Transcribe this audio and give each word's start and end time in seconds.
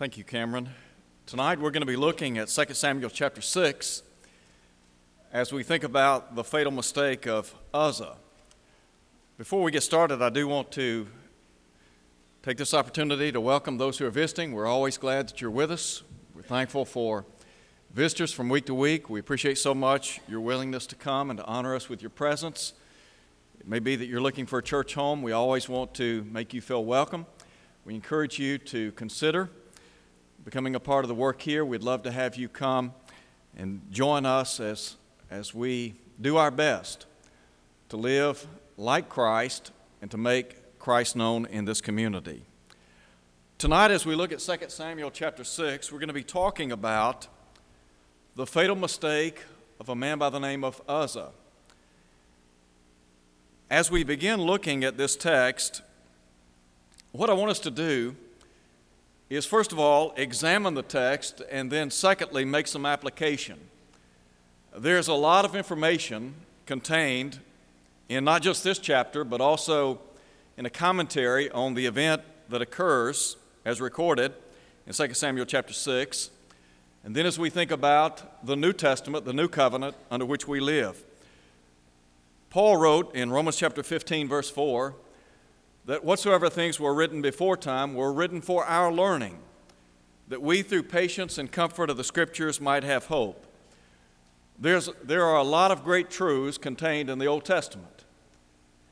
Thank 0.00 0.16
you, 0.16 0.24
Cameron. 0.24 0.70
Tonight 1.26 1.60
we're 1.60 1.70
going 1.70 1.82
to 1.82 1.86
be 1.86 1.94
looking 1.94 2.38
at 2.38 2.48
2 2.48 2.72
Samuel 2.72 3.10
chapter 3.10 3.42
6 3.42 4.02
as 5.30 5.52
we 5.52 5.62
think 5.62 5.84
about 5.84 6.34
the 6.34 6.42
fatal 6.42 6.72
mistake 6.72 7.26
of 7.26 7.54
Uzzah. 7.74 8.16
Before 9.36 9.62
we 9.62 9.70
get 9.70 9.82
started, 9.82 10.22
I 10.22 10.30
do 10.30 10.48
want 10.48 10.72
to 10.72 11.06
take 12.42 12.56
this 12.56 12.72
opportunity 12.72 13.30
to 13.30 13.42
welcome 13.42 13.76
those 13.76 13.98
who 13.98 14.06
are 14.06 14.10
visiting. 14.10 14.52
We're 14.52 14.66
always 14.66 14.96
glad 14.96 15.28
that 15.28 15.42
you're 15.42 15.50
with 15.50 15.70
us. 15.70 16.02
We're 16.34 16.40
thankful 16.40 16.86
for 16.86 17.26
visitors 17.92 18.32
from 18.32 18.48
week 18.48 18.64
to 18.66 18.74
week. 18.74 19.10
We 19.10 19.20
appreciate 19.20 19.58
so 19.58 19.74
much 19.74 20.22
your 20.26 20.40
willingness 20.40 20.86
to 20.86 20.96
come 20.96 21.28
and 21.28 21.38
to 21.40 21.44
honor 21.44 21.74
us 21.74 21.90
with 21.90 22.00
your 22.00 22.08
presence. 22.08 22.72
It 23.60 23.68
may 23.68 23.80
be 23.80 23.96
that 23.96 24.06
you're 24.06 24.22
looking 24.22 24.46
for 24.46 24.60
a 24.60 24.62
church 24.62 24.94
home. 24.94 25.20
We 25.20 25.32
always 25.32 25.68
want 25.68 25.92
to 25.96 26.24
make 26.32 26.54
you 26.54 26.62
feel 26.62 26.86
welcome. 26.86 27.26
We 27.84 27.94
encourage 27.94 28.38
you 28.38 28.56
to 28.56 28.92
consider 28.92 29.50
becoming 30.50 30.74
a 30.74 30.80
part 30.80 31.04
of 31.04 31.08
the 31.08 31.14
work 31.14 31.40
here. 31.40 31.64
We'd 31.64 31.84
love 31.84 32.02
to 32.02 32.10
have 32.10 32.34
you 32.34 32.48
come 32.48 32.92
and 33.56 33.80
join 33.92 34.26
us 34.26 34.58
as, 34.58 34.96
as 35.30 35.54
we 35.54 35.94
do 36.20 36.38
our 36.38 36.50
best 36.50 37.06
to 37.88 37.96
live 37.96 38.48
like 38.76 39.08
Christ 39.08 39.70
and 40.02 40.10
to 40.10 40.18
make 40.18 40.76
Christ 40.80 41.14
known 41.14 41.46
in 41.46 41.66
this 41.66 41.80
community. 41.80 42.42
Tonight, 43.58 43.92
as 43.92 44.04
we 44.04 44.16
look 44.16 44.32
at 44.32 44.40
2 44.40 44.56
Samuel 44.66 45.12
chapter 45.12 45.44
6, 45.44 45.92
we're 45.92 46.00
going 46.00 46.08
to 46.08 46.12
be 46.12 46.24
talking 46.24 46.72
about 46.72 47.28
the 48.34 48.44
fatal 48.44 48.74
mistake 48.74 49.44
of 49.78 49.88
a 49.88 49.94
man 49.94 50.18
by 50.18 50.30
the 50.30 50.40
name 50.40 50.64
of 50.64 50.82
Uzzah. 50.88 51.30
As 53.70 53.88
we 53.88 54.02
begin 54.02 54.40
looking 54.40 54.82
at 54.82 54.96
this 54.96 55.14
text, 55.14 55.82
what 57.12 57.30
I 57.30 57.34
want 57.34 57.52
us 57.52 57.60
to 57.60 57.70
do 57.70 58.16
is 59.30 59.46
first 59.46 59.70
of 59.70 59.78
all, 59.78 60.12
examine 60.16 60.74
the 60.74 60.82
text, 60.82 61.40
and 61.50 61.70
then 61.70 61.90
secondly, 61.90 62.44
make 62.44 62.66
some 62.66 62.84
application. 62.84 63.58
There's 64.76 65.08
a 65.08 65.14
lot 65.14 65.44
of 65.44 65.54
information 65.54 66.34
contained 66.66 67.38
in 68.08 68.24
not 68.24 68.42
just 68.42 68.64
this 68.64 68.78
chapter, 68.78 69.22
but 69.22 69.40
also 69.40 70.00
in 70.56 70.66
a 70.66 70.70
commentary 70.70 71.48
on 71.52 71.74
the 71.74 71.86
event 71.86 72.22
that 72.48 72.60
occurs 72.60 73.36
as 73.64 73.80
recorded 73.80 74.32
in 74.86 74.92
2 74.92 75.14
Samuel 75.14 75.46
chapter 75.46 75.72
6. 75.72 76.30
And 77.04 77.14
then 77.14 77.24
as 77.24 77.38
we 77.38 77.50
think 77.50 77.70
about 77.70 78.44
the 78.44 78.56
New 78.56 78.72
Testament, 78.72 79.24
the 79.24 79.32
new 79.32 79.48
covenant 79.48 79.96
under 80.10 80.26
which 80.26 80.48
we 80.48 80.58
live. 80.58 81.04
Paul 82.50 82.76
wrote 82.76 83.14
in 83.14 83.30
Romans 83.30 83.56
chapter 83.56 83.84
15, 83.84 84.28
verse 84.28 84.50
4, 84.50 84.94
that 85.86 86.04
whatsoever 86.04 86.48
things 86.48 86.78
were 86.78 86.94
written 86.94 87.22
before 87.22 87.56
time 87.56 87.94
were 87.94 88.12
written 88.12 88.40
for 88.40 88.64
our 88.64 88.92
learning, 88.92 89.38
that 90.28 90.42
we 90.42 90.62
through 90.62 90.84
patience 90.84 91.38
and 91.38 91.50
comfort 91.50 91.90
of 91.90 91.96
the 91.96 92.04
Scriptures 92.04 92.60
might 92.60 92.84
have 92.84 93.06
hope. 93.06 93.46
There's, 94.58 94.90
there 95.02 95.24
are 95.24 95.36
a 95.36 95.42
lot 95.42 95.70
of 95.70 95.82
great 95.82 96.10
truths 96.10 96.58
contained 96.58 97.08
in 97.08 97.18
the 97.18 97.26
Old 97.26 97.44
Testament, 97.44 98.04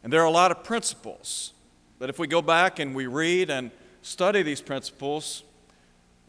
and 0.03 0.13
there 0.13 0.23
are 0.23 0.27
a 0.27 0.31
lot 0.31 0.51
of 0.51 0.65
principles 0.65 1.53
that 1.99 2.09
if 2.09 2.19
we 2.19 2.27
go 2.27 2.41
back 2.41 2.79
and 2.79 2.95
we 2.95 3.07
read 3.07 3.51
and 3.51 3.71
study 4.03 4.43
these 4.43 4.63
principles, 4.63 5.43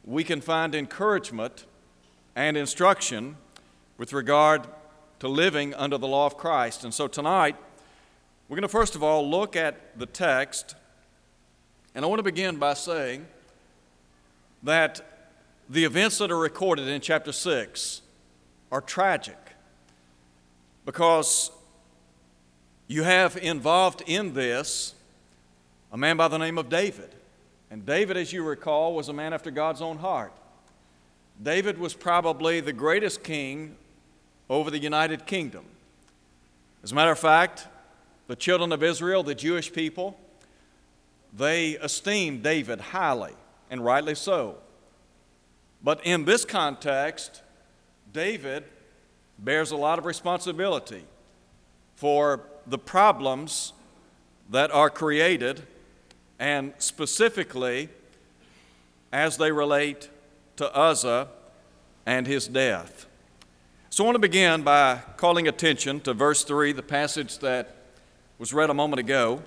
we 0.04 0.24
can 0.24 0.42
find 0.42 0.76
encouragement 0.76 1.66
and 2.36 2.58
instruction 2.58 3.38
with 3.98 4.14
regard 4.14 4.68
to 5.20 5.28
living 5.28 5.74
under 5.76 5.98
the 5.98 6.08
law 6.08 6.26
of 6.26 6.38
Christ. 6.38 6.84
And 6.84 6.94
so 6.94 7.08
tonight, 7.08 7.56
we're 8.50 8.56
going 8.56 8.64
to 8.64 8.68
first 8.68 8.96
of 8.96 9.04
all 9.04 9.30
look 9.30 9.56
at 9.56 9.98
the 10.00 10.08
text, 10.08 10.74
and 11.94 12.04
I 12.04 12.08
want 12.08 12.18
to 12.18 12.24
begin 12.24 12.58
by 12.58 12.74
saying 12.74 13.28
that 14.64 15.02
the 15.70 15.86
events 15.86 16.18
that 16.18 16.32
are 16.32 16.38
recorded 16.38 16.88
in 16.88 17.00
chapter 17.00 17.32
6 17.32 18.02
are 18.72 18.82
tragic 18.82 19.38
because 20.84 21.52
you 22.88 23.04
have 23.04 23.38
involved 23.38 24.02
in 24.08 24.34
this 24.34 24.96
a 25.92 25.98
man 25.98 26.18
by 26.18 26.28
the 26.28 26.38
name 26.38 26.58
of 26.58 26.70
David. 26.70 27.14
And 27.70 27.86
David, 27.86 28.18
as 28.18 28.34
you 28.34 28.44
recall, 28.44 28.96
was 28.96 29.10
a 29.10 29.14
man 29.14 29.32
after 29.32 29.52
God's 29.52 29.82
own 29.82 30.00
heart. 30.00 30.34
David 31.42 31.78
was 31.78 31.94
probably 31.94 32.62
the 32.62 32.74
greatest 32.74 33.24
king 33.24 33.76
over 34.50 34.72
the 34.72 34.80
United 34.80 35.28
Kingdom. 35.28 35.66
As 36.84 36.92
a 36.92 36.96
matter 36.96 37.12
of 37.12 37.20
fact, 37.20 37.68
the 38.30 38.36
children 38.36 38.72
of 38.72 38.84
Israel, 38.84 39.24
the 39.24 39.34
Jewish 39.34 39.74
people, 39.74 40.16
they 41.36 41.72
esteemed 41.72 42.44
David 42.44 42.80
highly, 42.80 43.34
and 43.72 43.84
rightly 43.84 44.14
so. 44.14 44.58
But 45.84 46.06
in 46.06 46.26
this 46.26 46.46
context, 46.46 47.42
David 48.14 48.66
bears 49.40 49.72
a 49.72 49.76
lot 49.76 49.98
of 49.98 50.06
responsibility 50.06 51.06
for 51.96 52.42
the 52.68 52.78
problems 52.78 53.74
that 54.52 54.70
are 54.70 54.92
created, 54.92 55.64
and 56.38 56.74
specifically 56.78 57.90
as 59.12 59.38
they 59.38 59.52
relate 59.52 60.08
to 60.58 60.72
Uzzah 60.78 61.30
and 62.06 62.28
his 62.28 62.48
death. 62.48 63.08
So 63.90 64.04
I 64.04 64.06
want 64.06 64.18
to 64.18 64.20
begin 64.20 64.62
by 64.62 65.00
calling 65.18 65.48
attention 65.48 66.00
to 66.02 66.14
verse 66.14 66.44
3, 66.44 66.74
the 66.74 66.84
passage 66.84 67.40
that 67.40 67.78
was 68.40 68.54
read 68.54 68.70
a 68.70 68.74
moment 68.74 69.02
ago. 69.02 69.44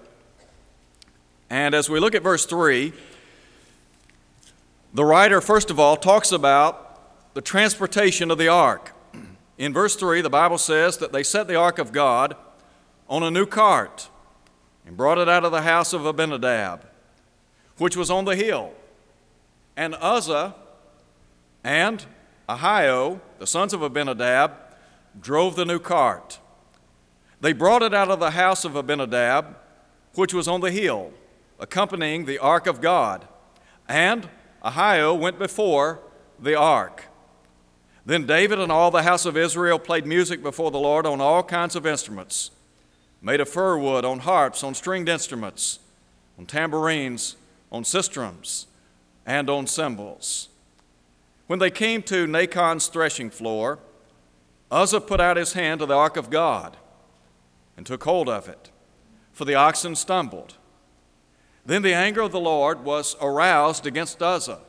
And 1.48 1.74
as 1.74 1.88
we 1.88 1.98
look 1.98 2.14
at 2.14 2.22
verse 2.22 2.44
3, 2.44 2.92
the 4.92 5.04
writer, 5.04 5.40
first 5.40 5.70
of 5.70 5.80
all, 5.80 5.96
talks 5.96 6.30
about 6.30 7.32
the 7.32 7.40
transportation 7.40 8.30
of 8.30 8.36
the 8.36 8.48
ark. 8.48 8.92
In 9.56 9.72
verse 9.72 9.96
3, 9.96 10.20
the 10.20 10.28
Bible 10.28 10.58
says 10.58 10.98
that 10.98 11.10
they 11.10 11.22
set 11.22 11.48
the 11.48 11.56
ark 11.56 11.78
of 11.78 11.90
God 11.90 12.36
on 13.08 13.22
a 13.22 13.30
new 13.30 13.46
cart 13.46 14.10
and 14.86 14.94
brought 14.94 15.16
it 15.16 15.28
out 15.28 15.46
of 15.46 15.52
the 15.52 15.62
house 15.62 15.94
of 15.94 16.04
Abinadab, 16.04 16.84
which 17.78 17.96
was 17.96 18.10
on 18.10 18.26
the 18.26 18.36
hill. 18.36 18.74
And 19.74 19.94
Uzzah 19.94 20.54
and 21.64 22.04
Ahio, 22.46 23.20
the 23.38 23.46
sons 23.46 23.72
of 23.72 23.80
Abinadab, 23.80 24.52
drove 25.18 25.56
the 25.56 25.64
new 25.64 25.78
cart. 25.78 26.40
They 27.42 27.52
brought 27.52 27.82
it 27.82 27.92
out 27.92 28.08
of 28.08 28.20
the 28.20 28.30
house 28.30 28.64
of 28.64 28.76
Abinadab, 28.76 29.56
which 30.14 30.32
was 30.32 30.46
on 30.46 30.60
the 30.60 30.70
hill, 30.70 31.12
accompanying 31.58 32.24
the 32.24 32.38
ark 32.38 32.68
of 32.68 32.80
God. 32.80 33.26
And 33.88 34.28
Ahio 34.64 35.18
went 35.18 35.40
before 35.40 35.98
the 36.38 36.54
ark. 36.54 37.06
Then 38.06 38.26
David 38.26 38.60
and 38.60 38.70
all 38.70 38.92
the 38.92 39.02
house 39.02 39.26
of 39.26 39.36
Israel 39.36 39.80
played 39.80 40.06
music 40.06 40.40
before 40.40 40.70
the 40.70 40.78
Lord 40.78 41.04
on 41.04 41.20
all 41.20 41.42
kinds 41.42 41.74
of 41.74 41.84
instruments, 41.84 42.52
made 43.20 43.40
of 43.40 43.48
fir 43.48 43.76
wood, 43.76 44.04
on 44.04 44.20
harps, 44.20 44.62
on 44.62 44.72
stringed 44.72 45.08
instruments, 45.08 45.80
on 46.38 46.46
tambourines, 46.46 47.34
on 47.72 47.82
sistrums, 47.82 48.66
and 49.26 49.50
on 49.50 49.66
cymbals. 49.66 50.48
When 51.48 51.58
they 51.58 51.72
came 51.72 52.02
to 52.04 52.28
Nacon's 52.28 52.86
threshing 52.86 53.30
floor, 53.30 53.80
Uzzah 54.70 55.00
put 55.00 55.20
out 55.20 55.36
his 55.36 55.54
hand 55.54 55.80
to 55.80 55.86
the 55.86 55.96
ark 55.96 56.16
of 56.16 56.30
God 56.30 56.76
and 57.76 57.86
took 57.86 58.04
hold 58.04 58.28
of 58.28 58.48
it, 58.48 58.70
for 59.32 59.44
the 59.44 59.54
oxen 59.54 59.94
stumbled. 59.96 60.54
Then 61.64 61.82
the 61.82 61.94
anger 61.94 62.20
of 62.20 62.32
the 62.32 62.40
Lord 62.40 62.84
was 62.84 63.16
aroused 63.20 63.86
against 63.86 64.22
Uzzah, 64.22 64.60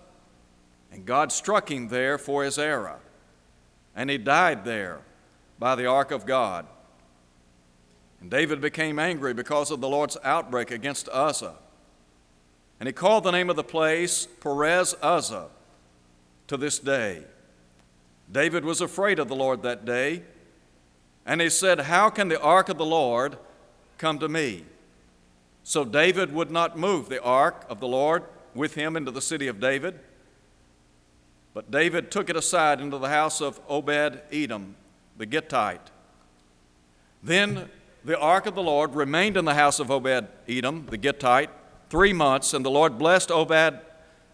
and 0.92 1.06
God 1.06 1.32
struck 1.32 1.72
him 1.72 1.88
there 1.88 2.18
for 2.18 2.44
his 2.44 2.60
error, 2.60 3.00
and 3.96 4.10
he 4.10 4.18
died 4.18 4.64
there 4.64 5.02
by 5.60 5.76
the 5.76 5.86
ark 5.86 6.12
of 6.12 6.26
God. 6.26 6.66
And 8.22 8.30
David 8.30 8.62
became 8.62 9.00
angry 9.00 9.34
because 9.34 9.70
of 9.70 9.82
the 9.82 9.90
Lord's 9.90 10.18
outbreak 10.24 10.72
against 10.72 11.10
Uzzah. 11.10 11.56
And 12.80 12.88
he 12.88 12.94
called 12.94 13.24
the 13.24 13.32
name 13.32 13.50
of 13.50 13.56
the 13.56 13.64
place 13.64 14.26
Perez 14.26 14.96
Uzzah 15.02 15.50
to 16.48 16.58
this 16.58 16.80
day. 16.80 17.24
David 18.32 18.64
was 18.66 18.82
afraid 18.82 19.20
of 19.20 19.28
the 19.28 19.36
Lord 19.36 19.62
that 19.64 19.86
day 19.86 20.24
and 21.26 21.42
he 21.42 21.50
said, 21.50 21.82
How 21.82 22.10
can 22.10 22.28
the 22.28 22.42
ark 22.42 22.70
of 22.70 22.78
the 22.78 22.86
Lord 22.86 23.38
come 23.98 24.20
to 24.20 24.28
me? 24.28 24.66
So 25.64 25.86
David 25.86 26.34
would 26.34 26.52
not 26.52 26.78
move 26.78 27.10
the 27.10 27.22
ark 27.22 27.66
of 27.70 27.80
the 27.80 27.88
Lord 27.88 28.24
with 28.54 28.76
him 28.76 28.98
into 28.98 29.12
the 29.12 29.22
city 29.22 29.48
of 29.48 29.60
David. 29.60 30.00
But 31.54 31.72
David 31.72 32.12
took 32.12 32.30
it 32.30 32.36
aside 32.36 32.82
into 32.82 32.98
the 32.98 33.10
house 33.10 33.40
of 33.40 33.60
Obed 33.70 34.22
Edom, 34.32 34.76
the 35.18 35.26
Gittite. 35.26 35.92
Then 37.22 37.70
the 38.04 38.20
ark 38.20 38.46
of 38.46 38.56
the 38.56 38.64
Lord 38.64 38.96
remained 38.96 39.38
in 39.38 39.46
the 39.46 39.54
house 39.54 39.80
of 39.80 39.90
Obed 39.90 40.28
Edom, 40.48 40.88
the 40.90 40.98
Gittite, 40.98 41.50
three 41.90 42.12
months, 42.12 42.54
and 42.54 42.66
the 42.66 42.72
Lord 42.72 42.98
blessed 42.98 43.32
Obed, 43.32 43.80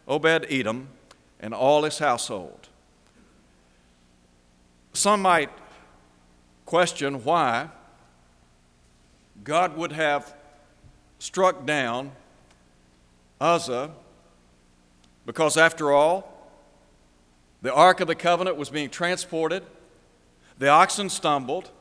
Obed 0.07 0.47
Edom 0.49 0.87
and 1.39 1.53
all 1.53 1.83
his 1.83 1.99
household. 1.99 2.67
Some 4.93 5.21
might 5.21 5.51
question 6.69 7.23
why 7.23 7.67
God 9.43 9.75
would 9.75 9.91
have 9.91 10.35
struck 11.17 11.65
down 11.65 12.11
Uzzah 13.41 13.89
Because 15.25 15.57
after 15.57 15.91
all, 15.91 16.31
the 17.63 17.73
Ark 17.73 18.01
of 18.01 18.07
the 18.07 18.13
Covenant 18.13 18.55
was 18.55 18.69
being 18.69 18.91
transported, 18.91 19.63
the 20.59 20.67
oxen 20.67 21.09
stumbled, 21.09 21.71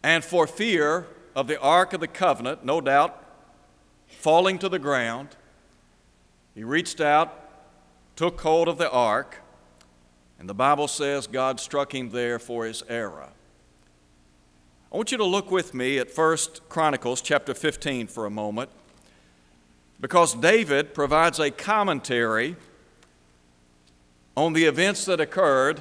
and 0.00 0.24
for 0.24 0.46
fear 0.46 1.08
of 1.34 1.48
the 1.48 1.60
Ark 1.60 1.92
of 1.92 1.98
the 1.98 2.06
Covenant, 2.06 2.64
no 2.64 2.80
doubt, 2.80 3.20
falling 4.06 4.60
to 4.60 4.68
the 4.68 4.78
ground, 4.78 5.30
he 6.54 6.62
reached 6.62 7.00
out, 7.00 7.36
took 8.14 8.40
hold 8.42 8.68
of 8.68 8.78
the 8.78 8.92
ark, 8.92 9.38
and 10.38 10.48
the 10.48 10.54
Bible 10.54 10.86
says 10.86 11.26
God 11.26 11.58
struck 11.58 11.92
him 11.92 12.10
there 12.10 12.38
for 12.38 12.64
his 12.64 12.84
error. 12.88 13.30
I 14.92 14.96
want 14.96 15.10
you 15.10 15.16
to 15.16 15.24
look 15.24 15.50
with 15.50 15.72
me 15.72 15.96
at 15.98 16.14
1 16.14 16.38
Chronicles 16.68 17.22
chapter 17.22 17.54
15 17.54 18.08
for 18.08 18.26
a 18.26 18.30
moment 18.30 18.68
because 20.02 20.34
David 20.34 20.92
provides 20.92 21.38
a 21.40 21.50
commentary 21.50 22.56
on 24.36 24.52
the 24.52 24.66
events 24.66 25.06
that 25.06 25.18
occurred 25.18 25.80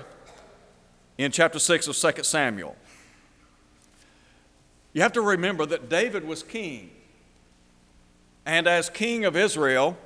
in 1.17 1.33
chapter 1.33 1.59
6 1.59 1.89
of 1.89 2.15
2 2.15 2.23
Samuel. 2.23 2.77
You 4.93 5.01
have 5.01 5.11
to 5.13 5.21
remember 5.21 5.65
that 5.65 5.89
David 5.89 6.25
was 6.25 6.41
king. 6.41 6.91
And 8.45 8.65
as 8.65 8.89
king 8.89 9.25
of 9.25 9.35
Israel, 9.35 9.97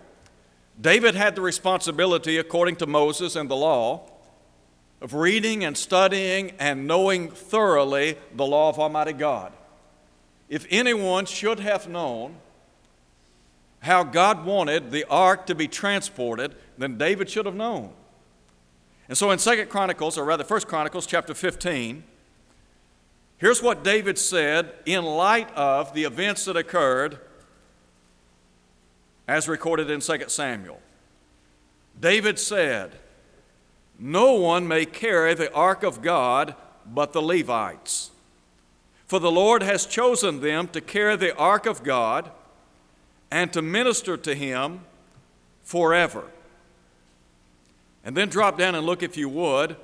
David 0.82 1.14
had 1.14 1.36
the 1.36 1.42
responsibility, 1.42 2.40
according 2.40 2.78
to 2.78 2.88
Moses 2.88 3.36
and 3.36 3.52
the 3.52 3.56
law, 3.56 4.10
of 5.02 5.14
reading 5.14 5.64
and 5.64 5.78
studying 5.78 6.52
and 6.60 6.88
knowing 6.88 7.30
thoroughly 7.30 8.18
the 8.34 8.46
law 8.46 8.70
of 8.70 8.80
Almighty 8.80 9.14
God. 9.14 9.52
If 10.50 10.66
anyone 10.70 11.26
should 11.26 11.60
have 11.60 11.88
known 11.88 12.36
how 13.80 14.04
God 14.04 14.46
wanted 14.46 14.92
the 14.92 15.06
ark 15.10 15.46
to 15.48 15.56
be 15.56 15.68
transported, 15.68 16.56
then 16.78 16.98
David 16.98 17.30
should 17.30 17.46
have 17.46 17.56
known. 17.56 17.92
And 19.08 19.18
so 19.18 19.32
in 19.32 19.40
Second 19.40 19.70
Chronicles, 19.70 20.18
or 20.18 20.26
rather 20.26 20.44
First 20.44 20.68
Chronicles 20.68 21.06
chapter 21.06 21.34
15, 21.34 22.04
here's 23.38 23.62
what 23.62 23.84
David 23.84 24.18
said 24.18 24.74
in 24.86 25.04
light 25.04 25.52
of 25.56 25.94
the 25.94 26.04
events 26.04 26.46
that 26.46 26.58
occurred 26.58 27.20
as 29.28 29.48
recorded 29.48 29.90
in 29.90 30.00
2 30.00 30.24
Samuel. 30.28 30.80
David 32.00 32.40
said, 32.40 32.92
No 33.98 34.34
one 34.34 34.68
may 34.68 34.86
carry 34.86 35.34
the 35.34 35.54
ark 35.54 35.84
of 35.84 36.02
God 36.02 36.56
but 36.86 37.14
the 37.14 37.22
Levites. 37.22 38.12
For 39.08 39.20
the 39.20 39.32
Lord 39.32 39.62
has 39.64 39.86
chosen 39.86 40.42
them 40.42 40.68
to 40.70 40.82
carry 40.82 41.16
the 41.16 41.36
ark 41.36 41.66
of 41.66 41.84
God 41.84 42.32
and 43.32 43.54
to 43.54 43.62
minister 43.62 44.18
to 44.18 44.36
him 44.36 44.82
forever. 45.64 46.26
And 48.04 48.16
then 48.16 48.30
drop 48.30 48.58
down 48.58 48.76
and 48.76 48.86
look, 48.86 49.02
if 49.02 49.18
you 49.18 49.30
would, 49.30 49.76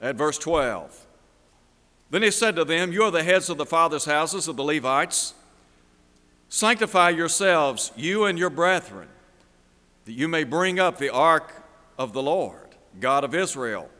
at 0.00 0.16
verse 0.16 0.38
12. 0.38 1.06
Then 2.10 2.22
he 2.22 2.30
said 2.30 2.56
to 2.56 2.64
them, 2.64 2.92
You 2.92 3.04
are 3.04 3.10
the 3.10 3.22
heads 3.22 3.50
of 3.50 3.58
the 3.58 3.66
fathers' 3.66 4.06
houses 4.06 4.48
of 4.48 4.56
the 4.56 4.64
Levites. 4.64 5.34
Sanctify 6.48 7.10
yourselves, 7.10 7.92
you 7.94 8.24
and 8.24 8.38
your 8.38 8.48
brethren, 8.48 9.08
that 10.06 10.12
you 10.12 10.28
may 10.28 10.44
bring 10.44 10.80
up 10.80 10.96
the 10.96 11.10
ark 11.10 11.52
of 11.98 12.14
the 12.14 12.22
Lord, 12.22 12.67
God 13.00 13.24
of 13.24 13.34
Israel, 13.34 13.90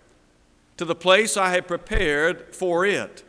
to 0.77 0.85
the 0.85 0.95
place 0.95 1.37
I 1.37 1.50
have 1.50 1.67
prepared 1.67 2.55
for 2.55 2.85
it. 2.87 3.25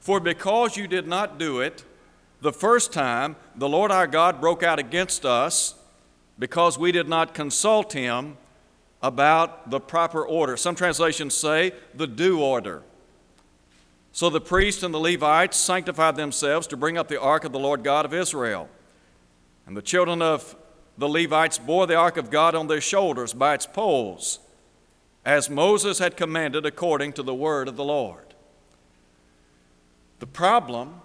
For 0.00 0.20
because 0.20 0.76
you 0.76 0.86
did 0.86 1.06
not 1.06 1.38
do 1.38 1.60
it 1.60 1.84
the 2.40 2.52
first 2.52 2.92
time, 2.92 3.36
the 3.54 3.68
Lord 3.68 3.92
our 3.92 4.06
God 4.08 4.40
broke 4.40 4.62
out 4.62 4.80
against 4.80 5.24
us 5.24 5.76
because 6.38 6.76
we 6.76 6.90
did 6.90 7.08
not 7.08 7.34
consult 7.34 7.92
him 7.92 8.36
about 9.00 9.70
the 9.70 9.78
proper 9.78 10.24
order. 10.26 10.56
Some 10.56 10.74
translations 10.74 11.34
say 11.34 11.72
the 11.94 12.06
due 12.06 12.40
order. 12.40 12.82
So 14.12 14.28
the 14.28 14.40
priests 14.40 14.82
and 14.82 14.92
the 14.92 14.98
Levites 14.98 15.56
sanctified 15.56 16.16
themselves 16.16 16.66
to 16.68 16.76
bring 16.76 16.98
up 16.98 17.08
the 17.08 17.20
ark 17.20 17.44
of 17.44 17.52
the 17.52 17.58
Lord 17.58 17.82
God 17.82 18.04
of 18.04 18.12
Israel. 18.12 18.68
And 19.66 19.76
the 19.76 19.82
children 19.82 20.20
of 20.20 20.56
the 20.98 21.08
Levites 21.08 21.58
bore 21.58 21.86
the 21.86 21.94
ark 21.94 22.16
of 22.16 22.30
God 22.30 22.54
on 22.54 22.66
their 22.66 22.80
shoulders 22.80 23.32
by 23.32 23.54
its 23.54 23.66
poles, 23.66 24.38
as 25.24 25.48
Moses 25.48 25.98
had 25.98 26.16
commanded 26.16 26.66
according 26.66 27.12
to 27.14 27.22
the 27.22 27.34
word 27.34 27.68
of 27.68 27.76
the 27.76 27.84
Lord. 27.84 28.34
The 30.18 30.26
problem, 30.26 31.00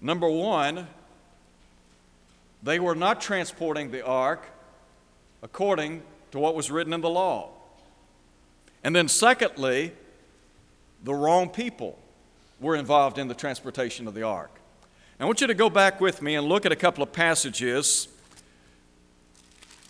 number 0.00 0.28
one, 0.28 0.88
they 2.62 2.78
were 2.78 2.94
not 2.94 3.20
transporting 3.20 3.90
the 3.90 4.04
ark 4.04 4.46
according 5.42 6.02
to 6.32 6.38
what 6.38 6.54
was 6.54 6.70
written 6.70 6.92
in 6.92 7.02
the 7.02 7.10
law. 7.10 7.50
And 8.82 8.96
then, 8.96 9.08
secondly, 9.08 9.92
the 11.02 11.14
wrong 11.14 11.48
people 11.50 11.98
were 12.60 12.76
involved 12.76 13.18
in 13.18 13.28
the 13.28 13.34
transportation 13.34 14.08
of 14.08 14.14
the 14.14 14.22
ark. 14.22 14.50
I 15.20 15.26
want 15.26 15.40
you 15.40 15.46
to 15.46 15.54
go 15.54 15.70
back 15.70 16.02
with 16.02 16.20
me 16.20 16.34
and 16.34 16.46
look 16.46 16.66
at 16.66 16.72
a 16.72 16.76
couple 16.76 17.02
of 17.02 17.12
passages 17.12 18.08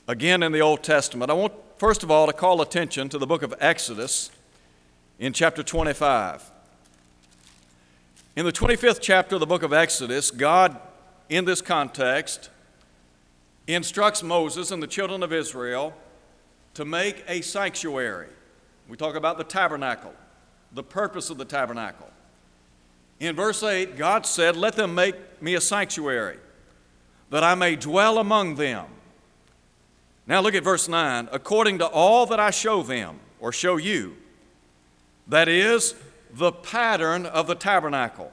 again 0.06 0.44
in 0.44 0.52
the 0.52 0.60
Old 0.60 0.84
Testament. 0.84 1.28
I 1.28 1.34
want, 1.34 1.54
first 1.78 2.02
of 2.02 2.10
all, 2.10 2.26
to 2.26 2.32
call 2.32 2.60
attention 2.60 3.08
to 3.10 3.18
the 3.18 3.26
book 3.26 3.42
of 3.42 3.54
Exodus 3.60 4.30
in 5.18 5.32
chapter 5.32 5.62
25. 5.62 6.50
In 8.36 8.44
the 8.44 8.52
25th 8.52 8.98
chapter 9.00 9.36
of 9.36 9.40
the 9.40 9.46
book 9.46 9.62
of 9.62 9.72
Exodus, 9.72 10.30
God, 10.30 10.76
in 11.28 11.44
this 11.44 11.60
context, 11.60 12.50
instructs 13.66 14.22
Moses 14.22 14.70
and 14.70 14.82
the 14.82 14.86
children 14.86 15.22
of 15.22 15.32
Israel 15.32 15.94
to 16.74 16.84
make 16.84 17.24
a 17.28 17.40
sanctuary. 17.40 18.28
We 18.88 18.96
talk 18.96 19.14
about 19.14 19.38
the 19.38 19.44
tabernacle 19.44 20.14
the 20.74 20.82
purpose 20.82 21.30
of 21.30 21.38
the 21.38 21.44
tabernacle. 21.44 22.10
In 23.20 23.36
verse 23.36 23.62
8, 23.62 23.96
God 23.96 24.26
said, 24.26 24.56
Let 24.56 24.74
them 24.74 24.94
make 24.94 25.14
me 25.40 25.54
a 25.54 25.60
sanctuary, 25.60 26.38
that 27.30 27.44
I 27.44 27.54
may 27.54 27.76
dwell 27.76 28.18
among 28.18 28.56
them. 28.56 28.86
Now 30.26 30.40
look 30.40 30.54
at 30.54 30.64
verse 30.64 30.88
9. 30.88 31.28
According 31.32 31.78
to 31.78 31.86
all 31.86 32.26
that 32.26 32.40
I 32.40 32.50
show 32.50 32.82
them, 32.82 33.20
or 33.40 33.52
show 33.52 33.76
you, 33.76 34.16
that 35.26 35.48
is, 35.48 35.94
the 36.32 36.52
pattern 36.52 37.26
of 37.26 37.46
the 37.46 37.54
tabernacle, 37.54 38.32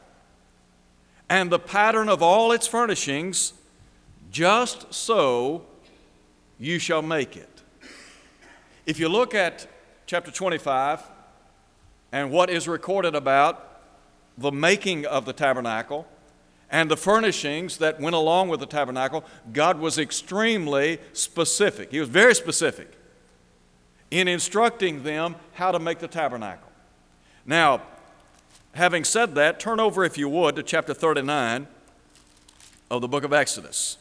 and 1.29 1.51
the 1.51 1.59
pattern 1.59 2.09
of 2.09 2.21
all 2.21 2.51
its 2.51 2.67
furnishings, 2.67 3.53
just 4.31 4.93
so 4.93 5.65
you 6.59 6.79
shall 6.79 7.01
make 7.01 7.35
it. 7.35 7.61
If 8.85 8.99
you 8.99 9.09
look 9.09 9.35
at 9.35 9.67
chapter 10.05 10.31
25, 10.31 11.01
and 12.11 12.31
what 12.31 12.49
is 12.49 12.67
recorded 12.67 13.15
about 13.15 13.81
the 14.37 14.51
making 14.51 15.05
of 15.05 15.25
the 15.25 15.33
tabernacle 15.33 16.07
and 16.71 16.89
the 16.89 16.95
furnishings 16.97 17.77
that 17.77 17.99
went 17.99 18.15
along 18.15 18.47
with 18.47 18.61
the 18.61 18.65
tabernacle, 18.65 19.25
God 19.51 19.77
was 19.79 19.99
extremely 19.99 20.99
specific. 21.11 21.91
He 21.91 21.99
was 21.99 22.07
very 22.07 22.33
specific 22.33 22.93
in 24.09 24.29
instructing 24.29 25.03
them 25.03 25.35
how 25.53 25.71
to 25.71 25.79
make 25.79 25.99
the 25.99 26.07
tabernacle. 26.07 26.69
Now, 27.45 27.81
having 28.73 29.03
said 29.03 29.35
that, 29.35 29.59
turn 29.59 29.81
over, 29.81 30.05
if 30.05 30.17
you 30.17 30.29
would, 30.29 30.55
to 30.55 30.63
chapter 30.63 30.93
39 30.93 31.67
of 32.89 33.01
the 33.01 33.07
book 33.07 33.25
of 33.25 33.33
Exodus. 33.33 33.97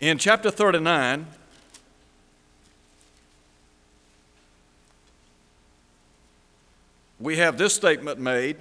In 0.00 0.18
chapter 0.18 0.50
39, 0.50 1.26
we 7.20 7.36
have 7.36 7.58
this 7.58 7.74
statement 7.74 8.18
made. 8.18 8.56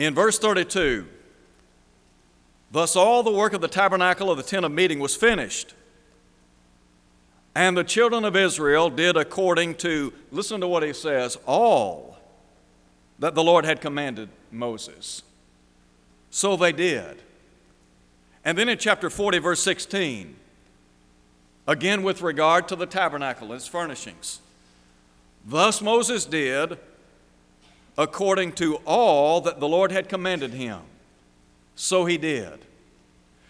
In 0.00 0.14
verse 0.14 0.38
32, 0.38 1.06
thus 2.72 2.96
all 2.96 3.22
the 3.22 3.30
work 3.30 3.52
of 3.52 3.60
the 3.60 3.68
tabernacle 3.68 4.30
of 4.30 4.38
the 4.38 4.42
tent 4.42 4.64
of 4.64 4.72
meeting 4.72 4.98
was 4.98 5.14
finished. 5.14 5.74
And 7.54 7.76
the 7.76 7.84
children 7.84 8.24
of 8.24 8.34
Israel 8.34 8.88
did 8.88 9.18
according 9.18 9.74
to, 9.74 10.14
listen 10.30 10.62
to 10.62 10.66
what 10.66 10.82
he 10.82 10.94
says, 10.94 11.36
all 11.44 12.16
that 13.18 13.34
the 13.34 13.44
Lord 13.44 13.66
had 13.66 13.82
commanded 13.82 14.30
Moses. 14.50 15.22
So 16.30 16.56
they 16.56 16.72
did. 16.72 17.20
And 18.42 18.56
then 18.56 18.70
in 18.70 18.78
chapter 18.78 19.10
40, 19.10 19.36
verse 19.40 19.62
16, 19.62 20.34
Again, 21.66 22.02
with 22.02 22.22
regard 22.22 22.68
to 22.68 22.74
the 22.74 22.86
tabernacle 22.86 23.48
and 23.48 23.56
its 23.56 23.66
furnishings. 23.66 24.40
Thus 25.44 25.82
Moses 25.82 26.24
did 26.24 26.78
according 27.96 28.52
to 28.52 28.76
all 28.86 29.40
that 29.40 29.60
the 29.60 29.68
Lord 29.68 29.92
had 29.92 30.08
commanded 30.08 30.54
him. 30.54 30.80
So 31.74 32.04
he 32.04 32.18
did. 32.18 32.60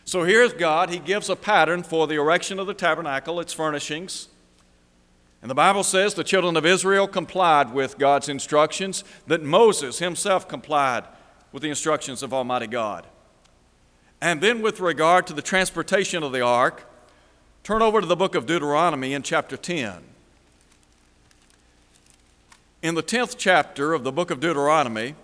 So 0.05 0.25
here's 0.25 0.53
God. 0.53 0.91
He 0.91 0.99
gives 0.99 1.29
a 1.29 1.37
pattern 1.37 1.83
for 1.83 2.07
the 2.07 2.17
erection 2.17 2.59
of 2.59 2.67
the 2.67 2.75
tabernacle, 2.75 3.41
its 3.41 3.53
furnishings. 3.53 4.29
And 5.43 5.51
the 5.51 5.55
Bible 5.55 5.85
says 5.85 6.15
the 6.15 6.25
children 6.25 6.57
of 6.57 6.67
Israel 6.67 7.09
complied 7.09 7.73
with 7.73 7.97
God's 7.97 8.29
instructions, 8.29 9.05
that 9.27 9.43
Moses 9.43 9.99
himself 9.99 10.49
complied 10.49 11.05
with 11.53 11.63
the 11.63 11.69
instructions 11.69 12.23
of 12.23 12.35
Almighty 12.35 12.67
God. 12.67 13.07
And 14.21 14.41
then, 14.41 14.61
with 14.61 14.81
regard 14.81 15.27
to 15.29 15.33
the 15.33 15.43
transportation 15.43 16.23
of 16.23 16.33
the 16.33 16.43
ark, 16.43 16.85
turn 17.63 17.81
over 17.81 18.01
to 18.01 18.07
the 18.07 18.17
book 18.17 18.35
of 18.35 18.45
Deuteronomy 18.47 19.15
in 19.15 19.23
chapter 19.23 19.57
10. 19.57 20.10
In 22.83 22.95
the 22.95 23.03
10th 23.03 23.35
chapter 23.37 23.93
of 23.93 24.05
the 24.05 24.13
book 24.13 24.31
of 24.31 24.41
Deuteronomy, 24.41 25.15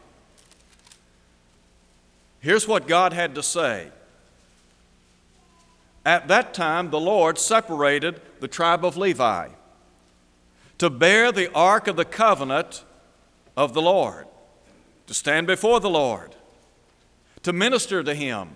here's 2.40 2.68
what 2.68 2.86
God 2.86 3.14
had 3.14 3.34
to 3.34 3.42
say. 3.42 3.88
At 6.04 6.28
that 6.28 6.52
time, 6.52 6.90
the 6.90 7.00
Lord 7.00 7.38
separated 7.38 8.20
the 8.40 8.48
tribe 8.48 8.84
of 8.84 8.98
Levi 8.98 9.48
to 10.78 10.90
bear 10.90 11.32
the 11.32 11.50
ark 11.54 11.88
of 11.88 11.96
the 11.96 12.04
covenant 12.04 12.84
of 13.56 13.72
the 13.72 13.80
Lord, 13.80 14.26
to 15.06 15.14
stand 15.14 15.46
before 15.46 15.80
the 15.80 15.88
Lord, 15.88 16.34
to 17.42 17.54
minister 17.54 18.02
to 18.02 18.14
him, 18.14 18.50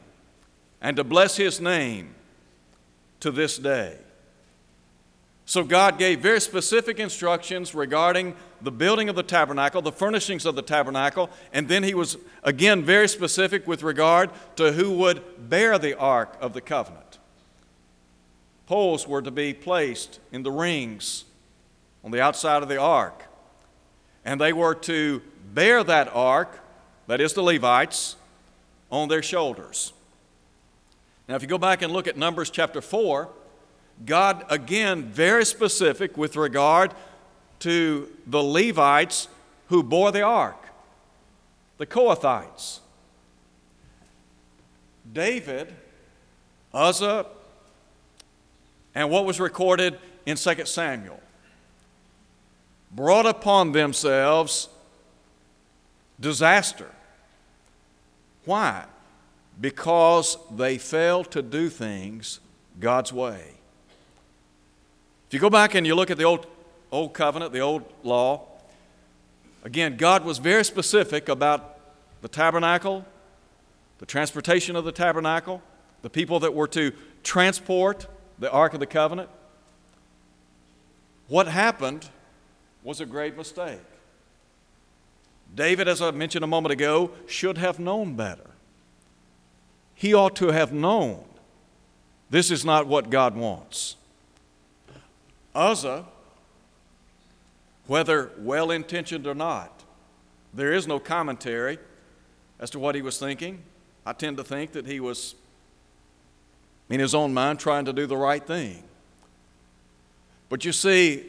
and 0.83 0.97
to 0.99 1.05
bless 1.05 1.39
his 1.39 1.59
name 1.59 2.15
to 3.21 3.31
this 3.31 3.57
day. 3.57 3.97
So 5.51 5.65
God 5.65 5.99
gave 5.99 6.21
very 6.21 6.41
specific 6.41 7.01
instructions 7.01 7.75
regarding 7.75 8.37
the 8.63 8.71
building 8.71 9.09
of 9.09 9.17
the 9.17 9.25
tabernacle, 9.25 9.83
the 9.83 9.91
furnishings 9.91 10.47
of 10.47 10.55
the 10.55 10.63
tabernacle, 10.63 11.29
and 11.53 11.67
then 11.67 11.83
he 11.83 11.93
was 11.93 12.19
again 12.45 12.85
very 12.85 13.09
specific 13.09 13.67
with 13.67 13.83
regard 13.83 14.31
to 14.55 14.71
who 14.71 14.93
would 14.99 15.51
bear 15.51 15.77
the 15.77 15.99
ark 15.99 16.39
of 16.41 16.53
the 16.53 16.61
covenant. 16.61 17.19
Poles 18.67 19.09
were 19.09 19.23
to 19.23 19.33
be 19.33 19.53
placed 19.53 20.21
in 20.31 20.45
the 20.45 20.53
rings 20.53 21.25
on 22.05 22.13
the 22.13 22.23
outside 22.23 22.63
of 22.63 22.69
the 22.69 22.79
ark, 22.79 23.25
and 24.25 24.41
they 24.41 24.53
were 24.53 24.77
to 24.77 25.21
bear 25.53 25.83
that 25.83 26.15
ark, 26.15 26.61
that 27.09 27.21
is 27.21 27.33
the 27.33 27.43
Levites, 27.43 28.15
on 28.89 29.09
their 29.09 29.21
shoulders. 29.21 29.93
Now, 31.27 31.35
if 31.35 31.43
you 31.43 31.49
go 31.49 31.59
back 31.59 31.83
and 31.83 31.93
look 31.93 32.07
at 32.07 32.17
Numbers 32.17 32.51
chapter 32.51 32.81
4, 32.81 33.31
God, 34.05 34.45
again, 34.49 35.05
very 35.05 35.45
specific 35.45 36.17
with 36.17 36.37
regard 36.37 36.95
to 37.61 38.09
the 38.27 38.43
Levites 38.43 39.29
who 39.69 39.83
bore 39.83 40.11
the 40.11 40.23
ark, 40.23 40.57
the 41.79 41.87
Kohathites. 41.87 42.81
David, 45.13 45.75
Uzzah, 46.73 47.27
and 48.95 49.11
what 49.11 49.25
was 49.25 49.41
recorded 49.41 49.99
in 50.27 50.37
2 50.37 50.65
Samuel 50.65 51.21
brought 52.91 53.27
upon 53.27 53.73
themselves 53.73 54.69
disaster. 56.19 56.91
Why? 58.45 58.85
Because 59.61 60.37
they 60.51 60.79
failed 60.79 61.31
to 61.33 61.43
do 61.43 61.69
things 61.69 62.41
God's 62.79 63.13
way. 63.13 63.60
If 65.31 65.35
you 65.35 65.39
go 65.39 65.49
back 65.49 65.77
and 65.77 65.87
you 65.87 65.95
look 65.95 66.11
at 66.11 66.19
the 66.19 66.25
old, 66.25 66.45
old 66.91 67.15
covenant, 67.15 67.53
the 67.53 67.61
old 67.61 67.85
law, 68.03 68.49
again, 69.63 69.97
God 69.97 70.25
was 70.25 70.39
very 70.39 70.65
specific 70.65 71.29
about 71.29 71.79
the 72.21 72.27
tabernacle, 72.27 73.05
the 73.99 74.07
transportation 74.07 74.75
of 74.75 74.85
the 74.85 74.91
tabernacle, 74.91 75.63
the 76.03 76.11
people 76.11 76.41
that 76.41 76.53
were 76.53 76.67
to 76.67 76.91
transport 77.23 78.09
the 78.41 78.51
Ark 78.51 78.75
of 78.75 78.81
the 78.81 78.87
Covenant. 78.89 79.31
What 81.29 81.47
happened 81.47 82.09
was 82.83 83.01
a 83.01 83.07
great 83.07 83.37
mistake. 83.37 83.79
David, 85.55 85.87
as 85.87 86.03
I 86.03 86.11
mentioned 86.11 86.43
a 86.43 86.49
moment 86.49 86.73
ago, 86.73 87.13
should 87.29 87.57
have 87.57 87.79
known 87.79 88.17
better. 88.17 88.51
He 89.95 90.13
ought 90.13 90.35
to 90.37 90.49
have 90.49 90.73
known 90.73 91.23
this 92.31 92.51
is 92.51 92.65
not 92.65 92.89
what 92.89 93.11
God 93.11 93.37
wants. 93.37 93.95
Uzzah, 95.55 96.05
whether 97.87 98.31
well 98.39 98.71
intentioned 98.71 99.27
or 99.27 99.35
not, 99.35 99.83
there 100.55 100.73
is 100.73 100.87
no 100.87 100.99
commentary 100.99 101.79
as 102.59 102.71
to 102.71 102.79
what 102.79 102.95
he 102.95 103.03
was 103.03 103.19
thinking. 103.19 103.63
I 104.07 104.13
tend 104.13 104.37
to 104.37 104.45
think 104.45 104.73
that 104.73 104.87
he 104.87 105.01
was, 105.01 105.35
in 106.89 107.01
his 107.01 107.15
own 107.15 107.35
mind, 107.35 107.59
trying 107.59 107.85
to 107.87 107.93
do 107.93 108.07
the 108.07 108.17
right 108.17 108.45
thing. 108.45 108.83
But 110.49 110.65
you 110.65 110.73
see, 110.73 111.27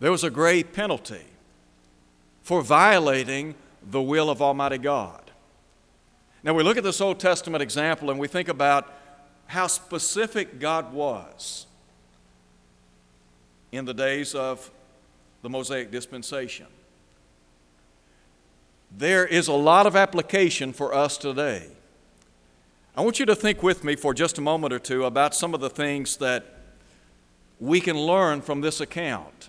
there 0.00 0.10
was 0.10 0.24
a 0.24 0.30
great 0.30 0.72
penalty 0.72 1.24
for 2.42 2.62
violating 2.62 3.54
the 3.90 4.02
will 4.02 4.30
of 4.30 4.42
Almighty 4.42 4.78
God. 4.78 5.20
Now, 6.42 6.52
we 6.52 6.62
look 6.62 6.76
at 6.76 6.84
this 6.84 7.00
Old 7.00 7.18
Testament 7.18 7.62
example 7.62 8.10
and 8.10 8.20
we 8.20 8.28
think 8.28 8.48
about 8.48 8.92
how 9.46 9.66
specific 9.66 10.58
God 10.60 10.92
was 10.92 11.66
in 13.76 13.84
the 13.84 13.94
days 13.94 14.34
of 14.34 14.70
the 15.42 15.50
Mosaic 15.50 15.90
dispensation. 15.90 16.66
There 18.96 19.26
is 19.26 19.48
a 19.48 19.52
lot 19.52 19.86
of 19.86 19.96
application 19.96 20.72
for 20.72 20.94
us 20.94 21.18
today. 21.18 21.68
I 22.96 23.00
want 23.00 23.18
you 23.18 23.26
to 23.26 23.34
think 23.34 23.62
with 23.62 23.82
me 23.82 23.96
for 23.96 24.14
just 24.14 24.38
a 24.38 24.40
moment 24.40 24.72
or 24.72 24.78
two 24.78 25.04
about 25.04 25.34
some 25.34 25.52
of 25.52 25.60
the 25.60 25.70
things 25.70 26.16
that 26.18 26.44
we 27.58 27.80
can 27.80 27.98
learn 27.98 28.40
from 28.40 28.60
this 28.60 28.80
account. 28.80 29.48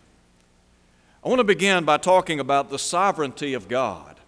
I 1.24 1.29
want 1.29 1.39
to 1.39 1.46
begin 1.46 1.86
by 1.86 1.98
talking 1.98 2.39
about 2.39 2.70
the 2.70 2.79
sovereignty 2.79 3.53
of 3.53 3.67
God. 3.67 4.20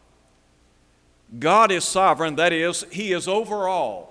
God 1.40 1.72
is 1.72 1.84
sovereign, 1.84 2.36
that 2.36 2.54
is, 2.54 2.86
He 2.92 3.12
is 3.12 3.28
over 3.28 3.68
all. 3.68 4.08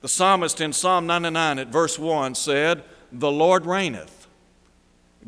The 0.00 0.08
psalmist 0.08 0.60
in 0.60 0.72
Psalm 0.72 1.06
99 1.06 1.58
at 1.58 1.68
verse 1.68 1.98
1 1.98 2.34
said, 2.34 2.84
The 3.10 3.30
Lord 3.30 3.64
reigneth. 3.64 4.15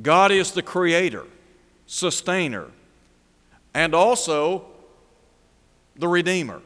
God 0.00 0.30
is 0.30 0.52
the 0.52 0.62
creator, 0.62 1.24
sustainer, 1.86 2.66
and 3.74 3.94
also 3.94 4.66
the 5.96 6.08
redeemer. 6.08 6.62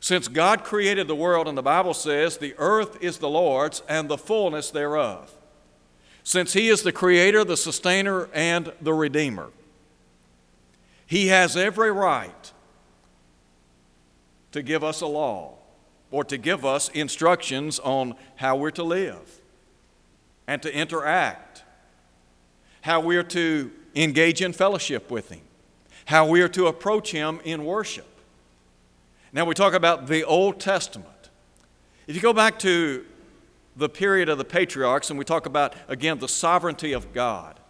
Since 0.00 0.28
God 0.28 0.64
created 0.64 1.08
the 1.08 1.14
world, 1.14 1.46
and 1.46 1.56
the 1.56 1.62
Bible 1.62 1.94
says, 1.94 2.38
the 2.38 2.54
earth 2.58 3.02
is 3.02 3.18
the 3.18 3.28
Lord's 3.28 3.82
and 3.88 4.08
the 4.08 4.18
fullness 4.18 4.70
thereof. 4.70 5.30
Since 6.22 6.52
He 6.52 6.68
is 6.68 6.82
the 6.82 6.92
creator, 6.92 7.44
the 7.44 7.56
sustainer, 7.56 8.28
and 8.32 8.72
the 8.80 8.94
redeemer, 8.94 9.50
He 11.06 11.28
has 11.28 11.56
every 11.56 11.92
right 11.92 12.52
to 14.52 14.62
give 14.62 14.82
us 14.84 15.00
a 15.00 15.06
law 15.06 15.54
or 16.10 16.24
to 16.24 16.36
give 16.38 16.64
us 16.64 16.88
instructions 16.90 17.78
on 17.78 18.14
how 18.36 18.56
we're 18.56 18.70
to 18.72 18.82
live 18.82 19.40
and 20.46 20.60
to 20.62 20.74
interact 20.74 21.49
how 22.82 23.00
we 23.00 23.16
are 23.16 23.22
to 23.22 23.70
engage 23.94 24.42
in 24.42 24.52
fellowship 24.52 25.10
with 25.10 25.30
Him, 25.30 25.42
how 26.06 26.26
we 26.26 26.40
are 26.42 26.48
to 26.48 26.66
approach 26.66 27.12
Him 27.12 27.40
in 27.44 27.64
worship. 27.64 28.06
Now, 29.32 29.44
we 29.44 29.54
talk 29.54 29.74
about 29.74 30.06
the 30.06 30.24
Old 30.24 30.58
Testament. 30.58 31.30
If 32.06 32.16
you 32.16 32.20
go 32.20 32.32
back 32.32 32.58
to 32.60 33.04
the 33.76 33.88
period 33.88 34.28
of 34.28 34.38
the 34.38 34.44
patriarchs 34.44 35.10
and 35.10 35.18
we 35.18 35.24
talk 35.24 35.46
about, 35.46 35.74
again, 35.88 36.18
the 36.18 36.28
sovereignty 36.28 36.92
of 36.92 37.12
God, 37.12 37.60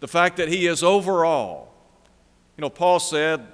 the 0.00 0.08
fact 0.08 0.36
that 0.38 0.48
He 0.48 0.66
is 0.66 0.82
over 0.82 1.24
all. 1.24 1.74
You 2.56 2.62
know, 2.62 2.70
Paul 2.70 3.00
said, 3.00 3.46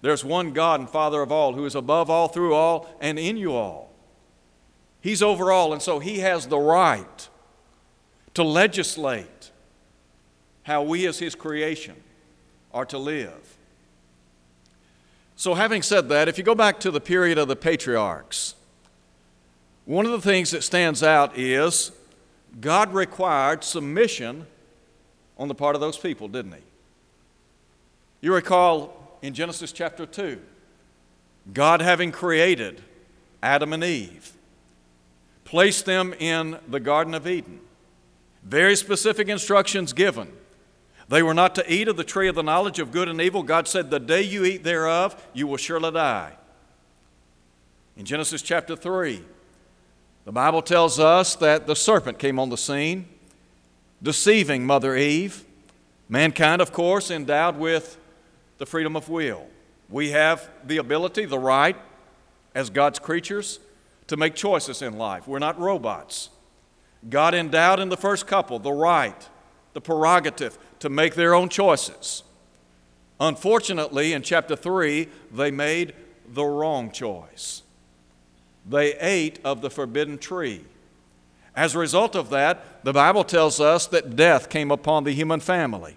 There's 0.00 0.24
one 0.24 0.52
God 0.52 0.80
and 0.80 0.88
Father 0.88 1.22
of 1.22 1.32
all 1.32 1.54
who 1.54 1.64
is 1.64 1.74
above 1.74 2.08
all, 2.10 2.28
through 2.28 2.54
all, 2.54 2.88
and 3.00 3.18
in 3.18 3.36
you 3.36 3.54
all. 3.54 3.90
He's 5.00 5.22
over 5.22 5.50
all, 5.50 5.72
and 5.72 5.82
so 5.82 5.98
He 5.98 6.20
has 6.20 6.46
the 6.46 6.58
right 6.58 7.28
to 8.34 8.44
legislate 8.44 9.50
how 10.68 10.82
we 10.82 11.06
as 11.06 11.18
His 11.18 11.34
creation 11.34 11.96
are 12.74 12.84
to 12.84 12.98
live. 12.98 13.56
So, 15.34 15.54
having 15.54 15.80
said 15.80 16.10
that, 16.10 16.28
if 16.28 16.36
you 16.36 16.44
go 16.44 16.54
back 16.54 16.78
to 16.80 16.90
the 16.90 17.00
period 17.00 17.38
of 17.38 17.48
the 17.48 17.56
patriarchs, 17.56 18.54
one 19.86 20.04
of 20.04 20.12
the 20.12 20.20
things 20.20 20.50
that 20.50 20.62
stands 20.62 21.02
out 21.02 21.38
is 21.38 21.90
God 22.60 22.92
required 22.92 23.64
submission 23.64 24.46
on 25.38 25.48
the 25.48 25.54
part 25.54 25.74
of 25.74 25.80
those 25.80 25.96
people, 25.96 26.28
didn't 26.28 26.52
He? 26.52 26.62
You 28.20 28.34
recall 28.34 29.18
in 29.22 29.32
Genesis 29.32 29.72
chapter 29.72 30.04
2, 30.04 30.38
God 31.54 31.80
having 31.80 32.12
created 32.12 32.82
Adam 33.42 33.72
and 33.72 33.82
Eve, 33.82 34.32
placed 35.44 35.86
them 35.86 36.12
in 36.18 36.58
the 36.68 36.80
Garden 36.80 37.14
of 37.14 37.26
Eden, 37.26 37.60
very 38.42 38.76
specific 38.76 39.28
instructions 39.28 39.94
given 39.94 40.30
they 41.08 41.22
were 41.22 41.34
not 41.34 41.54
to 41.54 41.72
eat 41.72 41.88
of 41.88 41.96
the 41.96 42.04
tree 42.04 42.28
of 42.28 42.34
the 42.34 42.42
knowledge 42.42 42.78
of 42.78 42.92
good 42.92 43.08
and 43.08 43.20
evil. 43.20 43.42
God 43.42 43.66
said, 43.66 43.90
The 43.90 43.98
day 43.98 44.22
you 44.22 44.44
eat 44.44 44.62
thereof, 44.62 45.26
you 45.32 45.46
will 45.46 45.56
surely 45.56 45.90
die. 45.90 46.34
In 47.96 48.04
Genesis 48.04 48.42
chapter 48.42 48.76
3, 48.76 49.24
the 50.24 50.32
Bible 50.32 50.60
tells 50.60 51.00
us 51.00 51.34
that 51.36 51.66
the 51.66 51.74
serpent 51.74 52.18
came 52.18 52.38
on 52.38 52.50
the 52.50 52.58
scene, 52.58 53.08
deceiving 54.02 54.66
Mother 54.66 54.94
Eve. 54.94 55.44
Mankind, 56.10 56.60
of 56.60 56.72
course, 56.72 57.10
endowed 57.10 57.56
with 57.56 57.98
the 58.58 58.66
freedom 58.66 58.94
of 58.94 59.08
will. 59.08 59.46
We 59.88 60.10
have 60.10 60.48
the 60.66 60.76
ability, 60.76 61.24
the 61.24 61.38
right 61.38 61.76
as 62.54 62.68
God's 62.68 62.98
creatures 62.98 63.60
to 64.08 64.16
make 64.16 64.34
choices 64.34 64.82
in 64.82 64.98
life. 64.98 65.26
We're 65.26 65.38
not 65.38 65.58
robots. 65.58 66.28
God 67.08 67.34
endowed 67.34 67.80
in 67.80 67.88
the 67.88 67.96
first 67.96 68.26
couple 68.26 68.58
the 68.58 68.72
right, 68.72 69.28
the 69.72 69.80
prerogative 69.80 70.58
to 70.80 70.88
make 70.88 71.14
their 71.14 71.34
own 71.34 71.48
choices. 71.48 72.22
Unfortunately, 73.20 74.12
in 74.12 74.22
chapter 74.22 74.54
3, 74.54 75.08
they 75.32 75.50
made 75.50 75.94
the 76.28 76.44
wrong 76.44 76.90
choice. 76.90 77.62
They 78.68 78.94
ate 78.98 79.40
of 79.44 79.60
the 79.60 79.70
forbidden 79.70 80.18
tree. 80.18 80.64
As 81.56 81.74
a 81.74 81.78
result 81.78 82.14
of 82.14 82.30
that, 82.30 82.84
the 82.84 82.92
Bible 82.92 83.24
tells 83.24 83.60
us 83.60 83.86
that 83.88 84.14
death 84.14 84.48
came 84.48 84.70
upon 84.70 85.04
the 85.04 85.12
human 85.12 85.40
family. 85.40 85.96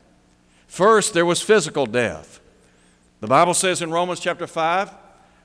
First, 0.67 1.13
there 1.13 1.25
was 1.25 1.41
physical 1.41 1.85
death. 1.85 2.39
The 3.19 3.27
Bible 3.27 3.53
says 3.53 3.81
in 3.81 3.91
Romans 3.91 4.19
chapter 4.19 4.47
5, 4.47 4.91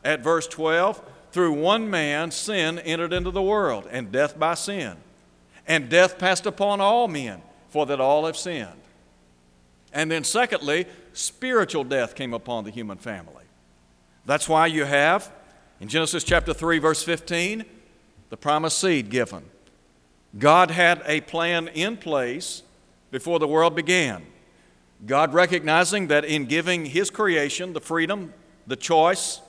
at 0.04 0.20
verse 0.20 0.46
12, 0.46 1.02
through 1.32 1.52
one 1.52 1.90
man 1.90 2.30
sin 2.30 2.78
entered 2.78 3.12
into 3.12 3.30
the 3.30 3.42
world, 3.42 3.86
and 3.90 4.10
death 4.10 4.38
by 4.38 4.54
sin. 4.54 4.96
And 5.66 5.90
death 5.90 6.16
passed 6.16 6.46
upon 6.46 6.80
all 6.80 7.08
men, 7.08 7.42
for 7.68 7.84
that 7.84 8.00
all 8.00 8.24
have 8.24 8.36
sinned. 8.36 8.70
And 9.96 10.10
then, 10.10 10.24
secondly, 10.24 10.84
spiritual 11.14 11.82
death 11.82 12.14
came 12.14 12.34
upon 12.34 12.64
the 12.64 12.70
human 12.70 12.98
family. 12.98 13.46
That's 14.26 14.46
why 14.46 14.66
you 14.66 14.84
have, 14.84 15.32
in 15.80 15.88
Genesis 15.88 16.22
chapter 16.22 16.52
3, 16.52 16.78
verse 16.80 17.02
15, 17.02 17.64
the 18.28 18.36
promised 18.36 18.78
seed 18.78 19.08
given. 19.08 19.42
God 20.38 20.70
had 20.70 21.02
a 21.06 21.22
plan 21.22 21.68
in 21.68 21.96
place 21.96 22.62
before 23.10 23.38
the 23.38 23.48
world 23.48 23.74
began. 23.74 24.26
God 25.06 25.32
recognizing 25.32 26.08
that 26.08 26.26
in 26.26 26.44
giving 26.44 26.84
His 26.84 27.08
creation 27.08 27.72
the 27.72 27.80
freedom, 27.80 28.34
the 28.66 28.76
choice 28.76 29.40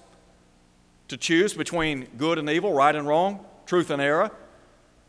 to 1.09 1.17
choose 1.17 1.55
between 1.55 2.07
good 2.17 2.37
and 2.37 2.49
evil, 2.49 2.71
right 2.71 2.95
and 2.95 3.05
wrong, 3.05 3.45
truth 3.65 3.89
and 3.89 4.01
error, 4.01 4.31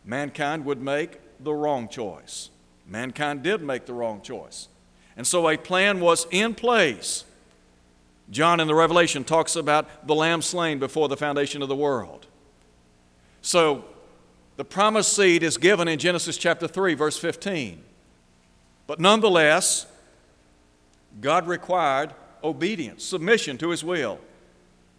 mankind 0.04 0.64
would 0.64 0.82
make 0.82 1.20
the 1.38 1.54
wrong 1.54 1.88
choice. 1.88 2.50
Mankind 2.84 3.44
did 3.44 3.62
make 3.62 3.86
the 3.86 3.94
wrong 3.94 4.20
choice. 4.20 4.66
And 5.18 5.26
so 5.26 5.48
a 5.48 5.56
plan 5.56 5.98
was 5.98 6.28
in 6.30 6.54
place. 6.54 7.24
John 8.30 8.60
in 8.60 8.68
the 8.68 8.74
Revelation 8.74 9.24
talks 9.24 9.56
about 9.56 10.06
the 10.06 10.14
lamb 10.14 10.42
slain 10.42 10.78
before 10.78 11.08
the 11.08 11.16
foundation 11.16 11.60
of 11.60 11.68
the 11.68 11.74
world. 11.74 12.26
So 13.42 13.84
the 14.56 14.64
promised 14.64 15.12
seed 15.12 15.42
is 15.42 15.58
given 15.58 15.88
in 15.88 15.98
Genesis 15.98 16.36
chapter 16.36 16.68
3, 16.68 16.94
verse 16.94 17.18
15. 17.18 17.82
But 18.86 19.00
nonetheless, 19.00 19.86
God 21.20 21.48
required 21.48 22.14
obedience, 22.44 23.04
submission 23.04 23.58
to 23.58 23.70
his 23.70 23.82
will 23.82 24.20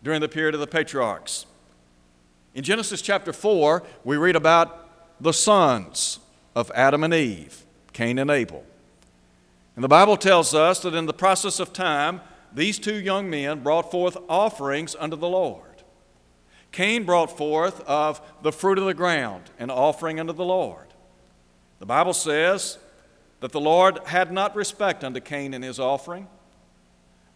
during 0.04 0.20
the 0.20 0.28
period 0.28 0.54
of 0.54 0.60
the 0.60 0.68
patriarchs. 0.68 1.46
In 2.54 2.66
Genesis 2.66 3.02
chapter 3.02 3.32
4, 3.32 3.84
we 4.04 4.18
read 4.18 4.36
about 4.36 5.22
the 5.22 5.34
sons 5.34 6.20
of 6.56 6.70
Adam 6.76 7.06
and 7.06 7.14
Eve, 7.14 7.64
Cain 7.94 8.20
and 8.20 8.30
Abel. 8.30 8.66
And 9.76 9.84
the 9.84 9.90
Bible 9.90 10.18
tells 10.18 10.54
us 10.54 10.82
that 10.82 10.96
in 10.96 11.06
the 11.06 11.14
process 11.14 11.60
of 11.60 11.74
time, 11.74 12.22
these 12.54 12.80
two 12.80 12.96
young 12.96 13.30
men 13.30 13.62
brought 13.62 13.92
forth 13.92 14.18
offerings 14.28 14.96
unto 15.00 15.16
the 15.16 15.30
Lord. 15.30 15.64
Cain 16.72 17.04
brought 17.04 17.36
forth 17.36 17.82
of 17.82 18.22
the 18.44 18.52
fruit 18.52 18.78
of 18.78 18.86
the 18.86 18.94
ground 18.94 19.50
an 19.58 19.70
offering 19.70 20.20
unto 20.20 20.34
the 20.34 20.46
Lord. 20.46 20.88
The 21.80 21.86
Bible 21.86 22.14
says 22.14 22.78
that 23.40 23.52
the 23.52 23.62
Lord 23.62 24.00
had 24.06 24.32
not 24.32 24.56
respect 24.56 25.04
unto 25.04 25.20
Cain 25.20 25.54
and 25.54 25.64
his 25.64 25.80
offering. 25.80 26.28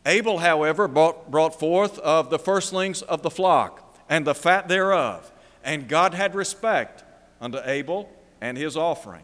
Abel, 0.06 0.40
however, 0.40 0.88
brought, 0.88 1.32
brought 1.32 1.58
forth 1.58 1.98
of 2.00 2.30
the 2.30 2.40
firstlings 2.40 3.02
of 3.02 3.22
the 3.22 3.30
flock 3.30 3.98
and 4.10 4.28
the 4.28 4.36
fat 4.36 4.68
thereof, 4.68 5.32
and 5.64 5.88
God 5.88 6.14
had 6.14 6.36
respect 6.36 7.04
unto 7.40 7.60
Abel 7.64 8.10
and 8.42 8.58
his 8.58 8.76
offering. 8.76 9.24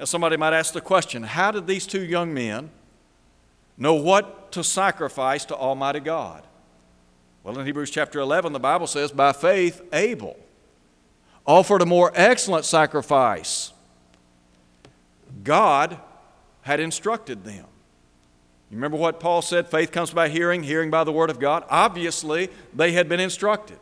Now, 0.00 0.06
somebody 0.06 0.38
might 0.38 0.54
ask 0.54 0.72
the 0.72 0.80
question 0.80 1.22
how 1.24 1.50
did 1.50 1.66
these 1.66 1.86
two 1.86 2.02
young 2.02 2.32
men 2.32 2.70
know 3.76 3.92
what 3.92 4.50
to 4.52 4.64
sacrifice 4.64 5.44
to 5.44 5.54
Almighty 5.54 6.00
God? 6.00 6.42
Well, 7.44 7.58
in 7.58 7.66
Hebrews 7.66 7.90
chapter 7.90 8.18
11, 8.18 8.54
the 8.54 8.58
Bible 8.58 8.86
says, 8.86 9.12
by 9.12 9.34
faith, 9.34 9.82
Abel 9.92 10.38
offered 11.44 11.82
a 11.82 11.86
more 11.86 12.12
excellent 12.14 12.64
sacrifice 12.64 13.74
God 15.44 15.98
had 16.62 16.80
instructed 16.80 17.44
them. 17.44 17.66
You 18.70 18.76
remember 18.76 18.96
what 18.96 19.20
Paul 19.20 19.42
said? 19.42 19.68
Faith 19.68 19.92
comes 19.92 20.12
by 20.12 20.30
hearing, 20.30 20.62
hearing 20.62 20.90
by 20.90 21.04
the 21.04 21.12
Word 21.12 21.28
of 21.28 21.38
God. 21.38 21.62
Obviously, 21.68 22.48
they 22.74 22.92
had 22.92 23.06
been 23.06 23.20
instructed. 23.20 23.78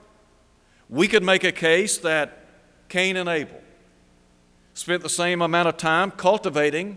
We 0.89 1.07
could 1.07 1.23
make 1.23 1.45
a 1.45 1.53
case 1.53 1.97
that 1.99 2.45
Cain 2.89 3.17
and 3.17 3.29
Abel 3.29 3.61
spent 4.79 5.03
the 5.03 5.09
same 5.09 5.43
amount 5.43 5.69
of 5.69 5.77
time 5.77 6.13
cultivating 6.13 6.97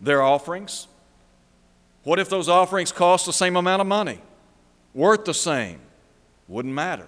their 0.00 0.22
offerings. 0.22 0.88
What 2.04 2.18
if 2.18 2.30
those 2.30 2.48
offerings 2.48 2.90
cost 2.90 3.26
the 3.26 3.34
same 3.34 3.54
amount 3.54 3.82
of 3.82 3.86
money? 3.86 4.18
Worth 4.94 5.26
the 5.26 5.34
same? 5.34 5.80
Wouldn't 6.48 6.72
matter. 6.72 7.06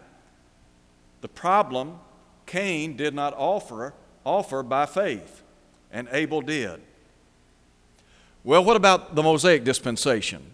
The 1.23 1.29
problem 1.29 2.01
Cain 2.45 2.97
did 2.99 3.15
not 3.15 3.33
offer, 3.35 3.95
offer 4.25 4.63
by 4.63 4.85
faith 4.85 5.43
and 5.91 6.07
Abel 6.13 6.43
did. 6.43 6.83
Well, 8.45 8.63
what 8.63 8.77
about 8.77 9.15
the 9.15 9.23
Mosaic 9.23 9.65
dispensation? 9.65 10.53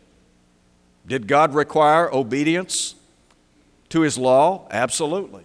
Did 1.09 1.27
God 1.27 1.55
require 1.55 2.09
obedience 2.15 2.95
to 3.89 4.03
his 4.03 4.17
law? 4.17 4.69
Absolutely. 4.71 5.43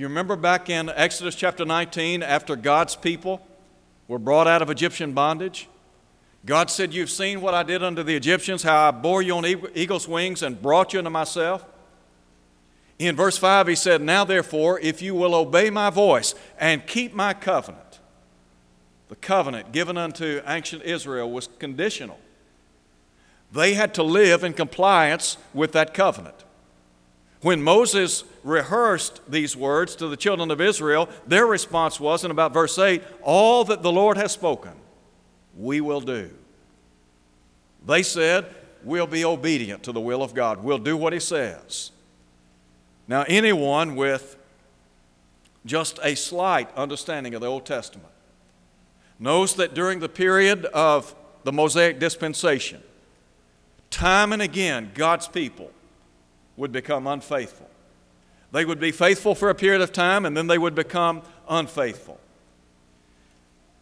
You 0.00 0.08
remember 0.08 0.34
back 0.34 0.70
in 0.70 0.88
Exodus 0.88 1.34
chapter 1.34 1.66
19, 1.66 2.22
after 2.22 2.56
God's 2.56 2.96
people 2.96 3.46
were 4.08 4.18
brought 4.18 4.46
out 4.46 4.62
of 4.62 4.70
Egyptian 4.70 5.12
bondage? 5.12 5.68
God 6.46 6.70
said, 6.70 6.94
You've 6.94 7.10
seen 7.10 7.42
what 7.42 7.52
I 7.52 7.62
did 7.62 7.82
unto 7.82 8.02
the 8.02 8.16
Egyptians, 8.16 8.62
how 8.62 8.88
I 8.88 8.92
bore 8.92 9.20
you 9.20 9.36
on 9.36 9.44
eagle's 9.44 10.08
wings 10.08 10.42
and 10.42 10.62
brought 10.62 10.94
you 10.94 11.00
unto 11.00 11.10
myself. 11.10 11.66
In 12.98 13.14
verse 13.14 13.36
5, 13.36 13.66
he 13.66 13.74
said, 13.74 14.00
Now 14.00 14.24
therefore, 14.24 14.80
if 14.80 15.02
you 15.02 15.14
will 15.14 15.34
obey 15.34 15.68
my 15.68 15.90
voice 15.90 16.34
and 16.58 16.86
keep 16.86 17.12
my 17.12 17.34
covenant, 17.34 18.00
the 19.10 19.16
covenant 19.16 19.70
given 19.70 19.98
unto 19.98 20.40
ancient 20.46 20.82
Israel 20.82 21.30
was 21.30 21.46
conditional. 21.58 22.18
They 23.52 23.74
had 23.74 23.92
to 23.96 24.02
live 24.02 24.44
in 24.44 24.54
compliance 24.54 25.36
with 25.52 25.72
that 25.72 25.92
covenant. 25.92 26.42
When 27.42 27.62
Moses 27.62 28.24
rehearsed 28.44 29.20
these 29.28 29.56
words 29.56 29.96
to 29.96 30.08
the 30.08 30.16
children 30.16 30.50
of 30.50 30.60
Israel, 30.60 31.08
their 31.26 31.46
response 31.46 31.98
was 31.98 32.24
in 32.24 32.30
about 32.30 32.52
verse 32.52 32.78
8 32.78 33.02
All 33.22 33.64
that 33.64 33.82
the 33.82 33.92
Lord 33.92 34.16
has 34.16 34.32
spoken, 34.32 34.72
we 35.56 35.80
will 35.80 36.00
do. 36.00 36.30
They 37.86 38.02
said, 38.02 38.46
We'll 38.82 39.06
be 39.06 39.24
obedient 39.24 39.82
to 39.84 39.92
the 39.92 40.00
will 40.00 40.22
of 40.22 40.34
God, 40.34 40.62
we'll 40.62 40.78
do 40.78 40.96
what 40.96 41.12
He 41.12 41.20
says. 41.20 41.92
Now, 43.08 43.24
anyone 43.26 43.96
with 43.96 44.36
just 45.66 45.98
a 46.02 46.14
slight 46.14 46.74
understanding 46.76 47.34
of 47.34 47.40
the 47.40 47.46
Old 47.46 47.66
Testament 47.66 48.12
knows 49.18 49.54
that 49.56 49.74
during 49.74 49.98
the 49.98 50.08
period 50.08 50.64
of 50.66 51.14
the 51.44 51.52
Mosaic 51.52 51.98
dispensation, 51.98 52.82
time 53.90 54.32
and 54.32 54.40
again, 54.40 54.92
God's 54.94 55.26
people 55.26 55.70
would 56.60 56.70
become 56.70 57.06
unfaithful. 57.06 57.68
They 58.52 58.64
would 58.64 58.78
be 58.78 58.92
faithful 58.92 59.34
for 59.34 59.50
a 59.50 59.54
period 59.54 59.80
of 59.80 59.92
time 59.92 60.24
and 60.24 60.36
then 60.36 60.46
they 60.46 60.58
would 60.58 60.74
become 60.74 61.22
unfaithful. 61.48 62.20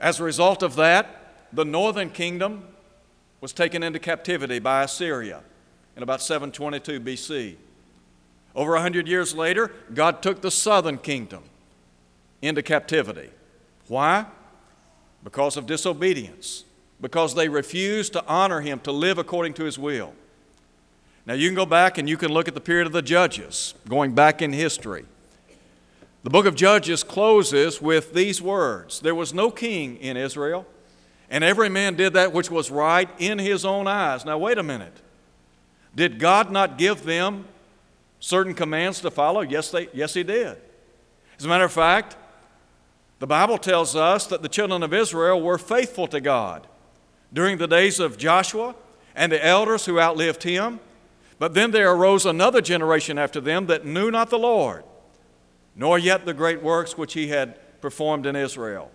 As 0.00 0.20
a 0.20 0.24
result 0.24 0.62
of 0.62 0.76
that, 0.76 1.34
the 1.52 1.64
northern 1.64 2.08
kingdom 2.08 2.64
was 3.40 3.52
taken 3.52 3.82
into 3.82 3.98
captivity 3.98 4.58
by 4.58 4.82
Assyria 4.82 5.42
in 5.96 6.02
about 6.02 6.22
722 6.22 7.00
BC. 7.00 7.56
Over 8.54 8.74
a 8.74 8.80
hundred 8.80 9.06
years 9.06 9.34
later, 9.34 9.70
God 9.92 10.22
took 10.22 10.40
the 10.40 10.50
southern 10.50 10.98
kingdom 10.98 11.44
into 12.40 12.62
captivity. 12.62 13.30
Why? 13.86 14.26
because 15.24 15.56
of 15.56 15.66
disobedience, 15.66 16.64
because 17.00 17.34
they 17.34 17.48
refused 17.48 18.12
to 18.12 18.24
honor 18.26 18.60
him, 18.60 18.80
to 18.80 18.92
live 18.92 19.18
according 19.18 19.54
to 19.54 19.64
his 19.64 19.78
will. 19.78 20.12
Now, 21.28 21.34
you 21.34 21.46
can 21.46 21.54
go 21.54 21.66
back 21.66 21.98
and 21.98 22.08
you 22.08 22.16
can 22.16 22.32
look 22.32 22.48
at 22.48 22.54
the 22.54 22.60
period 22.60 22.86
of 22.86 22.94
the 22.94 23.02
Judges, 23.02 23.74
going 23.86 24.14
back 24.14 24.40
in 24.40 24.54
history. 24.54 25.04
The 26.22 26.30
book 26.30 26.46
of 26.46 26.54
Judges 26.54 27.04
closes 27.04 27.82
with 27.82 28.14
these 28.14 28.40
words 28.40 29.00
There 29.00 29.14
was 29.14 29.34
no 29.34 29.50
king 29.50 29.98
in 29.98 30.16
Israel, 30.16 30.66
and 31.28 31.44
every 31.44 31.68
man 31.68 31.96
did 31.96 32.14
that 32.14 32.32
which 32.32 32.50
was 32.50 32.70
right 32.70 33.10
in 33.18 33.38
his 33.38 33.66
own 33.66 33.86
eyes. 33.86 34.24
Now, 34.24 34.38
wait 34.38 34.56
a 34.56 34.62
minute. 34.62 35.02
Did 35.94 36.18
God 36.18 36.50
not 36.50 36.78
give 36.78 37.04
them 37.04 37.44
certain 38.20 38.54
commands 38.54 39.02
to 39.02 39.10
follow? 39.10 39.42
Yes, 39.42 39.70
they, 39.70 39.88
yes 39.92 40.14
He 40.14 40.22
did. 40.22 40.56
As 41.38 41.44
a 41.44 41.48
matter 41.48 41.64
of 41.64 41.72
fact, 41.72 42.16
the 43.18 43.26
Bible 43.26 43.58
tells 43.58 43.94
us 43.94 44.26
that 44.28 44.40
the 44.40 44.48
children 44.48 44.82
of 44.82 44.94
Israel 44.94 45.42
were 45.42 45.58
faithful 45.58 46.06
to 46.06 46.22
God 46.22 46.66
during 47.34 47.58
the 47.58 47.68
days 47.68 48.00
of 48.00 48.16
Joshua 48.16 48.74
and 49.14 49.30
the 49.30 49.44
elders 49.44 49.84
who 49.84 50.00
outlived 50.00 50.42
him. 50.42 50.80
But 51.38 51.54
then 51.54 51.70
there 51.70 51.92
arose 51.92 52.26
another 52.26 52.60
generation 52.60 53.18
after 53.18 53.40
them 53.40 53.66
that 53.66 53.84
knew 53.84 54.10
not 54.10 54.30
the 54.30 54.38
Lord, 54.38 54.84
nor 55.76 55.98
yet 55.98 56.26
the 56.26 56.34
great 56.34 56.62
works 56.62 56.98
which 56.98 57.14
he 57.14 57.28
had 57.28 57.80
performed 57.80 58.26
in 58.26 58.34
Israel. 58.34 58.90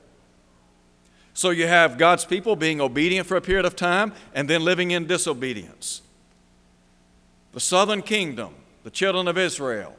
So 1.33 1.49
you 1.49 1.67
have 1.67 1.97
God's 1.97 2.25
people 2.25 2.55
being 2.55 2.79
obedient 2.79 3.27
for 3.27 3.37
a 3.37 3.41
period 3.41 3.65
of 3.65 3.75
time 3.75 4.13
and 4.35 4.49
then 4.49 4.63
living 4.63 4.91
in 4.91 5.07
disobedience. 5.07 6.01
The 7.53 7.59
southern 7.59 8.01
kingdom, 8.01 8.53
the 8.83 8.91
children 8.91 9.27
of 9.27 9.37
Israel, 9.37 9.95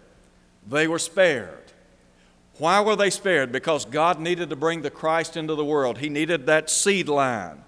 they 0.68 0.86
were 0.86 0.98
spared. 0.98 1.72
Why 2.58 2.80
were 2.80 2.94
they 2.94 3.10
spared? 3.10 3.50
Because 3.50 3.84
God 3.84 4.20
needed 4.20 4.50
to 4.50 4.56
bring 4.56 4.82
the 4.82 4.90
Christ 4.90 5.36
into 5.36 5.54
the 5.54 5.64
world. 5.64 5.98
He 5.98 6.08
needed 6.08 6.46
that 6.46 6.70
seed 6.70 7.08
line 7.08 7.64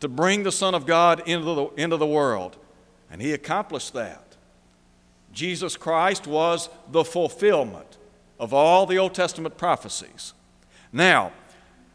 to 0.00 0.08
bring 0.08 0.42
the 0.42 0.52
Son 0.52 0.74
of 0.74 0.86
God 0.86 1.22
into 1.26 1.54
the, 1.54 1.66
into 1.82 1.96
the 1.96 2.06
world. 2.06 2.56
And 3.10 3.22
He 3.22 3.32
accomplished 3.32 3.92
that. 3.94 4.36
Jesus 5.32 5.76
Christ 5.76 6.26
was 6.26 6.68
the 6.90 7.04
fulfillment 7.04 7.98
of 8.38 8.54
all 8.54 8.86
the 8.86 8.96
Old 8.96 9.14
Testament 9.14 9.56
prophecies. 9.56 10.32
Now, 10.92 11.32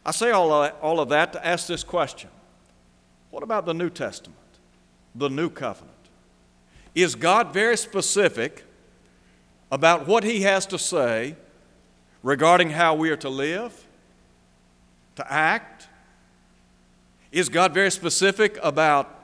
I 0.05 0.11
say 0.11 0.31
all 0.31 0.51
of, 0.51 0.63
that, 0.63 0.79
all 0.81 0.99
of 0.99 1.09
that 1.09 1.33
to 1.33 1.45
ask 1.45 1.67
this 1.67 1.83
question 1.83 2.29
What 3.29 3.43
about 3.43 3.65
the 3.65 3.73
New 3.73 3.89
Testament, 3.89 4.37
the 5.15 5.29
New 5.29 5.49
Covenant? 5.49 5.89
Is 6.93 7.15
God 7.15 7.53
very 7.53 7.77
specific 7.77 8.63
about 9.71 10.07
what 10.07 10.23
He 10.23 10.41
has 10.41 10.65
to 10.67 10.77
say 10.77 11.35
regarding 12.23 12.71
how 12.71 12.93
we 12.95 13.09
are 13.09 13.17
to 13.17 13.29
live, 13.29 13.87
to 15.15 15.31
act? 15.31 15.87
Is 17.31 17.47
God 17.47 17.73
very 17.73 17.91
specific 17.91 18.59
about 18.61 19.20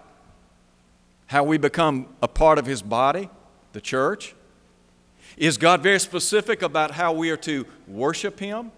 how 1.28 1.44
we 1.44 1.58
become 1.58 2.08
a 2.22 2.28
part 2.28 2.58
of 2.58 2.66
His 2.66 2.82
body, 2.82 3.30
the 3.74 3.82
church? 3.82 4.34
Is 5.38 5.58
God 5.58 5.84
very 5.84 6.00
specific 6.00 6.62
about 6.62 6.92
how 6.92 7.14
we 7.14 7.30
are 7.30 7.38
to 7.38 7.66
worship 7.88 8.40
Him? 8.40 8.72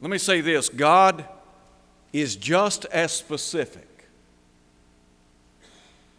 Let 0.00 0.10
me 0.10 0.18
say 0.18 0.40
this 0.40 0.68
God 0.68 1.24
is 2.12 2.36
just 2.36 2.84
as 2.86 3.12
specific 3.12 3.86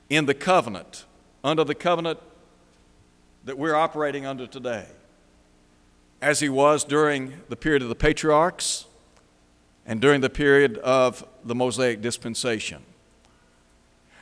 in 0.10 0.26
the 0.26 0.34
covenant, 0.34 1.06
under 1.44 1.64
the 1.64 1.76
covenant 1.76 2.20
that 3.46 3.58
we're 3.58 3.76
operating 3.76 4.26
under 4.26 4.46
today, 4.46 4.88
as 6.22 6.40
He 6.40 6.50
was 6.50 6.84
during 6.84 7.42
the 7.48 7.56
period 7.56 7.82
of 7.82 7.90
the 7.90 7.96
patriarchs 7.96 8.86
and 9.86 10.02
during 10.02 10.22
the 10.22 10.30
period 10.30 10.78
of 10.80 11.26
the 11.46 11.56
Mosaic 11.56 12.02
dispensation. 12.02 12.84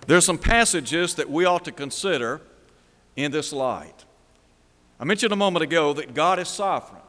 There 0.05 0.17
are 0.17 0.21
some 0.21 0.37
passages 0.37 1.15
that 1.15 1.29
we 1.29 1.45
ought 1.45 1.65
to 1.65 1.71
consider 1.71 2.41
in 3.15 3.31
this 3.31 3.51
light. 3.51 4.05
I 4.99 5.03
mentioned 5.03 5.33
a 5.33 5.37
moment 5.37 5.63
ago 5.63 5.93
that 5.93 6.13
God 6.13 6.39
is 6.39 6.47
sovereign, 6.47 7.01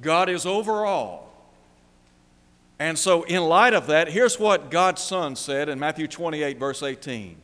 God 0.00 0.28
is 0.28 0.46
over 0.46 0.86
all. 0.86 1.26
And 2.80 2.96
so, 2.96 3.24
in 3.24 3.42
light 3.42 3.74
of 3.74 3.88
that, 3.88 4.08
here's 4.08 4.38
what 4.38 4.70
God's 4.70 5.02
Son 5.02 5.34
said 5.34 5.68
in 5.68 5.80
Matthew 5.80 6.06
28, 6.06 6.58
verse 6.58 6.82
18 6.82 7.36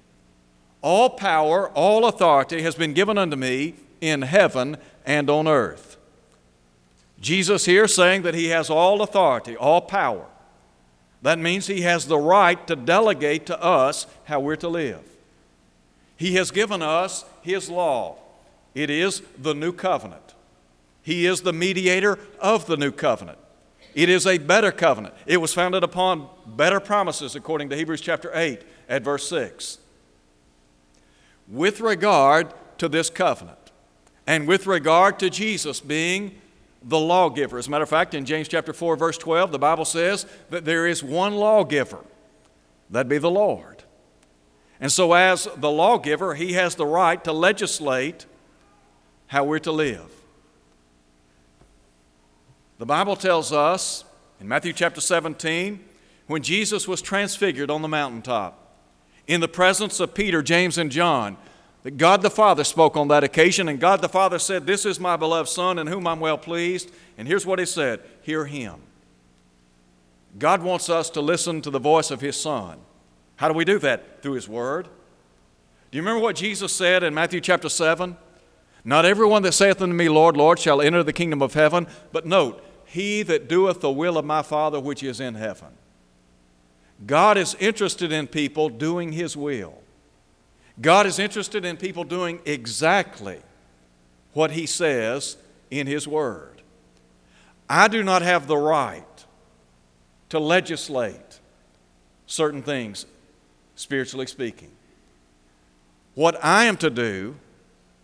All 0.80 1.10
power, 1.10 1.68
all 1.70 2.06
authority 2.06 2.62
has 2.62 2.76
been 2.76 2.94
given 2.94 3.18
unto 3.18 3.36
me 3.36 3.74
in 4.00 4.22
heaven 4.22 4.76
and 5.04 5.28
on 5.28 5.48
earth. 5.48 5.96
Jesus 7.20 7.64
here 7.64 7.88
saying 7.88 8.22
that 8.22 8.34
he 8.34 8.48
has 8.48 8.70
all 8.70 9.02
authority, 9.02 9.56
all 9.56 9.80
power. 9.80 10.26
That 11.24 11.38
means 11.38 11.66
he 11.66 11.80
has 11.80 12.04
the 12.04 12.18
right 12.18 12.66
to 12.66 12.76
delegate 12.76 13.46
to 13.46 13.58
us 13.58 14.06
how 14.24 14.40
we're 14.40 14.56
to 14.56 14.68
live. 14.68 15.00
He 16.18 16.34
has 16.34 16.50
given 16.50 16.82
us 16.82 17.24
his 17.40 17.70
law. 17.70 18.18
It 18.74 18.90
is 18.90 19.22
the 19.38 19.54
new 19.54 19.72
covenant. 19.72 20.34
He 21.00 21.24
is 21.24 21.40
the 21.40 21.54
mediator 21.54 22.18
of 22.40 22.66
the 22.66 22.76
new 22.76 22.92
covenant. 22.92 23.38
It 23.94 24.10
is 24.10 24.26
a 24.26 24.36
better 24.36 24.70
covenant. 24.70 25.14
It 25.24 25.38
was 25.38 25.54
founded 25.54 25.82
upon 25.82 26.28
better 26.44 26.78
promises, 26.78 27.34
according 27.34 27.70
to 27.70 27.76
Hebrews 27.76 28.02
chapter 28.02 28.30
8 28.34 28.60
at 28.90 29.02
verse 29.02 29.26
6. 29.26 29.78
With 31.48 31.80
regard 31.80 32.52
to 32.76 32.86
this 32.86 33.08
covenant, 33.08 33.72
and 34.26 34.46
with 34.46 34.66
regard 34.66 35.18
to 35.20 35.30
Jesus 35.30 35.80
being 35.80 36.38
the 36.84 36.98
lawgiver. 36.98 37.58
As 37.58 37.66
a 37.66 37.70
matter 37.70 37.82
of 37.82 37.88
fact, 37.88 38.14
in 38.14 38.24
James 38.24 38.48
chapter 38.48 38.72
4, 38.72 38.96
verse 38.96 39.18
12, 39.18 39.50
the 39.50 39.58
Bible 39.58 39.84
says 39.84 40.26
that 40.50 40.64
there 40.64 40.86
is 40.86 41.02
one 41.02 41.34
lawgiver. 41.34 42.04
That'd 42.90 43.08
be 43.08 43.18
the 43.18 43.30
Lord. 43.30 43.82
And 44.80 44.92
so, 44.92 45.14
as 45.14 45.48
the 45.56 45.70
lawgiver, 45.70 46.34
he 46.34 46.52
has 46.52 46.74
the 46.74 46.86
right 46.86 47.22
to 47.24 47.32
legislate 47.32 48.26
how 49.28 49.44
we're 49.44 49.58
to 49.60 49.72
live. 49.72 50.10
The 52.78 52.86
Bible 52.86 53.16
tells 53.16 53.52
us 53.52 54.04
in 54.40 54.48
Matthew 54.48 54.72
chapter 54.72 55.00
17, 55.00 55.82
when 56.26 56.42
Jesus 56.42 56.88
was 56.88 57.00
transfigured 57.00 57.70
on 57.70 57.82
the 57.82 57.88
mountaintop, 57.88 58.60
in 59.26 59.40
the 59.40 59.48
presence 59.48 60.00
of 60.00 60.14
Peter, 60.14 60.42
James, 60.42 60.76
and 60.76 60.90
John, 60.90 61.36
that 61.84 61.98
God 61.98 62.22
the 62.22 62.30
Father 62.30 62.64
spoke 62.64 62.96
on 62.96 63.08
that 63.08 63.22
occasion, 63.22 63.68
and 63.68 63.78
God 63.78 64.00
the 64.00 64.08
Father 64.08 64.38
said, 64.38 64.66
This 64.66 64.84
is 64.84 64.98
my 64.98 65.16
beloved 65.16 65.48
Son 65.48 65.78
in 65.78 65.86
whom 65.86 66.06
I'm 66.06 66.18
well 66.18 66.38
pleased. 66.38 66.90
And 67.16 67.28
here's 67.28 67.46
what 67.46 67.60
He 67.60 67.66
said 67.66 68.00
Hear 68.22 68.46
Him. 68.46 68.80
God 70.38 70.62
wants 70.62 70.90
us 70.90 71.10
to 71.10 71.20
listen 71.20 71.60
to 71.60 71.70
the 71.70 71.78
voice 71.78 72.10
of 72.10 72.20
His 72.20 72.40
Son. 72.40 72.78
How 73.36 73.48
do 73.48 73.54
we 73.54 73.64
do 73.64 73.78
that? 73.80 74.22
Through 74.22 74.32
His 74.32 74.48
Word. 74.48 74.88
Do 75.90 75.98
you 75.98 76.02
remember 76.02 76.22
what 76.22 76.36
Jesus 76.36 76.72
said 76.72 77.04
in 77.04 77.14
Matthew 77.14 77.40
chapter 77.40 77.68
7? 77.68 78.16
Not 78.82 79.04
everyone 79.04 79.42
that 79.42 79.52
saith 79.52 79.80
unto 79.80 79.94
me, 79.94 80.08
Lord, 80.08 80.36
Lord, 80.36 80.58
shall 80.58 80.80
enter 80.80 81.02
the 81.02 81.12
kingdom 81.12 81.40
of 81.40 81.54
heaven, 81.54 81.86
but 82.12 82.26
note, 82.26 82.62
he 82.86 83.22
that 83.22 83.48
doeth 83.48 83.80
the 83.80 83.90
will 83.90 84.18
of 84.18 84.24
my 84.24 84.42
Father 84.42 84.80
which 84.80 85.02
is 85.02 85.20
in 85.20 85.34
heaven. 85.34 85.68
God 87.06 87.36
is 87.36 87.54
interested 87.56 88.12
in 88.12 88.26
people 88.26 88.68
doing 88.68 89.12
His 89.12 89.36
will. 89.36 89.83
God 90.80 91.06
is 91.06 91.18
interested 91.18 91.64
in 91.64 91.76
people 91.76 92.04
doing 92.04 92.40
exactly 92.44 93.40
what 94.32 94.50
He 94.50 94.66
says 94.66 95.36
in 95.70 95.86
His 95.86 96.08
Word. 96.08 96.62
I 97.68 97.88
do 97.88 98.02
not 98.02 98.22
have 98.22 98.46
the 98.46 98.56
right 98.56 99.04
to 100.28 100.38
legislate 100.38 101.40
certain 102.26 102.62
things, 102.62 103.06
spiritually 103.76 104.26
speaking. 104.26 104.70
What 106.14 106.42
I 106.44 106.64
am 106.64 106.76
to 106.78 106.90
do 106.90 107.36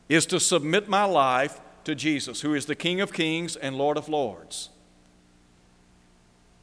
is 0.08 0.26
to 0.26 0.40
submit 0.40 0.88
my 0.88 1.04
life 1.04 1.60
to 1.84 1.94
Jesus, 1.94 2.40
who 2.40 2.54
is 2.54 2.66
the 2.66 2.74
King 2.74 3.00
of 3.00 3.12
kings 3.12 3.56
and 3.56 3.76
Lord 3.76 3.96
of 3.96 4.08
lords. 4.08 4.70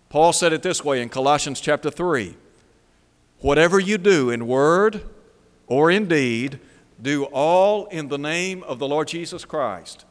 Paul 0.10 0.32
said 0.32 0.54
it 0.54 0.64
this 0.64 0.84
way 0.84 1.02
in 1.02 1.10
Colossians 1.10 1.60
chapter 1.60 1.90
3 1.90 2.36
Whatever 3.40 3.80
you 3.80 3.98
do 3.98 4.30
in 4.30 4.48
word 4.48 5.04
or 5.68 5.92
in 5.92 6.08
deed, 6.08 6.60
do 7.02 7.26
all 7.26 7.86
in 7.88 8.08
the 8.08 8.18
name 8.18 8.64
of 8.64 8.80
the 8.80 8.88
Lord 8.88 9.08
Jesus 9.08 9.46
Christ, 9.46 10.06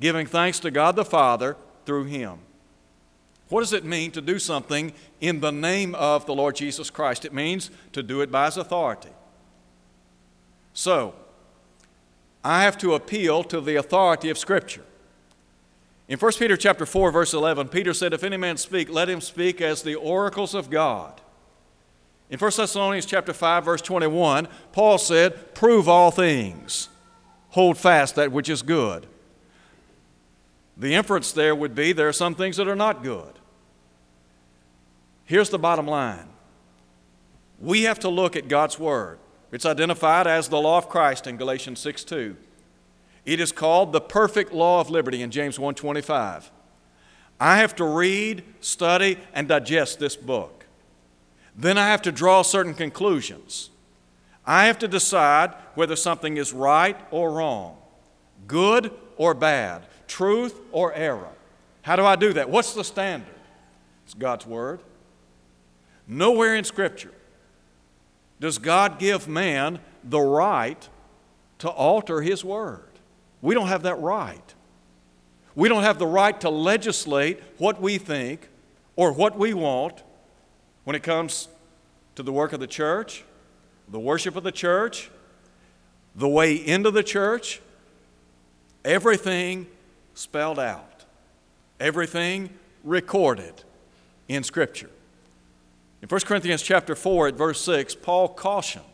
giving 0.00 0.26
thanks 0.26 0.58
to 0.60 0.70
God 0.70 0.96
the 0.96 1.04
Father 1.04 1.56
through 1.84 2.04
him. 2.04 2.38
What 3.48 3.60
does 3.60 3.72
it 3.72 3.84
mean 3.84 4.10
to 4.12 4.20
do 4.20 4.38
something 4.38 4.92
in 5.20 5.40
the 5.40 5.52
name 5.52 5.94
of 5.94 6.26
the 6.26 6.34
Lord 6.34 6.56
Jesus 6.56 6.90
Christ? 6.90 7.24
It 7.24 7.32
means 7.32 7.70
to 7.92 8.02
do 8.02 8.20
it 8.20 8.30
by 8.30 8.46
his 8.46 8.56
authority. 8.56 9.10
So, 10.74 11.14
I 12.44 12.62
have 12.62 12.78
to 12.78 12.94
appeal 12.94 13.42
to 13.44 13.60
the 13.60 13.76
authority 13.76 14.30
of 14.30 14.38
Scripture. 14.38 14.84
In 16.08 16.18
1 16.18 16.32
Peter 16.38 16.56
chapter 16.56 16.86
4, 16.86 17.10
verse 17.10 17.34
11, 17.34 17.68
Peter 17.68 17.92
said, 17.92 18.12
If 18.12 18.24
any 18.24 18.36
man 18.36 18.56
speak, 18.56 18.88
let 18.88 19.10
him 19.10 19.20
speak 19.20 19.60
as 19.60 19.82
the 19.82 19.94
oracles 19.94 20.54
of 20.54 20.70
God. 20.70 21.20
In 22.30 22.38
1 22.38 22.52
Thessalonians 22.56 23.06
chapter 23.06 23.32
5, 23.32 23.64
verse 23.64 23.80
21, 23.80 24.48
Paul 24.72 24.98
said, 24.98 25.54
Prove 25.54 25.88
all 25.88 26.10
things, 26.10 26.88
hold 27.50 27.78
fast 27.78 28.16
that 28.16 28.32
which 28.32 28.48
is 28.48 28.62
good. 28.62 29.06
The 30.76 30.94
inference 30.94 31.32
there 31.32 31.54
would 31.54 31.74
be 31.74 31.92
there 31.92 32.08
are 32.08 32.12
some 32.12 32.34
things 32.34 32.56
that 32.58 32.68
are 32.68 32.76
not 32.76 33.02
good. 33.02 33.38
Here's 35.24 35.50
the 35.50 35.58
bottom 35.58 35.86
line 35.86 36.28
we 37.60 37.82
have 37.82 37.98
to 38.00 38.08
look 38.08 38.36
at 38.36 38.48
God's 38.48 38.78
Word. 38.78 39.18
It's 39.50 39.66
identified 39.66 40.26
as 40.26 40.48
the 40.48 40.60
law 40.60 40.78
of 40.78 40.88
Christ 40.88 41.26
in 41.26 41.36
Galatians 41.36 41.80
6 41.80 42.04
2. 42.04 42.36
It 43.24 43.40
is 43.40 43.52
called 43.52 43.92
the 43.92 44.00
perfect 44.00 44.52
law 44.52 44.80
of 44.80 44.90
liberty 44.90 45.22
in 45.22 45.30
James 45.30 45.58
1:25. 45.58 46.50
I 47.40 47.58
have 47.58 47.74
to 47.76 47.84
read, 47.84 48.42
study, 48.60 49.18
and 49.32 49.48
digest 49.48 49.98
this 49.98 50.16
book. 50.16 50.57
Then 51.58 51.76
I 51.76 51.88
have 51.88 52.02
to 52.02 52.12
draw 52.12 52.42
certain 52.42 52.72
conclusions. 52.72 53.70
I 54.46 54.66
have 54.66 54.78
to 54.78 54.88
decide 54.88 55.52
whether 55.74 55.96
something 55.96 56.36
is 56.36 56.52
right 56.52 56.96
or 57.10 57.32
wrong, 57.32 57.76
good 58.46 58.92
or 59.16 59.34
bad, 59.34 59.82
truth 60.06 60.58
or 60.70 60.94
error. 60.94 61.32
How 61.82 61.96
do 61.96 62.04
I 62.04 62.14
do 62.14 62.32
that? 62.34 62.48
What's 62.48 62.74
the 62.74 62.84
standard? 62.84 63.34
It's 64.04 64.14
God's 64.14 64.46
Word. 64.46 64.80
Nowhere 66.06 66.54
in 66.54 66.62
Scripture 66.62 67.12
does 68.40 68.58
God 68.58 69.00
give 69.00 69.26
man 69.26 69.80
the 70.04 70.20
right 70.20 70.88
to 71.58 71.68
alter 71.68 72.20
His 72.20 72.44
Word. 72.44 72.88
We 73.42 73.54
don't 73.54 73.66
have 73.66 73.82
that 73.82 73.98
right. 74.00 74.54
We 75.56 75.68
don't 75.68 75.82
have 75.82 75.98
the 75.98 76.06
right 76.06 76.40
to 76.40 76.50
legislate 76.50 77.42
what 77.58 77.80
we 77.80 77.98
think 77.98 78.48
or 78.94 79.12
what 79.12 79.36
we 79.36 79.54
want 79.54 80.04
when 80.88 80.96
it 80.96 81.02
comes 81.02 81.48
to 82.14 82.22
the 82.22 82.32
work 82.32 82.54
of 82.54 82.60
the 82.60 82.66
church, 82.66 83.22
the 83.88 84.00
worship 84.00 84.36
of 84.36 84.42
the 84.42 84.50
church, 84.50 85.10
the 86.16 86.26
way 86.26 86.54
into 86.54 86.90
the 86.90 87.02
church, 87.02 87.60
everything 88.86 89.66
spelled 90.14 90.58
out, 90.58 91.04
everything 91.78 92.48
recorded 92.84 93.52
in 94.28 94.42
Scripture. 94.42 94.88
In 96.00 96.08
1 96.08 96.22
Corinthians 96.22 96.62
chapter 96.62 96.94
4 96.94 97.28
at 97.28 97.34
verse 97.34 97.60
6, 97.60 97.94
Paul 97.96 98.30
cautioned 98.30 98.84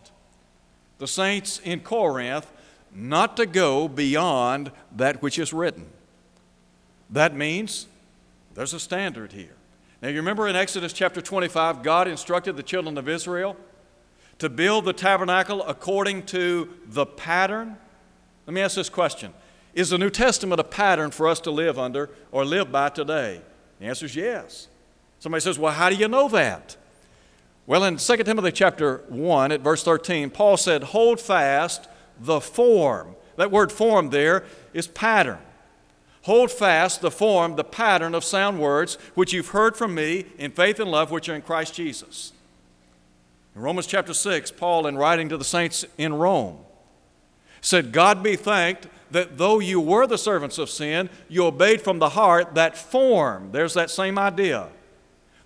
the 0.98 1.06
saints 1.06 1.60
in 1.60 1.78
Corinth 1.78 2.50
not 2.92 3.36
to 3.36 3.46
go 3.46 3.86
beyond 3.86 4.72
that 4.96 5.22
which 5.22 5.38
is 5.38 5.52
written. 5.52 5.86
That 7.08 7.36
means 7.36 7.86
there's 8.54 8.74
a 8.74 8.80
standard 8.80 9.30
here. 9.30 9.54
Now, 10.04 10.10
you 10.10 10.16
remember 10.16 10.46
in 10.46 10.54
Exodus 10.54 10.92
chapter 10.92 11.22
25, 11.22 11.82
God 11.82 12.08
instructed 12.08 12.58
the 12.58 12.62
children 12.62 12.98
of 12.98 13.08
Israel 13.08 13.56
to 14.36 14.50
build 14.50 14.84
the 14.84 14.92
tabernacle 14.92 15.62
according 15.62 16.24
to 16.24 16.68
the 16.84 17.06
pattern? 17.06 17.78
Let 18.46 18.52
me 18.52 18.60
ask 18.60 18.76
this 18.76 18.90
question 18.90 19.32
Is 19.72 19.88
the 19.88 19.96
New 19.96 20.10
Testament 20.10 20.60
a 20.60 20.64
pattern 20.64 21.10
for 21.10 21.26
us 21.26 21.40
to 21.40 21.50
live 21.50 21.78
under 21.78 22.10
or 22.32 22.44
live 22.44 22.70
by 22.70 22.90
today? 22.90 23.40
The 23.80 23.86
answer 23.86 24.04
is 24.04 24.14
yes. 24.14 24.68
Somebody 25.20 25.40
says, 25.40 25.58
Well, 25.58 25.72
how 25.72 25.88
do 25.88 25.96
you 25.96 26.08
know 26.08 26.28
that? 26.28 26.76
Well, 27.66 27.82
in 27.84 27.96
2 27.96 28.16
Timothy 28.24 28.52
chapter 28.52 29.04
1 29.08 29.52
at 29.52 29.62
verse 29.62 29.82
13, 29.82 30.28
Paul 30.28 30.58
said, 30.58 30.82
Hold 30.82 31.18
fast 31.18 31.88
the 32.20 32.42
form. 32.42 33.16
That 33.36 33.50
word 33.50 33.72
form 33.72 34.10
there 34.10 34.44
is 34.74 34.86
pattern. 34.86 35.38
Hold 36.24 36.50
fast 36.50 37.02
the 37.02 37.10
form, 37.10 37.56
the 37.56 37.64
pattern 37.64 38.14
of 38.14 38.24
sound 38.24 38.58
words 38.58 38.96
which 39.14 39.34
you've 39.34 39.48
heard 39.48 39.76
from 39.76 39.94
me 39.94 40.24
in 40.38 40.52
faith 40.52 40.80
and 40.80 40.90
love 40.90 41.10
which 41.10 41.28
are 41.28 41.34
in 41.34 41.42
Christ 41.42 41.74
Jesus. 41.74 42.32
In 43.54 43.60
Romans 43.60 43.86
chapter 43.86 44.14
6, 44.14 44.50
Paul, 44.52 44.86
in 44.86 44.96
writing 44.96 45.28
to 45.28 45.36
the 45.36 45.44
saints 45.44 45.84
in 45.98 46.14
Rome, 46.14 46.60
said, 47.60 47.92
God 47.92 48.22
be 48.22 48.36
thanked 48.36 48.88
that 49.10 49.36
though 49.36 49.58
you 49.58 49.78
were 49.78 50.06
the 50.06 50.16
servants 50.16 50.56
of 50.56 50.70
sin, 50.70 51.10
you 51.28 51.44
obeyed 51.44 51.82
from 51.82 51.98
the 51.98 52.08
heart 52.08 52.54
that 52.54 52.74
form. 52.74 53.52
There's 53.52 53.74
that 53.74 53.90
same 53.90 54.18
idea. 54.18 54.68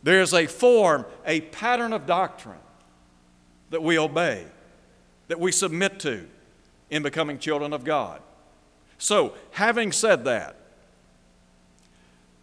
There's 0.05 0.33
a 0.33 0.47
form, 0.47 1.07
a 1.27 1.41
pattern 1.41 1.93
of 1.93 2.07
doctrine 2.07 2.55
that 3.71 3.83
we 3.83 3.99
obey, 3.99 4.47
that 5.27 5.41
we 5.41 5.51
submit 5.51 5.99
to 6.01 6.25
in 6.89 7.03
becoming 7.03 7.41
children 7.41 7.73
of 7.73 7.83
God. 7.83 8.23
So, 8.97 9.35
having 9.51 9.91
said 9.91 10.25
that, 10.27 10.55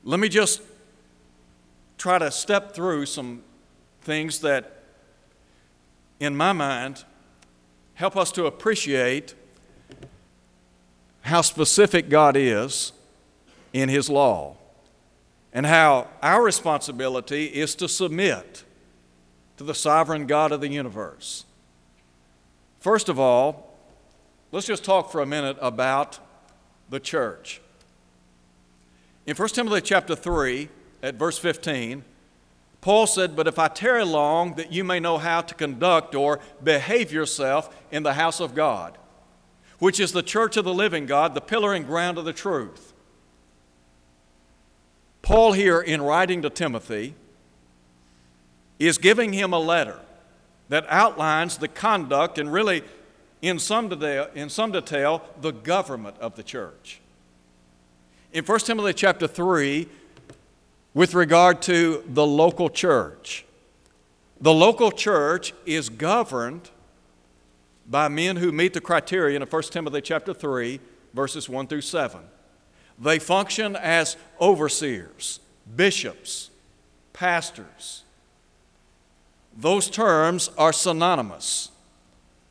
let 0.08 0.20
me 0.20 0.30
just 0.30 0.62
try 1.98 2.20
to 2.20 2.30
step 2.30 2.76
through 2.76 3.08
some 3.08 3.41
things 4.04 4.39
that, 4.41 4.84
in 6.20 6.36
my 6.36 6.54
mind, 6.54 7.04
help 7.96 8.15
us 8.15 8.32
to 8.34 8.46
appreciate 8.46 9.34
how 11.22 11.41
specific 11.41 12.08
God 12.08 12.38
is 12.38 12.91
in 13.74 13.89
His 13.89 14.08
law 14.08 14.58
and 15.52 15.65
how 15.65 16.08
our 16.22 16.44
responsibility 16.44 17.46
is 17.46 17.74
to 17.74 17.89
submit 17.89 18.63
to 19.58 19.63
the 19.63 19.74
sovereign 19.74 20.28
God 20.28 20.52
of 20.52 20.62
the 20.62 20.70
universe. 20.70 21.46
First 22.80 23.10
of 23.10 23.20
all, 23.20 23.76
let's 24.52 24.68
just 24.68 24.84
talk 24.84 25.12
for 25.12 25.22
a 25.22 25.26
minute 25.26 25.58
about 25.60 26.20
the 26.91 27.00
church. 27.00 27.60
In 29.26 29.36
1 29.36 29.50
Timothy 29.50 29.82
chapter 29.82 30.16
3, 30.16 30.70
at 31.02 31.16
verse 31.16 31.40
15, 31.40 32.04
Paul 32.82 33.08
said, 33.08 33.36
But 33.36 33.48
if 33.48 33.58
I 33.58 33.68
tarry 33.68 34.06
long, 34.06 34.54
that 34.56 34.72
you 34.72 34.84
may 34.84 35.00
know 35.00 35.18
how 35.18 35.42
to 35.42 35.56
conduct 35.56 36.14
or 36.14 36.40
behave 36.64 37.12
yourself 37.12 37.76
in 37.92 38.04
the 38.04 38.14
house 38.14 38.40
of 38.40 38.54
God, 38.54 38.98
which 39.80 40.00
is 40.00 40.12
the 40.12 40.22
church 40.22 40.58
of 40.58 40.66
the 40.66 40.74
living 40.74 41.08
God, 41.08 41.34
the 41.34 41.42
pillar 41.42 41.74
and 41.74 41.88
ground 41.88 42.20
of 42.20 42.26
the 42.26 42.34
truth. 42.34 42.94
Paul, 45.24 45.54
here 45.54 45.82
in 45.82 46.04
writing 46.04 46.44
to 46.44 46.52
Timothy, 46.52 47.16
is 48.78 49.00
giving 49.00 49.34
him 49.34 49.54
a 49.54 49.60
letter 49.60 50.00
that 50.70 50.86
outlines 50.88 51.58
the 51.58 51.68
conduct 51.68 52.38
and 52.38 52.54
really, 52.54 52.84
in 53.42 53.58
some 53.58 53.90
detail, 53.90 54.30
in 54.36 54.50
some 54.50 54.72
detail 54.72 55.24
the 55.42 55.52
government 55.52 56.18
of 56.20 56.36
the 56.36 56.44
church 56.44 57.02
in 58.36 58.43
1 58.43 58.60
Timothy 58.60 58.91
chapter 58.91 59.28
3 59.30 59.88
with 60.93 61.13
regard 61.13 61.62
to 61.62 62.04
the 62.06 62.28
local 62.28 62.69
church. 62.69 63.45
The 64.41 64.54
local 64.54 64.91
church 64.91 65.54
is 65.65 65.88
governed 65.88 66.69
by 67.88 68.10
men 68.10 68.36
who 68.36 68.52
meet 68.52 68.74
the 68.74 68.82
criterion 68.82 69.41
of 69.41 69.54
1 69.54 69.63
Timothy 69.63 70.02
chapter 70.02 70.34
3 70.34 70.82
verses 71.13 71.48
1 71.48 71.67
through 71.67 71.80
7. 71.80 72.19
They 73.00 73.19
function 73.19 73.78
as 73.78 74.17
overseers, 74.41 75.39
bishops, 75.74 76.50
pastors. 77.13 78.04
Those 79.56 79.89
terms 79.89 80.50
are 80.58 80.74
synonymous. 80.74 81.71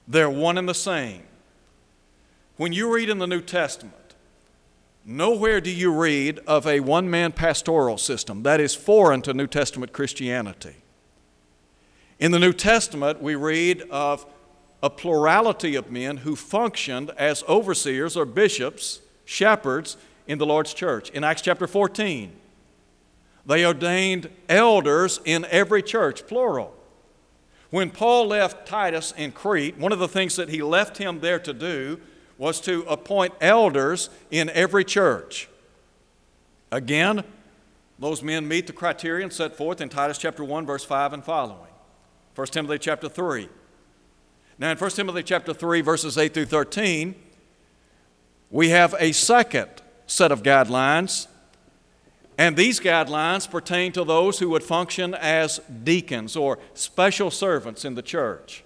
They're 0.09 0.31
one 0.31 0.57
and 0.57 0.67
the 0.67 0.73
same. 0.73 1.25
When 2.57 2.73
you 2.73 2.91
read 2.91 3.11
in 3.11 3.19
the 3.19 3.27
New 3.27 3.43
Testament 3.43 4.04
Nowhere 5.07 5.61
do 5.61 5.71
you 5.71 5.93
read 5.93 6.39
of 6.47 6.67
a 6.67 6.81
one 6.81 7.11
man 7.11 7.33
pastoral 7.33 7.99
system. 7.99 8.43
That 8.43 8.59
is 8.59 8.75
foreign 8.75 9.21
to 9.23 9.35
New 9.35 9.47
Testament 9.47 9.93
Christianity. 9.93 10.77
In 12.19 12.31
the 12.31 12.39
New 12.39 12.55
Testament, 12.55 13.21
we 13.21 13.35
read 13.35 13.83
of 13.91 14.25
a 14.83 14.89
plurality 14.89 15.75
of 15.75 15.91
men 15.91 16.19
who 16.19 16.35
functioned 16.35 17.11
as 17.19 17.43
overseers 17.49 18.17
or 18.17 18.25
bishops, 18.25 19.01
shepherds 19.27 19.99
in 20.27 20.39
the 20.39 20.47
Lord's 20.47 20.73
church. 20.73 21.11
In 21.11 21.23
Acts 21.23 21.43
chapter 21.43 21.67
14, 21.67 22.33
they 23.45 23.67
ordained 23.67 24.31
elders 24.49 25.21
in 25.27 25.45
every 25.51 25.83
church, 25.83 26.27
plural. 26.27 26.75
When 27.69 27.91
Paul 27.91 28.29
left 28.29 28.67
Titus 28.67 29.13
in 29.17 29.33
Crete, 29.33 29.77
one 29.77 29.93
of 29.93 29.99
the 29.99 30.09
things 30.09 30.37
that 30.37 30.49
he 30.49 30.63
left 30.63 30.97
him 30.97 31.21
there 31.21 31.41
to 31.41 31.53
do 31.53 32.01
was 32.39 32.61
to 32.63 32.85
appoint 32.89 33.35
elders 33.41 34.11
in 34.31 34.51
every 34.51 34.85
church. 34.85 35.49
Again, 36.73 37.25
those 37.99 38.23
men 38.23 38.49
meet 38.49 38.67
the 38.67 38.73
criterion 38.73 39.31
set 39.31 39.57
forth 39.57 39.81
in 39.81 39.89
Titus 39.89 40.19
chapter 40.19 40.43
1 40.43 40.67
verse 40.67 40.85
5 40.85 41.13
and 41.13 41.25
following. 41.25 41.71
1 42.35 42.47
Timothy 42.49 42.79
chapter 42.79 43.09
3. 43.09 43.49
Now 44.59 44.71
in 44.71 44.79
1 44.79 44.91
Timothy 44.91 45.23
chapter 45.23 45.55
3 45.55 45.81
verses 45.81 46.19
8 46.19 46.35
through 46.35 46.47
13, 46.47 47.15
we 48.51 48.71
have 48.71 48.95
a 48.99 49.13
second 49.13 49.71
set 50.07 50.33
of 50.33 50.43
guidelines 50.43 51.29
and 52.37 52.57
these 52.57 52.81
guidelines 52.81 53.49
pertain 53.49 53.93
to 53.93 54.05
those 54.05 54.41
who 54.41 54.49
would 54.51 54.65
function 54.65 55.15
as 55.15 55.61
deacons 55.85 56.35
or 56.35 56.59
special 56.75 57.31
servants 57.31 57.85
in 57.85 57.95
the 57.95 58.03
church. 58.03 58.65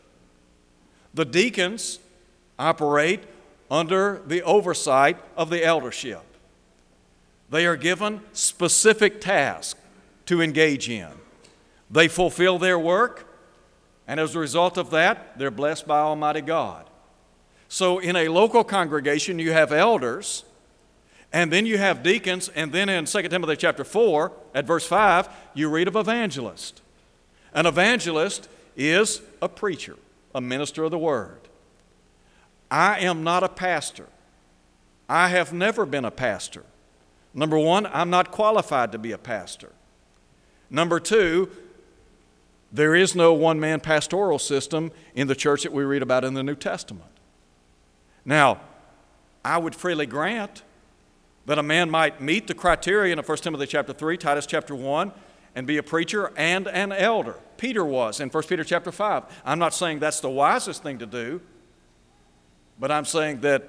The 1.13 1.27
deacons 1.27 1.99
operate 2.59 3.25
under 3.71 4.23
the 4.27 4.43
oversight 4.43 5.19
of 5.37 5.51
the 5.51 5.65
eldership. 5.65 6.23
They 7.51 7.67
are 7.67 7.77
given 7.77 8.21
specific 8.33 9.21
tasks 9.21 9.81
to 10.27 10.43
engage 10.43 10.89
in. 10.89 11.09
They 11.91 12.09
fulfill 12.09 12.59
their 12.59 12.79
work, 12.79 13.27
and 14.07 14.21
as 14.21 14.35
a 14.35 14.39
result 14.39 14.77
of 14.77 14.91
that, 14.91 15.39
they're 15.39 15.51
blessed 15.51 15.87
by 15.87 16.01
Almighty 16.01 16.43
God. 16.43 16.89
So, 17.69 17.99
in 17.99 18.17
a 18.17 18.29
local 18.29 18.65
congregation, 18.65 19.39
you 19.39 19.53
have 19.53 19.73
elders, 19.73 20.45
and 21.33 21.53
then 21.53 21.67
you 21.67 21.79
have 21.79 22.03
deacons, 22.03 22.49
and 22.49 22.73
then 22.73 22.89
in 22.89 23.05
2 23.05 23.23
Timothy 23.23 23.57
chapter 23.57 23.85
4, 23.85 24.33
at 24.55 24.67
verse 24.67 24.87
5, 24.87 25.29
you 25.55 25.69
read 25.69 25.89
of 25.89 25.97
evangelist. 25.97 26.83
An 27.53 27.67
evangelist 27.67 28.49
is 28.77 29.21
a 29.41 29.49
preacher, 29.49 29.97
a 30.35 30.41
minister 30.41 30.85
of 30.85 30.91
the 30.91 30.99
word. 30.99 31.48
I 32.71 33.01
am 33.01 33.25
not 33.25 33.43
a 33.43 33.49
pastor. 33.49 34.07
I 35.09 35.29
have 35.29 35.53
never 35.53 35.87
been 35.87 36.05
a 36.05 36.11
pastor. 36.11 36.65
Number 37.33 37.59
one, 37.59 37.87
I'm 37.87 38.11
not 38.11 38.31
qualified 38.31 38.93
to 38.93 38.99
be 38.99 39.13
a 39.13 39.19
pastor. 39.19 39.73
Number 40.71 41.01
two, 41.01 41.51
there 42.71 42.95
is 42.95 43.15
no 43.15 43.33
one 43.33 43.59
man 43.59 43.81
pastoral 43.81 44.39
system 44.39 44.93
in 45.15 45.27
the 45.27 45.35
church 45.35 45.63
that 45.63 45.73
we 45.73 45.85
read 45.85 46.03
about 46.03 46.25
in 46.25 46.35
the 46.35 46.43
New 46.43 46.55
Testament. 46.55 47.11
Now, 48.25 48.61
I 49.45 49.57
would 49.57 49.75
freely 49.75 50.05
grant 50.05 50.63
that 51.47 51.59
a 51.59 51.63
man 51.63 51.89
might 51.89 52.21
meet 52.21 52.47
the 52.47 52.55
criterion 52.55 53.19
of 53.19 53.27
1 53.27 53.39
Timothy 53.39 53.67
chapter 53.67 53.95
3, 53.95 54.19
Titus 54.19 54.45
chapter 54.45 54.75
1, 54.75 55.13
and 55.55 55.67
be 55.67 55.79
a 55.79 55.83
preacher 55.83 56.31
and 56.37 56.69
an 56.69 56.93
elder. 56.93 57.37
Peter 57.57 57.85
was 57.85 58.21
in 58.21 58.29
1 58.29 58.43
Peter 58.45 58.65
chapter 58.65 58.93
5. 58.93 59.25
I'm 59.47 59.59
not 59.59 59.73
saying 59.73 60.01
that's 60.01 60.21
the 60.21 60.29
wisest 60.29 60.83
thing 60.83 60.99
to 60.99 61.07
do, 61.07 61.41
but 62.79 62.91
I'm 62.91 63.05
saying 63.05 63.41
that 63.41 63.69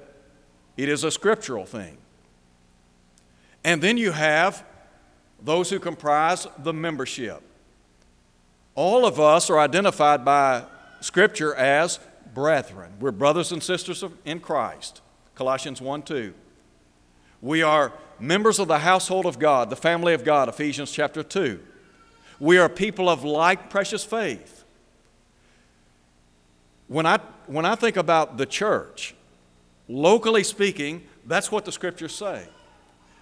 it 0.77 0.89
is 0.89 1.03
a 1.03 1.11
scriptural 1.11 1.65
thing. 1.65 1.97
And 3.63 3.81
then 3.81 3.97
you 3.97 4.11
have 4.11 4.63
those 5.41 5.69
who 5.69 5.79
comprise 5.79 6.47
the 6.59 6.73
membership. 6.73 7.41
All 8.75 9.05
of 9.05 9.19
us 9.19 9.49
are 9.49 9.59
identified 9.59 10.23
by 10.23 10.63
Scripture 11.01 11.53
as 11.55 11.99
brethren. 12.33 12.93
We're 12.99 13.11
brothers 13.11 13.51
and 13.51 13.61
sisters 13.61 14.03
in 14.25 14.39
Christ. 14.39 15.01
Colossians 15.35 15.81
1 15.81 16.03
2. 16.03 16.33
We 17.41 17.61
are 17.61 17.93
members 18.19 18.59
of 18.59 18.67
the 18.67 18.79
household 18.79 19.25
of 19.25 19.39
God, 19.39 19.69
the 19.69 19.75
family 19.75 20.13
of 20.13 20.23
God, 20.23 20.49
Ephesians 20.49 20.91
chapter 20.91 21.23
2. 21.23 21.59
We 22.39 22.57
are 22.57 22.69
people 22.69 23.09
of 23.09 23.23
like 23.23 23.69
precious 23.69 24.03
faith. 24.03 24.58
When 26.89 27.05
I, 27.05 27.19
when 27.45 27.65
I 27.65 27.75
think 27.75 27.97
about 27.97 28.37
the 28.37 28.45
church, 28.45 29.15
locally 29.87 30.43
speaking, 30.43 31.03
that's 31.25 31.51
what 31.51 31.63
the 31.63 31.71
scriptures 31.71 32.13
say. 32.13 32.47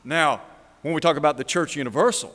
Now, 0.04 0.42
when 0.82 0.94
we 0.94 1.02
talk 1.02 1.18
about 1.18 1.38
the 1.38 1.44
church 1.44 1.76
universal, 1.76 2.34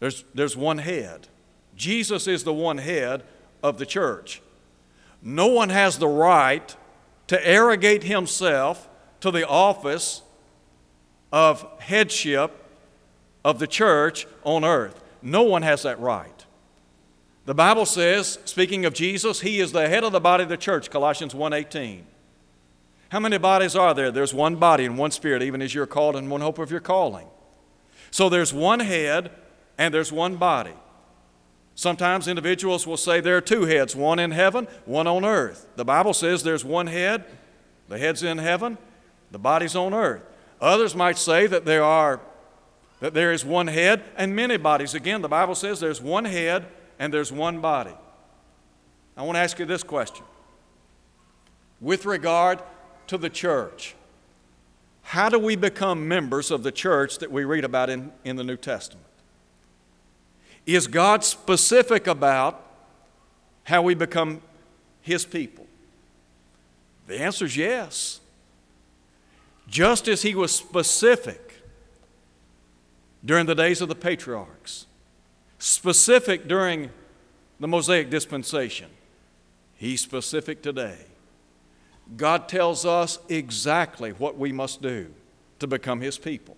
there's, 0.00 0.24
there's 0.34 0.54
one 0.54 0.78
head. 0.78 1.28
Jesus 1.76 2.26
is 2.26 2.44
the 2.44 2.52
one 2.52 2.76
head 2.76 3.22
of 3.62 3.78
the 3.78 3.86
church. 3.86 4.42
No 5.22 5.46
one 5.46 5.70
has 5.70 5.98
the 5.98 6.08
right 6.08 6.76
to 7.28 7.46
arrogate 7.48 8.04
himself 8.04 8.86
to 9.20 9.30
the 9.30 9.48
office 9.48 10.20
of 11.32 11.66
headship 11.80 12.52
of 13.42 13.58
the 13.58 13.66
church 13.66 14.26
on 14.44 14.62
earth. 14.62 15.02
No 15.22 15.42
one 15.42 15.62
has 15.62 15.84
that 15.84 15.98
right. 15.98 16.33
The 17.46 17.54
Bible 17.54 17.84
says, 17.84 18.38
speaking 18.46 18.86
of 18.86 18.94
Jesus, 18.94 19.40
he 19.40 19.60
is 19.60 19.72
the 19.72 19.88
head 19.88 20.02
of 20.02 20.12
the 20.12 20.20
body 20.20 20.44
of 20.44 20.48
the 20.48 20.56
church, 20.56 20.90
Colossians 20.90 21.34
1:18. 21.34 22.04
How 23.10 23.20
many 23.20 23.38
bodies 23.38 23.76
are 23.76 23.92
there? 23.92 24.10
There's 24.10 24.32
one 24.32 24.56
body 24.56 24.86
and 24.86 24.96
one 24.96 25.10
spirit, 25.10 25.42
even 25.42 25.60
as 25.60 25.74
you're 25.74 25.86
called 25.86 26.16
and 26.16 26.30
one 26.30 26.40
hope 26.40 26.58
of 26.58 26.70
your 26.70 26.80
calling. 26.80 27.28
So 28.10 28.28
there's 28.28 28.52
one 28.52 28.80
head 28.80 29.30
and 29.76 29.92
there's 29.92 30.10
one 30.10 30.36
body. 30.36 30.72
Sometimes 31.74 32.28
individuals 32.28 32.86
will 32.86 32.96
say 32.96 33.20
there 33.20 33.36
are 33.36 33.42
two 33.42 33.64
heads, 33.64 33.94
one 33.94 34.18
in 34.18 34.30
heaven, 34.30 34.66
one 34.84 35.06
on 35.06 35.24
earth. 35.24 35.66
The 35.76 35.84
Bible 35.84 36.14
says 36.14 36.42
there's 36.42 36.64
one 36.64 36.86
head, 36.86 37.24
the 37.88 37.98
head's 37.98 38.22
in 38.22 38.38
heaven, 38.38 38.78
the 39.30 39.38
body's 39.38 39.76
on 39.76 39.92
earth. 39.92 40.22
Others 40.60 40.94
might 40.94 41.18
say 41.18 41.46
that 41.46 41.64
there 41.64 41.84
are 41.84 42.20
that 43.00 43.12
there 43.12 43.32
is 43.32 43.44
one 43.44 43.66
head 43.66 44.02
and 44.16 44.34
many 44.34 44.56
bodies. 44.56 44.94
Again, 44.94 45.20
the 45.20 45.28
Bible 45.28 45.54
says 45.54 45.78
there's 45.78 46.00
one 46.00 46.24
head 46.24 46.64
and 46.98 47.12
there's 47.12 47.32
one 47.32 47.60
body. 47.60 47.94
I 49.16 49.22
want 49.22 49.36
to 49.36 49.40
ask 49.40 49.58
you 49.58 49.66
this 49.66 49.82
question. 49.82 50.24
With 51.80 52.04
regard 52.04 52.60
to 53.08 53.18
the 53.18 53.30
church, 53.30 53.94
how 55.02 55.28
do 55.28 55.38
we 55.38 55.54
become 55.54 56.08
members 56.08 56.50
of 56.50 56.62
the 56.62 56.72
church 56.72 57.18
that 57.18 57.30
we 57.30 57.44
read 57.44 57.64
about 57.64 57.90
in, 57.90 58.10
in 58.24 58.36
the 58.36 58.44
New 58.44 58.56
Testament? 58.56 59.06
Is 60.66 60.86
God 60.86 61.22
specific 61.22 62.06
about 62.06 62.64
how 63.64 63.82
we 63.82 63.94
become 63.94 64.40
His 65.02 65.24
people? 65.24 65.66
The 67.06 67.20
answer 67.20 67.44
is 67.44 67.56
yes. 67.56 68.20
Just 69.68 70.08
as 70.08 70.22
He 70.22 70.34
was 70.34 70.54
specific 70.54 71.62
during 73.24 73.46
the 73.46 73.54
days 73.54 73.80
of 73.80 73.88
the 73.88 73.94
patriarchs, 73.94 74.86
specific 75.58 76.48
during 76.48 76.90
the 77.60 77.68
Mosaic 77.68 78.10
dispensation, 78.10 78.88
He's 79.74 80.00
specific 80.00 80.62
today. 80.62 80.98
God 82.16 82.48
tells 82.48 82.84
us 82.84 83.18
exactly 83.28 84.10
what 84.10 84.38
we 84.38 84.52
must 84.52 84.82
do 84.82 85.12
to 85.58 85.66
become 85.66 86.00
His 86.00 86.18
people. 86.18 86.56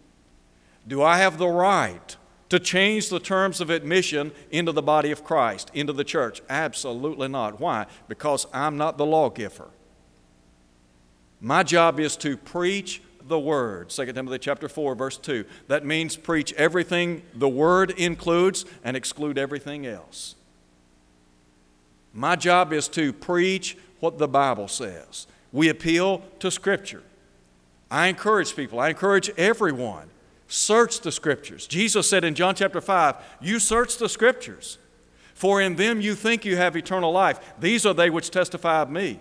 Do 0.86 1.02
I 1.02 1.18
have 1.18 1.38
the 1.38 1.48
right 1.48 2.16
to 2.48 2.58
change 2.58 3.08
the 3.08 3.18
terms 3.18 3.60
of 3.60 3.70
admission 3.70 4.32
into 4.50 4.72
the 4.72 4.82
body 4.82 5.10
of 5.10 5.24
Christ, 5.24 5.70
into 5.74 5.92
the 5.92 6.04
church? 6.04 6.42
Absolutely 6.48 7.28
not. 7.28 7.60
Why? 7.60 7.86
Because 8.08 8.46
I'm 8.52 8.76
not 8.76 8.98
the 8.98 9.06
lawgiver. 9.06 9.70
My 11.40 11.62
job 11.62 12.00
is 12.00 12.16
to 12.18 12.36
preach 12.36 13.02
the 13.28 13.38
word. 13.38 13.90
2 13.90 14.12
Timothy 14.12 14.38
chapter 14.38 14.68
4 14.68 14.94
verse 14.94 15.18
2. 15.18 15.44
That 15.68 15.84
means 15.84 16.16
preach 16.16 16.52
everything 16.54 17.22
the 17.34 17.48
word 17.48 17.90
includes 17.92 18.64
and 18.84 18.96
exclude 18.96 19.38
everything 19.38 19.86
else. 19.86 20.34
My 22.12 22.36
job 22.36 22.72
is 22.72 22.88
to 22.88 23.12
preach 23.12 23.76
what 24.00 24.18
the 24.18 24.28
Bible 24.28 24.68
says. 24.68 25.26
We 25.52 25.68
appeal 25.68 26.22
to 26.40 26.50
scripture. 26.50 27.02
I 27.90 28.08
encourage 28.08 28.56
people, 28.56 28.80
I 28.80 28.88
encourage 28.88 29.30
everyone 29.36 30.10
Search 30.48 31.00
the 31.00 31.10
scriptures. 31.10 31.66
Jesus 31.66 32.08
said 32.08 32.24
in 32.24 32.34
John 32.34 32.54
chapter 32.54 32.80
5, 32.80 33.16
You 33.40 33.58
search 33.58 33.98
the 33.98 34.08
scriptures, 34.08 34.78
for 35.34 35.60
in 35.60 35.74
them 35.76 36.00
you 36.00 36.14
think 36.14 36.44
you 36.44 36.56
have 36.56 36.76
eternal 36.76 37.12
life. 37.12 37.40
These 37.58 37.84
are 37.84 37.94
they 37.94 38.10
which 38.10 38.30
testify 38.30 38.82
of 38.82 38.90
me. 38.90 39.20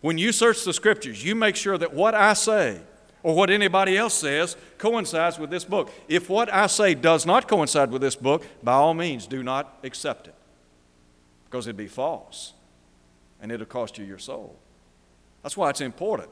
When 0.00 0.16
you 0.18 0.32
search 0.32 0.64
the 0.64 0.72
scriptures, 0.72 1.24
you 1.24 1.34
make 1.34 1.56
sure 1.56 1.76
that 1.78 1.92
what 1.92 2.14
I 2.14 2.32
say 2.34 2.80
or 3.24 3.34
what 3.34 3.50
anybody 3.50 3.98
else 3.98 4.14
says 4.14 4.56
coincides 4.78 5.36
with 5.36 5.50
this 5.50 5.64
book. 5.64 5.90
If 6.06 6.30
what 6.30 6.52
I 6.54 6.68
say 6.68 6.94
does 6.94 7.26
not 7.26 7.48
coincide 7.48 7.90
with 7.90 8.02
this 8.02 8.14
book, 8.14 8.46
by 8.62 8.74
all 8.74 8.94
means, 8.94 9.26
do 9.26 9.42
not 9.42 9.80
accept 9.82 10.28
it 10.28 10.34
because 11.46 11.66
it'd 11.66 11.76
be 11.76 11.88
false 11.88 12.52
and 13.40 13.50
it'll 13.50 13.66
cost 13.66 13.98
you 13.98 14.04
your 14.04 14.18
soul. 14.18 14.56
That's 15.42 15.56
why 15.56 15.70
it's 15.70 15.80
important 15.80 16.30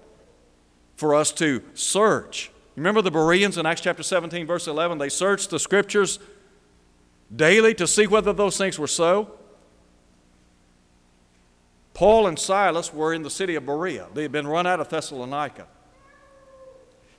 for 0.94 1.16
us 1.16 1.32
to 1.32 1.62
search 1.74 2.52
Remember 2.76 3.02
the 3.02 3.10
Bereans 3.10 3.58
in 3.58 3.66
Acts 3.66 3.82
chapter 3.82 4.02
17, 4.02 4.46
verse 4.46 4.66
11? 4.66 4.98
They 4.98 5.10
searched 5.10 5.50
the 5.50 5.58
scriptures 5.58 6.18
daily 7.34 7.74
to 7.74 7.86
see 7.86 8.06
whether 8.06 8.32
those 8.32 8.56
things 8.56 8.78
were 8.78 8.86
so. 8.86 9.32
Paul 11.92 12.26
and 12.26 12.38
Silas 12.38 12.92
were 12.92 13.12
in 13.12 13.22
the 13.22 13.30
city 13.30 13.54
of 13.56 13.66
Berea. 13.66 14.06
They 14.14 14.22
had 14.22 14.32
been 14.32 14.46
run 14.46 14.66
out 14.66 14.80
of 14.80 14.88
Thessalonica. 14.88 15.66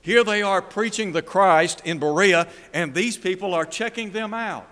Here 0.04 0.22
they 0.22 0.42
are 0.42 0.60
preaching 0.60 1.12
the 1.12 1.22
Christ 1.22 1.80
in 1.82 1.98
Berea, 1.98 2.46
and 2.74 2.92
these 2.92 3.16
people 3.16 3.54
are 3.54 3.64
checking 3.64 4.10
them 4.10 4.34
out. 4.34 4.68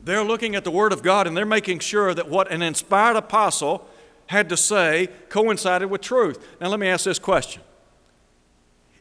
They're 0.00 0.22
looking 0.22 0.54
at 0.54 0.62
the 0.62 0.70
Word 0.70 0.92
of 0.92 1.02
God 1.02 1.26
and 1.26 1.36
they're 1.36 1.44
making 1.44 1.80
sure 1.80 2.14
that 2.14 2.30
what 2.30 2.52
an 2.52 2.62
inspired 2.62 3.16
apostle 3.16 3.84
had 4.26 4.48
to 4.50 4.56
say 4.56 5.08
coincided 5.28 5.90
with 5.90 6.02
truth. 6.02 6.38
Now, 6.60 6.68
let 6.68 6.78
me 6.78 6.86
ask 6.86 7.04
this 7.04 7.18
question 7.18 7.62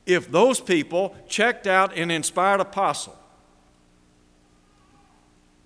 if 0.08 0.32
those 0.32 0.60
people 0.60 1.16
checked 1.28 1.68
out 1.68 1.96
an 1.96 2.10
inspired 2.10 2.60
apostle, 2.60 3.16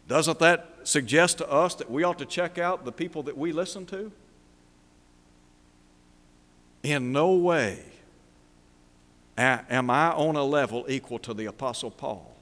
doesn't 0.10 0.40
that 0.40 0.80
suggest 0.84 1.38
to 1.38 1.50
us 1.50 1.76
that 1.76 1.90
we 1.90 2.04
ought 2.04 2.20
to 2.20 2.26
check 2.26 2.58
out 2.58 2.84
the 2.84 2.92
people 2.92 3.24
that 3.24 3.38
we 3.38 3.54
listen 3.54 3.86
to? 3.86 4.12
In 6.84 7.14
no 7.14 7.32
way 7.36 7.91
am 9.38 9.90
I 9.90 10.12
on 10.12 10.36
a 10.36 10.44
level 10.44 10.86
equal 10.88 11.20
to 11.20 11.34
the 11.34 11.46
Apostle 11.46 11.92
Paul. 11.92 12.36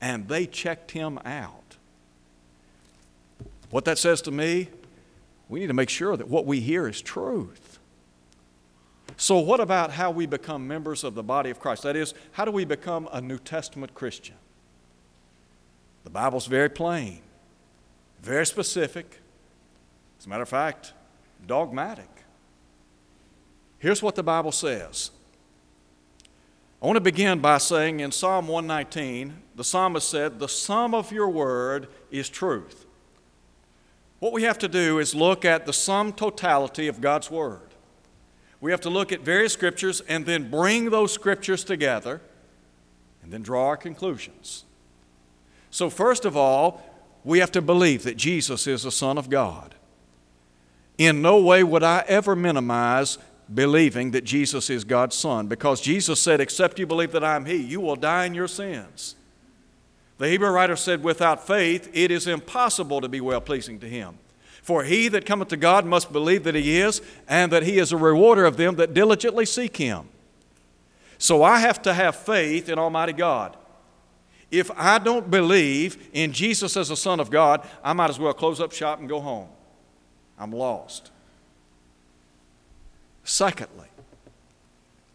And 0.00 0.28
they 0.28 0.46
checked 0.46 0.92
him 0.92 1.18
out. 1.24 1.76
What 3.70 3.84
that 3.84 3.98
says 3.98 4.22
to 4.22 4.30
me, 4.30 4.68
we 5.48 5.60
need 5.60 5.66
to 5.66 5.74
make 5.74 5.90
sure 5.90 6.16
that 6.16 6.28
what 6.28 6.46
we 6.46 6.60
hear 6.60 6.88
is 6.88 7.00
truth. 7.00 7.78
So, 9.16 9.38
what 9.38 9.58
about 9.58 9.90
how 9.90 10.10
we 10.10 10.26
become 10.26 10.68
members 10.68 11.02
of 11.02 11.14
the 11.14 11.24
body 11.24 11.50
of 11.50 11.58
Christ? 11.58 11.82
That 11.82 11.96
is, 11.96 12.14
how 12.32 12.44
do 12.44 12.52
we 12.52 12.64
become 12.64 13.08
a 13.12 13.20
New 13.20 13.38
Testament 13.38 13.94
Christian? 13.94 14.36
The 16.04 16.10
Bible's 16.10 16.46
very 16.46 16.68
plain, 16.68 17.20
very 18.22 18.46
specific. 18.46 19.20
As 20.20 20.26
a 20.26 20.28
matter 20.28 20.42
of 20.42 20.48
fact, 20.48 20.92
dogmatic. 21.46 22.08
Here's 23.78 24.02
what 24.02 24.14
the 24.14 24.22
Bible 24.22 24.52
says. 24.52 25.10
I 26.80 26.86
want 26.86 26.96
to 26.96 27.00
begin 27.00 27.40
by 27.40 27.58
saying 27.58 27.98
in 28.00 28.12
Psalm 28.12 28.46
119, 28.46 29.34
the 29.56 29.64
psalmist 29.64 30.08
said, 30.08 30.38
The 30.38 30.48
sum 30.48 30.94
of 30.94 31.10
your 31.10 31.28
word 31.28 31.88
is 32.12 32.28
truth. 32.28 32.86
What 34.20 34.32
we 34.32 34.44
have 34.44 34.58
to 34.58 34.68
do 34.68 35.00
is 35.00 35.12
look 35.12 35.44
at 35.44 35.66
the 35.66 35.72
sum 35.72 36.12
totality 36.12 36.86
of 36.86 37.00
God's 37.00 37.32
word. 37.32 37.74
We 38.60 38.70
have 38.70 38.80
to 38.82 38.90
look 38.90 39.10
at 39.10 39.20
various 39.20 39.52
scriptures 39.52 40.00
and 40.02 40.24
then 40.24 40.50
bring 40.50 40.90
those 40.90 41.12
scriptures 41.12 41.64
together 41.64 42.20
and 43.22 43.32
then 43.32 43.42
draw 43.42 43.66
our 43.66 43.76
conclusions. 43.76 44.64
So, 45.70 45.90
first 45.90 46.24
of 46.24 46.36
all, 46.36 46.82
we 47.24 47.40
have 47.40 47.52
to 47.52 47.62
believe 47.62 48.04
that 48.04 48.16
Jesus 48.16 48.68
is 48.68 48.84
the 48.84 48.92
Son 48.92 49.18
of 49.18 49.28
God. 49.28 49.74
In 50.96 51.22
no 51.22 51.40
way 51.40 51.64
would 51.64 51.82
I 51.82 52.04
ever 52.06 52.36
minimize 52.36 53.18
believing 53.52 54.10
that 54.12 54.24
Jesus 54.24 54.70
is 54.70 54.84
God's 54.84 55.16
Son 55.16 55.46
because 55.46 55.80
Jesus 55.80 56.20
said, 56.20 56.40
Except 56.40 56.78
you 56.78 56.86
believe 56.86 57.12
that 57.12 57.24
I 57.24 57.36
am 57.36 57.44
He, 57.44 57.56
you 57.56 57.80
will 57.80 57.96
die 57.96 58.26
in 58.26 58.34
your 58.34 58.48
sins. 58.48 59.14
The 60.18 60.28
Hebrew 60.28 60.50
writer 60.50 60.76
said, 60.76 61.02
Without 61.02 61.46
faith, 61.46 61.90
it 61.92 62.10
is 62.10 62.26
impossible 62.26 63.00
to 63.00 63.08
be 63.08 63.20
well 63.20 63.40
pleasing 63.40 63.78
to 63.80 63.88
Him. 63.88 64.18
For 64.68 64.84
he 64.84 65.08
that 65.08 65.24
cometh 65.24 65.48
to 65.48 65.56
God 65.56 65.86
must 65.86 66.12
believe 66.12 66.44
that 66.44 66.54
he 66.54 66.78
is, 66.78 67.00
and 67.26 67.50
that 67.52 67.62
he 67.62 67.78
is 67.78 67.90
a 67.90 67.96
rewarder 67.96 68.44
of 68.44 68.58
them 68.58 68.76
that 68.76 68.92
diligently 68.92 69.46
seek 69.46 69.78
him. 69.78 70.10
So 71.16 71.42
I 71.42 71.60
have 71.60 71.80
to 71.84 71.94
have 71.94 72.14
faith 72.14 72.68
in 72.68 72.78
Almighty 72.78 73.14
God. 73.14 73.56
If 74.50 74.70
I 74.76 74.98
don't 74.98 75.30
believe 75.30 76.10
in 76.12 76.32
Jesus 76.32 76.76
as 76.76 76.90
the 76.90 76.98
Son 76.98 77.18
of 77.18 77.30
God, 77.30 77.66
I 77.82 77.94
might 77.94 78.10
as 78.10 78.18
well 78.18 78.34
close 78.34 78.60
up 78.60 78.72
shop 78.72 79.00
and 79.00 79.08
go 79.08 79.20
home. 79.20 79.48
I'm 80.38 80.52
lost. 80.52 81.12
Secondly, 83.28 83.88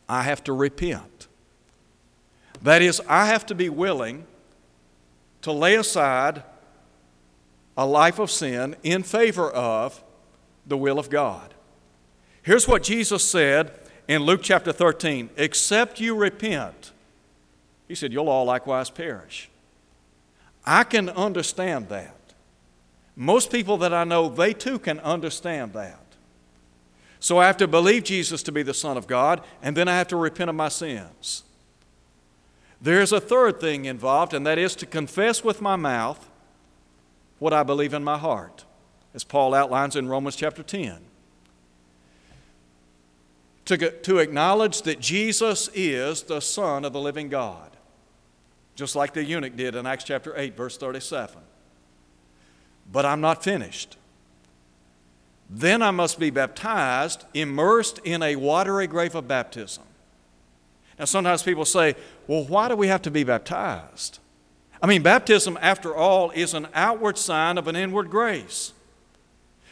I 0.08 0.22
have 0.22 0.44
to 0.44 0.54
repent. 0.54 1.28
That 2.62 2.84
is, 2.84 3.02
I 3.10 3.26
have 3.26 3.44
to 3.48 3.56
be 3.56 3.70
willing 3.70 4.28
to 5.42 5.52
lay 5.52 5.74
aside 5.74 6.44
a 7.76 7.88
life 7.88 8.20
of 8.20 8.30
sin 8.30 8.76
in 8.84 9.02
favor 9.02 9.50
of 9.50 10.04
the 10.68 10.78
will 10.78 11.00
of 11.00 11.10
God. 11.10 11.56
Here's 12.44 12.68
what 12.68 12.84
Jesus 12.84 13.28
said 13.28 13.72
in 14.08 14.22
Luke 14.22 14.42
chapter 14.44 14.72
13 14.72 15.32
Except 15.36 16.00
you 16.00 16.16
repent, 16.16 16.92
he 17.88 17.96
said, 17.96 18.14
You'll 18.14 18.30
all 18.30 18.46
likewise 18.46 18.92
perish. 18.92 19.50
I 20.68 20.84
can 20.84 21.10
understand 21.10 21.90
that. 21.90 22.16
Most 23.16 23.52
people 23.52 23.78
that 23.80 23.92
I 23.92 24.04
know, 24.04 24.30
they 24.30 24.54
too 24.54 24.78
can 24.78 25.00
understand 25.00 25.74
that. 25.74 26.03
So 27.24 27.38
I 27.38 27.48
have 27.48 27.56
to 27.58 27.70
believe 27.70 28.04
Jesus 28.04 28.44
to 28.44 28.52
be 28.52 28.64
the 28.64 28.74
Son 28.74 28.98
of 28.98 29.08
God, 29.08 29.42
and 29.62 29.78
then 29.78 29.88
I 29.88 29.96
have 29.98 30.10
to 30.10 30.18
repent 30.18 30.50
of 30.50 30.58
my 30.58 30.68
sins. 30.68 31.44
There's 32.82 33.14
a 33.14 33.22
third 33.22 33.62
thing 33.62 33.86
involved, 33.86 34.34
and 34.34 34.46
that 34.46 34.58
is 34.58 34.76
to 34.76 34.86
confess 34.86 35.42
with 35.42 35.62
my 35.62 35.78
mouth 35.78 36.30
what 37.40 37.54
I 37.54 37.64
believe 37.64 37.94
in 37.94 38.04
my 38.04 38.18
heart, 38.18 38.66
as 39.14 39.24
Paul 39.24 39.54
outlines 39.54 39.96
in 39.96 40.10
Romans 40.10 40.36
chapter 40.36 40.64
10. 40.64 40.98
To, 43.68 43.78
to 43.78 44.18
acknowledge 44.18 44.82
that 44.82 45.00
Jesus 45.00 45.70
is 45.74 46.24
the 46.24 46.42
Son 46.42 46.84
of 46.84 46.92
the 46.92 47.00
living 47.00 47.30
God, 47.30 47.72
just 48.76 48.98
like 48.98 49.14
the 49.14 49.24
eunuch 49.24 49.56
did 49.56 49.76
in 49.76 49.88
Acts 49.88 50.04
chapter 50.04 50.38
8, 50.38 50.58
verse 50.58 50.76
37. 50.76 51.38
But 52.92 53.06
I'm 53.06 53.22
not 53.22 53.46
finished. 53.46 53.96
Then 55.56 55.84
I 55.84 55.92
must 55.92 56.20
be 56.20 56.32
baptized, 56.32 57.26
immersed 57.36 58.00
in 58.04 58.24
a 58.24 58.36
watery 58.36 58.88
grave 58.88 59.14
of 59.14 59.28
baptism. 59.28 59.84
Now, 60.98 61.06
sometimes 61.06 61.44
people 61.44 61.66
say, 61.66 61.96
well, 62.26 62.44
why 62.44 62.70
do 62.70 62.76
we 62.76 62.88
have 62.88 63.04
to 63.04 63.12
be 63.12 63.24
baptized? 63.24 64.18
I 64.82 64.88
mean, 64.88 65.04
baptism, 65.04 65.60
after 65.62 65.96
all, 65.96 66.32
is 66.32 66.56
an 66.56 66.68
outward 66.74 67.20
sign 67.20 67.60
of 67.60 67.68
an 67.68 67.76
inward 67.76 68.10
grace. 68.10 68.74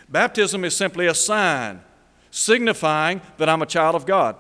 Baptism 0.08 0.64
is 0.64 0.76
simply 0.76 1.08
a 1.08 1.16
sign 1.16 1.82
signifying 2.30 3.20
that 3.38 3.50
I'm 3.50 3.64
a 3.64 3.66
child 3.66 3.96
of 3.96 4.06
God. 4.06 4.36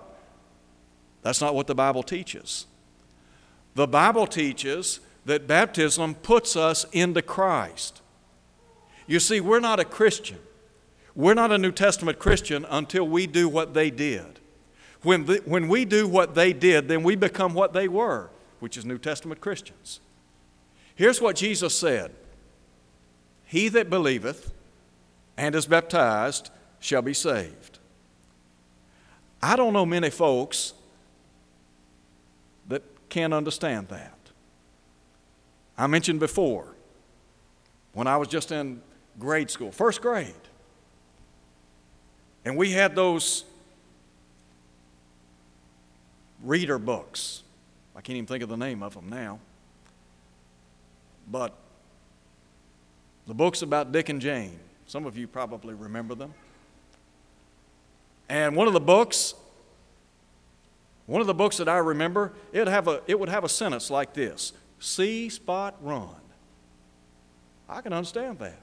That's 1.23 1.41
not 1.41 1.55
what 1.55 1.65
the 1.65 1.75
Bible 1.75 2.03
teaches. 2.03 2.67
The 3.73 3.87
Bible 3.87 4.27
teaches 4.27 4.99
that 5.25 5.47
baptism 5.47 6.13
puts 6.15 6.55
us 6.55 6.85
into 6.91 7.23
Christ. 7.23 8.01
You 9.07 9.19
see, 9.19 9.39
we're 9.39 9.59
not 9.59 9.79
a 9.79 9.85
Christian. 9.85 10.37
We're 11.15 11.33
not 11.33 11.51
a 11.51 11.57
New 11.57 11.71
Testament 11.71 12.19
Christian 12.19 12.65
until 12.69 13.07
we 13.07 13.27
do 13.27 13.49
what 13.49 13.73
they 13.73 13.89
did. 13.89 14.39
When, 15.03 15.25
the, 15.25 15.41
when 15.45 15.67
we 15.67 15.85
do 15.85 16.07
what 16.07 16.35
they 16.35 16.53
did, 16.53 16.87
then 16.87 17.03
we 17.03 17.15
become 17.15 17.53
what 17.53 17.73
they 17.73 17.87
were, 17.87 18.29
which 18.59 18.77
is 18.77 18.85
New 18.85 18.97
Testament 18.97 19.41
Christians. 19.41 19.99
Here's 20.95 21.19
what 21.19 21.35
Jesus 21.35 21.75
said 21.75 22.11
He 23.43 23.67
that 23.69 23.89
believeth 23.89 24.53
and 25.37 25.55
is 25.55 25.65
baptized 25.65 26.51
shall 26.79 27.01
be 27.01 27.13
saved. 27.13 27.79
I 29.41 29.55
don't 29.55 29.73
know 29.73 29.85
many 29.85 30.11
folks 30.11 30.73
that 32.67 32.83
can't 33.09 33.33
understand 33.33 33.87
that. 33.87 34.17
I 35.77 35.87
mentioned 35.87 36.19
before 36.19 36.75
when 37.93 38.05
I 38.05 38.17
was 38.17 38.27
just 38.27 38.51
in 38.51 38.81
grade 39.17 39.49
school, 39.49 39.71
first 39.71 40.01
grade, 40.01 40.33
and 42.43 42.57
we 42.57 42.71
had 42.71 42.95
those 42.95 43.45
reader 46.43 46.79
books. 46.79 47.43
I 47.95 48.01
can't 48.01 48.17
even 48.17 48.27
think 48.27 48.43
of 48.43 48.49
the 48.49 48.57
name 48.57 48.81
of 48.81 48.93
them 48.93 49.09
now. 49.09 49.39
But 51.29 51.53
the 53.27 53.33
books 53.33 53.61
about 53.61 53.91
Dick 53.91 54.09
and 54.09 54.19
Jane, 54.19 54.57
some 54.87 55.05
of 55.05 55.17
you 55.17 55.27
probably 55.27 55.73
remember 55.73 56.15
them. 56.15 56.33
And 58.27 58.55
one 58.55 58.67
of 58.67 58.73
the 58.73 58.79
books, 58.79 59.33
one 61.05 61.21
of 61.21 61.27
the 61.27 61.33
books 61.33 61.57
that 61.57 61.69
I 61.69 61.77
remember, 61.77 62.33
it, 62.53 62.67
have 62.67 62.87
a, 62.87 63.01
it 63.07 63.19
would 63.19 63.29
have 63.29 63.43
a 63.43 63.49
sentence 63.49 63.89
like 63.89 64.13
this 64.13 64.53
See 64.79 65.29
Spot 65.29 65.75
Run. 65.81 66.09
I 67.69 67.81
can 67.81 67.93
understand 67.93 68.39
that. 68.39 68.57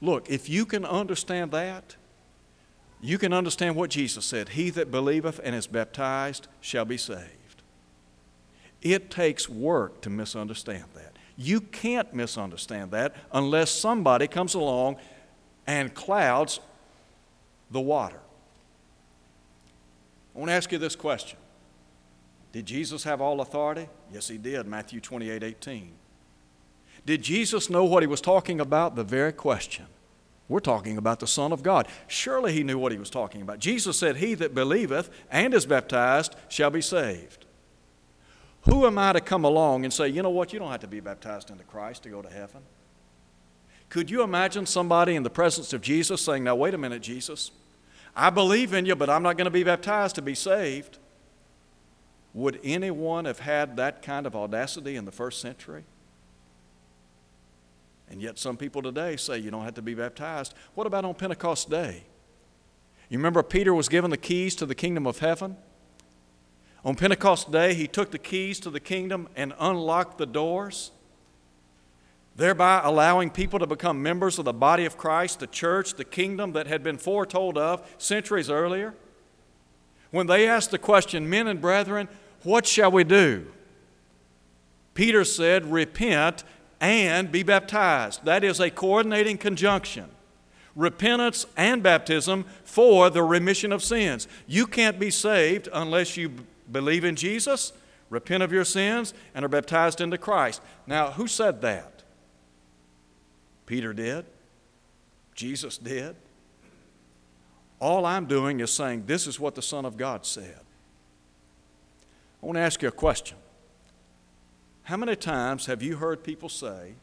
Look, 0.00 0.28
if 0.28 0.48
you 0.48 0.66
can 0.66 0.84
understand 0.84 1.52
that, 1.52 1.96
you 3.04 3.18
can 3.18 3.34
understand 3.34 3.76
what 3.76 3.90
Jesus 3.90 4.24
said 4.24 4.50
He 4.50 4.70
that 4.70 4.90
believeth 4.90 5.38
and 5.44 5.54
is 5.54 5.66
baptized 5.66 6.48
shall 6.62 6.86
be 6.86 6.96
saved. 6.96 7.62
It 8.80 9.10
takes 9.10 9.46
work 9.46 10.00
to 10.00 10.10
misunderstand 10.10 10.84
that. 10.94 11.12
You 11.36 11.60
can't 11.60 12.14
misunderstand 12.14 12.92
that 12.92 13.14
unless 13.30 13.70
somebody 13.70 14.26
comes 14.26 14.54
along 14.54 14.96
and 15.66 15.92
clouds 15.92 16.60
the 17.70 17.80
water. 17.80 18.20
I 20.34 20.38
want 20.38 20.48
to 20.48 20.54
ask 20.54 20.72
you 20.72 20.78
this 20.78 20.96
question 20.96 21.38
Did 22.52 22.64
Jesus 22.64 23.04
have 23.04 23.20
all 23.20 23.42
authority? 23.42 23.86
Yes, 24.10 24.28
he 24.28 24.38
did, 24.38 24.66
Matthew 24.66 25.00
28 25.00 25.42
18. 25.42 25.92
Did 27.04 27.20
Jesus 27.20 27.68
know 27.68 27.84
what 27.84 28.02
he 28.02 28.06
was 28.06 28.22
talking 28.22 28.60
about? 28.60 28.96
The 28.96 29.04
very 29.04 29.32
question. 29.34 29.88
We're 30.48 30.60
talking 30.60 30.98
about 30.98 31.20
the 31.20 31.26
Son 31.26 31.52
of 31.52 31.62
God. 31.62 31.88
Surely 32.06 32.52
he 32.52 32.62
knew 32.62 32.78
what 32.78 32.92
he 32.92 32.98
was 32.98 33.10
talking 33.10 33.40
about. 33.40 33.58
Jesus 33.58 33.98
said, 33.98 34.16
He 34.16 34.34
that 34.34 34.54
believeth 34.54 35.10
and 35.30 35.54
is 35.54 35.64
baptized 35.64 36.36
shall 36.48 36.70
be 36.70 36.82
saved. 36.82 37.46
Who 38.62 38.86
am 38.86 38.98
I 38.98 39.12
to 39.12 39.20
come 39.20 39.44
along 39.44 39.84
and 39.84 39.92
say, 39.92 40.08
you 40.08 40.22
know 40.22 40.30
what, 40.30 40.52
you 40.52 40.58
don't 40.58 40.70
have 40.70 40.80
to 40.80 40.86
be 40.86 41.00
baptized 41.00 41.50
into 41.50 41.64
Christ 41.64 42.02
to 42.04 42.08
go 42.08 42.22
to 42.22 42.30
heaven? 42.30 42.62
Could 43.90 44.10
you 44.10 44.22
imagine 44.22 44.64
somebody 44.64 45.14
in 45.14 45.22
the 45.22 45.30
presence 45.30 45.72
of 45.72 45.82
Jesus 45.82 46.22
saying, 46.22 46.44
Now, 46.44 46.56
wait 46.56 46.74
a 46.74 46.78
minute, 46.78 47.02
Jesus, 47.02 47.50
I 48.16 48.30
believe 48.30 48.72
in 48.72 48.86
you, 48.86 48.96
but 48.96 49.10
I'm 49.10 49.22
not 49.22 49.36
going 49.36 49.46
to 49.46 49.50
be 49.50 49.64
baptized 49.64 50.16
to 50.16 50.22
be 50.22 50.34
saved? 50.34 50.98
Would 52.32 52.58
anyone 52.64 53.26
have 53.26 53.38
had 53.38 53.76
that 53.76 54.02
kind 54.02 54.26
of 54.26 54.34
audacity 54.34 54.96
in 54.96 55.04
the 55.04 55.12
first 55.12 55.40
century? 55.40 55.84
And 58.10 58.20
yet, 58.20 58.38
some 58.38 58.56
people 58.56 58.82
today 58.82 59.16
say 59.16 59.38
you 59.38 59.50
don't 59.50 59.64
have 59.64 59.74
to 59.74 59.82
be 59.82 59.94
baptized. 59.94 60.54
What 60.74 60.86
about 60.86 61.04
on 61.04 61.14
Pentecost 61.14 61.70
Day? 61.70 62.04
You 63.08 63.18
remember 63.18 63.42
Peter 63.42 63.74
was 63.74 63.88
given 63.88 64.10
the 64.10 64.16
keys 64.16 64.54
to 64.56 64.66
the 64.66 64.74
kingdom 64.74 65.06
of 65.06 65.18
heaven? 65.18 65.56
On 66.84 66.94
Pentecost 66.94 67.50
Day, 67.50 67.74
he 67.74 67.86
took 67.86 68.10
the 68.10 68.18
keys 68.18 68.60
to 68.60 68.70
the 68.70 68.80
kingdom 68.80 69.28
and 69.34 69.54
unlocked 69.58 70.18
the 70.18 70.26
doors, 70.26 70.90
thereby 72.36 72.80
allowing 72.84 73.30
people 73.30 73.58
to 73.58 73.66
become 73.66 74.02
members 74.02 74.38
of 74.38 74.44
the 74.44 74.52
body 74.52 74.84
of 74.84 74.98
Christ, 74.98 75.40
the 75.40 75.46
church, 75.46 75.94
the 75.94 76.04
kingdom 76.04 76.52
that 76.52 76.66
had 76.66 76.82
been 76.82 76.98
foretold 76.98 77.56
of 77.56 77.88
centuries 77.96 78.50
earlier. 78.50 78.94
When 80.10 80.26
they 80.26 80.46
asked 80.46 80.70
the 80.70 80.78
question, 80.78 81.28
Men 81.28 81.46
and 81.46 81.60
brethren, 81.60 82.08
what 82.42 82.66
shall 82.66 82.90
we 82.90 83.04
do? 83.04 83.46
Peter 84.92 85.24
said, 85.24 85.72
Repent 85.72 86.44
and 86.84 87.32
be 87.32 87.42
baptized. 87.42 88.24
That 88.24 88.44
is 88.44 88.60
a 88.60 88.70
coordinating 88.70 89.38
conjunction. 89.38 90.10
Repentance 90.76 91.46
and 91.56 91.82
baptism 91.82 92.44
for 92.64 93.10
the 93.10 93.22
remission 93.22 93.72
of 93.72 93.82
sins. 93.82 94.26
You 94.46 94.66
can't 94.66 94.98
be 94.98 95.10
saved 95.10 95.68
unless 95.72 96.16
you 96.16 96.32
believe 96.70 97.04
in 97.04 97.16
Jesus, 97.16 97.72
repent 98.10 98.42
of 98.42 98.52
your 98.52 98.64
sins, 98.64 99.14
and 99.34 99.44
are 99.44 99.48
baptized 99.48 100.00
into 100.00 100.18
Christ. 100.18 100.60
Now, 100.86 101.12
who 101.12 101.26
said 101.26 101.60
that? 101.62 102.02
Peter 103.66 103.92
did. 103.92 104.26
Jesus 105.34 105.78
did. 105.78 106.16
All 107.80 108.04
I'm 108.04 108.26
doing 108.26 108.60
is 108.60 108.72
saying, 108.72 109.04
This 109.06 109.26
is 109.26 109.38
what 109.38 109.54
the 109.54 109.62
Son 109.62 109.84
of 109.84 109.96
God 109.96 110.26
said. 110.26 110.60
I 112.42 112.46
want 112.46 112.56
to 112.56 112.62
ask 112.62 112.82
you 112.82 112.88
a 112.88 112.92
question. 112.92 113.38
How 114.84 114.96
many 114.96 115.16
times 115.16 115.66
have 115.66 115.82
you 115.82 115.96
heard 115.96 116.22
people 116.22 116.48
say, 116.48 116.94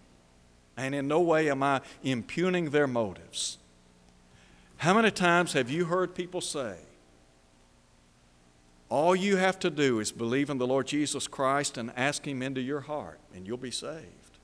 and 0.78 0.96
in 0.96 1.08
no 1.08 1.20
way 1.20 1.50
am 1.50 1.64
I 1.64 1.82
impugning 2.04 2.70
their 2.70 2.88
motives, 2.88 3.58
how 4.78 4.94
many 4.94 5.12
times 5.12 5.54
have 5.54 5.70
you 5.70 5.86
heard 5.86 6.16
people 6.16 6.42
say, 6.42 6.76
all 8.90 9.16
you 9.16 9.38
have 9.38 9.58
to 9.60 9.70
do 9.70 10.00
is 10.00 10.12
believe 10.12 10.50
in 10.50 10.58
the 10.58 10.68
Lord 10.68 10.86
Jesus 10.86 11.28
Christ 11.28 11.78
and 11.78 11.92
ask 11.96 12.28
Him 12.28 12.42
into 12.42 12.62
your 12.62 12.82
heart, 12.82 13.20
and 13.34 13.48
you'll 13.48 13.58
be 13.58 13.72
saved? 13.72 14.38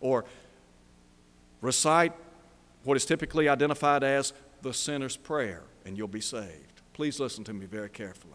Or 0.00 0.24
recite 1.60 2.12
what 2.84 2.96
is 2.96 3.06
typically 3.06 3.48
identified 3.48 4.02
as 4.02 4.32
the 4.60 4.74
sinner's 4.74 5.16
prayer, 5.16 5.62
and 5.86 5.96
you'll 5.96 6.08
be 6.08 6.20
saved. 6.20 6.82
Please 6.92 7.20
listen 7.20 7.44
to 7.44 7.52
me 7.52 7.64
very 7.64 7.88
carefully. 7.88 8.34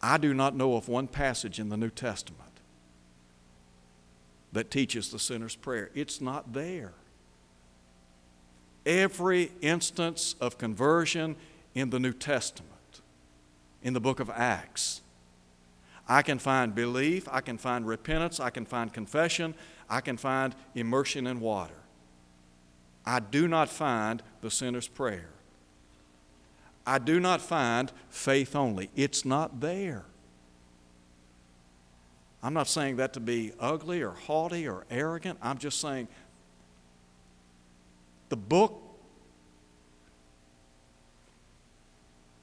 I 0.00 0.16
do 0.18 0.32
not 0.32 0.54
know 0.54 0.76
of 0.76 0.88
one 0.88 1.08
passage 1.08 1.58
in 1.58 1.68
the 1.68 1.76
New 1.76 1.90
Testament 1.90 2.42
that 4.52 4.70
teaches 4.70 5.10
the 5.10 5.18
sinner's 5.18 5.56
prayer. 5.56 5.90
It's 5.94 6.20
not 6.20 6.52
there. 6.52 6.92
Every 8.86 9.52
instance 9.60 10.34
of 10.40 10.56
conversion 10.56 11.36
in 11.74 11.90
the 11.90 11.98
New 11.98 12.12
Testament, 12.12 13.00
in 13.82 13.92
the 13.92 14.00
book 14.00 14.20
of 14.20 14.30
Acts, 14.30 15.02
I 16.08 16.22
can 16.22 16.38
find 16.38 16.74
belief, 16.74 17.28
I 17.30 17.42
can 17.42 17.58
find 17.58 17.86
repentance, 17.86 18.40
I 18.40 18.50
can 18.50 18.64
find 18.64 18.92
confession, 18.92 19.54
I 19.90 20.00
can 20.00 20.16
find 20.16 20.54
immersion 20.74 21.26
in 21.26 21.40
water. 21.40 21.74
I 23.04 23.20
do 23.20 23.46
not 23.46 23.68
find 23.68 24.22
the 24.40 24.50
sinner's 24.50 24.88
prayer. 24.88 25.28
I 26.88 26.98
do 26.98 27.20
not 27.20 27.42
find 27.42 27.92
faith 28.08 28.56
only. 28.56 28.88
It's 28.96 29.26
not 29.26 29.60
there. 29.60 30.06
I'm 32.42 32.54
not 32.54 32.66
saying 32.66 32.96
that 32.96 33.12
to 33.12 33.20
be 33.20 33.52
ugly 33.60 34.02
or 34.02 34.12
haughty 34.12 34.66
or 34.66 34.86
arrogant. 34.90 35.38
I'm 35.42 35.58
just 35.58 35.82
saying 35.82 36.08
the 38.30 38.38
book 38.38 38.80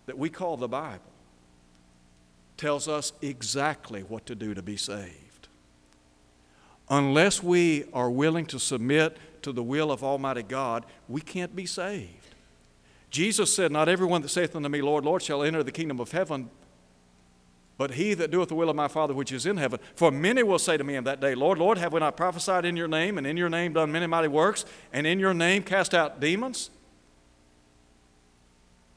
that 0.06 0.16
we 0.16 0.30
call 0.30 0.58
the 0.58 0.68
Bible 0.68 1.02
tells 2.56 2.88
us 2.88 3.14
exactly 3.24 4.02
what 4.02 4.28
to 4.28 4.36
do 4.36 4.54
to 4.54 4.62
be 4.62 4.78
saved. 4.78 5.48
Unless 6.88 7.42
we 7.42 7.86
are 7.94 8.12
willing 8.12 8.46
to 8.46 8.60
submit 8.60 9.18
to 9.42 9.52
the 9.52 9.64
will 9.64 9.92
of 9.92 10.04
Almighty 10.04 10.44
God, 10.44 10.86
we 11.08 11.22
can't 11.22 11.56
be 11.56 11.66
saved. 11.66 12.25
Jesus 13.16 13.54
said, 13.54 13.72
Not 13.72 13.88
everyone 13.88 14.22
that 14.24 14.28
saith 14.28 14.58
unto 14.58 14.68
me, 14.68 14.82
Lord, 14.82 15.06
Lord, 15.06 15.22
shall 15.22 15.42
enter 15.42 15.64
the 15.64 15.72
kingdom 15.72 16.02
of 16.02 16.12
heaven, 16.12 16.50
but 17.78 17.92
he 17.92 18.14
that 18.14 18.30
doeth 18.30 18.50
the 18.50 18.56
will 18.56 18.70
of 18.70 18.76
my 18.76 18.90
Father 18.90 19.14
which 19.14 19.32
is 19.32 19.46
in 19.46 19.56
heaven. 19.56 19.80
For 19.96 20.12
many 20.12 20.44
will 20.44 20.60
say 20.60 20.76
to 20.76 20.84
me 20.84 20.96
in 20.96 21.06
that 21.06 21.22
day, 21.22 21.34
Lord, 21.34 21.58
Lord, 21.58 21.78
have 21.78 21.94
we 21.94 22.02
not 22.02 22.18
prophesied 22.18 22.66
in 22.66 22.76
your 22.76 22.90
name, 22.90 23.18
and 23.18 23.26
in 23.26 23.38
your 23.38 23.48
name 23.48 23.72
done 23.72 23.90
many 23.90 24.06
mighty 24.06 24.28
works, 24.28 24.66
and 24.92 25.08
in 25.08 25.18
your 25.18 25.34
name 25.34 25.64
cast 25.64 25.94
out 25.94 26.20
demons? 26.20 26.72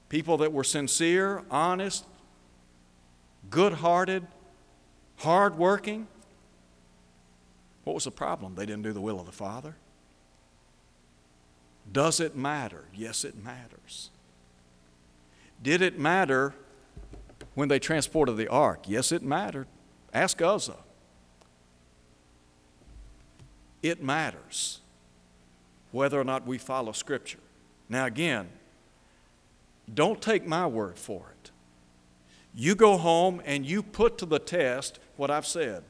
People 0.09 0.37
that 0.39 0.53
were 0.53 0.65
sincere, 0.65 1.45
honest, 1.49 2.05
good 3.51 3.75
hearted, 3.75 4.27
hard 5.19 5.57
working. 5.57 6.09
What 7.85 7.95
was 7.95 8.03
the 8.03 8.11
problem? 8.11 8.57
They 8.57 8.67
didn't 8.67 8.83
do 8.83 8.93
the 8.93 9.01
will 9.01 9.21
of 9.21 9.27
the 9.27 9.33
Father. 9.33 9.77
Does 11.93 12.21
it 12.21 12.37
matter? 12.37 12.85
Yes, 12.95 13.25
it 13.25 13.43
matters. 13.43 14.11
Did 15.63 15.83
it 15.83 15.99
matter 15.99 16.55
when 17.55 17.69
they 17.69 17.79
transported 17.79 18.37
the 18.37 18.49
ark? 18.49 18.85
Yes, 18.87 19.13
it 19.13 19.23
mattered. 19.23 19.67
Ask 20.13 20.41
Uzzah. 20.41 20.77
It 23.83 24.03
matters 24.03 24.81
whether 25.93 26.21
or 26.21 26.25
not 26.25 26.47
we 26.47 26.59
follow 26.59 26.93
Scripture. 26.93 27.39
Now, 27.89 28.07
again, 28.07 28.49
don't 29.93 30.21
take 30.21 30.47
my 30.47 30.67
word 30.67 30.99
for 30.99 31.33
it. 31.43 31.51
You 32.55 32.75
go 32.75 32.97
home 32.97 33.41
and 33.45 33.65
you 33.65 33.83
put 33.83 34.19
to 34.19 34.27
the 34.27 34.39
test 34.39 34.99
what 35.17 35.31
I've 35.31 35.47
said. 35.47 35.85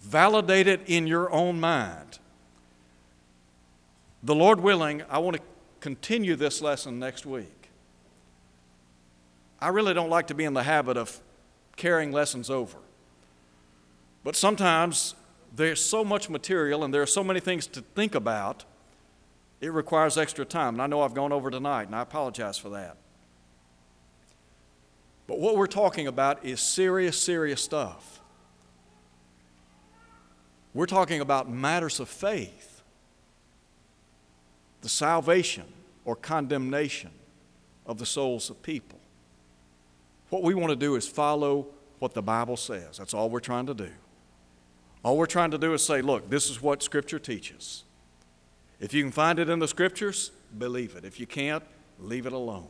Validate 0.00 0.66
it 0.66 0.80
in 0.86 1.06
your 1.06 1.30
own 1.30 1.60
mind. 1.60 2.18
The 4.22 4.34
Lord 4.34 4.60
willing, 4.60 5.02
I 5.08 5.18
want 5.18 5.36
to 5.36 5.42
continue 5.80 6.36
this 6.36 6.60
lesson 6.60 6.98
next 6.98 7.24
week. 7.24 7.70
I 9.60 9.68
really 9.68 9.94
don't 9.94 10.10
like 10.10 10.26
to 10.28 10.34
be 10.34 10.44
in 10.44 10.54
the 10.54 10.62
habit 10.62 10.96
of 10.96 11.20
carrying 11.76 12.12
lessons 12.12 12.50
over. 12.50 12.78
But 14.22 14.36
sometimes 14.36 15.14
there's 15.54 15.82
so 15.82 16.04
much 16.04 16.28
material 16.28 16.84
and 16.84 16.92
there 16.92 17.02
are 17.02 17.06
so 17.06 17.24
many 17.24 17.40
things 17.40 17.66
to 17.68 17.80
think 17.80 18.14
about, 18.14 18.64
it 19.60 19.72
requires 19.72 20.16
extra 20.16 20.44
time. 20.44 20.74
And 20.74 20.82
I 20.82 20.86
know 20.86 21.02
I've 21.02 21.14
gone 21.14 21.32
over 21.32 21.50
tonight, 21.50 21.84
and 21.84 21.94
I 21.94 22.02
apologize 22.02 22.56
for 22.56 22.70
that. 22.70 22.96
But 25.26 25.38
what 25.38 25.56
we're 25.56 25.66
talking 25.66 26.06
about 26.06 26.44
is 26.44 26.60
serious, 26.60 27.20
serious 27.20 27.62
stuff. 27.62 28.20
We're 30.72 30.86
talking 30.86 31.20
about 31.20 31.50
matters 31.50 32.00
of 32.00 32.08
faith, 32.08 32.69
the 34.80 34.88
salvation 34.88 35.64
or 36.04 36.16
condemnation 36.16 37.10
of 37.86 37.98
the 37.98 38.06
souls 38.06 38.50
of 38.50 38.62
people. 38.62 38.98
What 40.30 40.42
we 40.42 40.54
want 40.54 40.70
to 40.70 40.76
do 40.76 40.94
is 40.96 41.06
follow 41.06 41.66
what 41.98 42.14
the 42.14 42.22
Bible 42.22 42.56
says. 42.56 42.98
That's 42.98 43.14
all 43.14 43.28
we're 43.28 43.40
trying 43.40 43.66
to 43.66 43.74
do. 43.74 43.90
All 45.02 45.16
we're 45.16 45.26
trying 45.26 45.50
to 45.50 45.58
do 45.58 45.72
is 45.74 45.84
say, 45.84 46.02
look, 46.02 46.30
this 46.30 46.50
is 46.50 46.62
what 46.62 46.82
Scripture 46.82 47.18
teaches. 47.18 47.84
If 48.80 48.94
you 48.94 49.02
can 49.02 49.12
find 49.12 49.38
it 49.38 49.48
in 49.48 49.58
the 49.58 49.68
Scriptures, 49.68 50.30
believe 50.56 50.96
it. 50.96 51.04
If 51.04 51.20
you 51.20 51.26
can't, 51.26 51.62
leave 51.98 52.26
it 52.26 52.32
alone. 52.32 52.68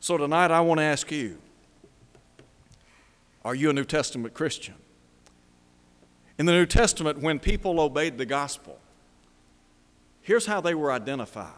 So 0.00 0.16
tonight 0.16 0.50
I 0.50 0.60
want 0.60 0.78
to 0.78 0.84
ask 0.84 1.12
you 1.12 1.38
Are 3.44 3.54
you 3.54 3.70
a 3.70 3.72
New 3.72 3.84
Testament 3.84 4.34
Christian? 4.34 4.74
In 6.38 6.46
the 6.46 6.52
New 6.52 6.66
Testament, 6.66 7.20
when 7.20 7.38
people 7.38 7.78
obeyed 7.80 8.18
the 8.18 8.26
gospel, 8.26 8.80
here's 10.22 10.46
how 10.46 10.60
they 10.60 10.74
were 10.74 10.90
identified 10.90 11.50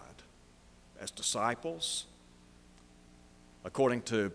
as 1.00 1.10
disciples, 1.10 2.06
according 3.64 4.02
to 4.02 4.32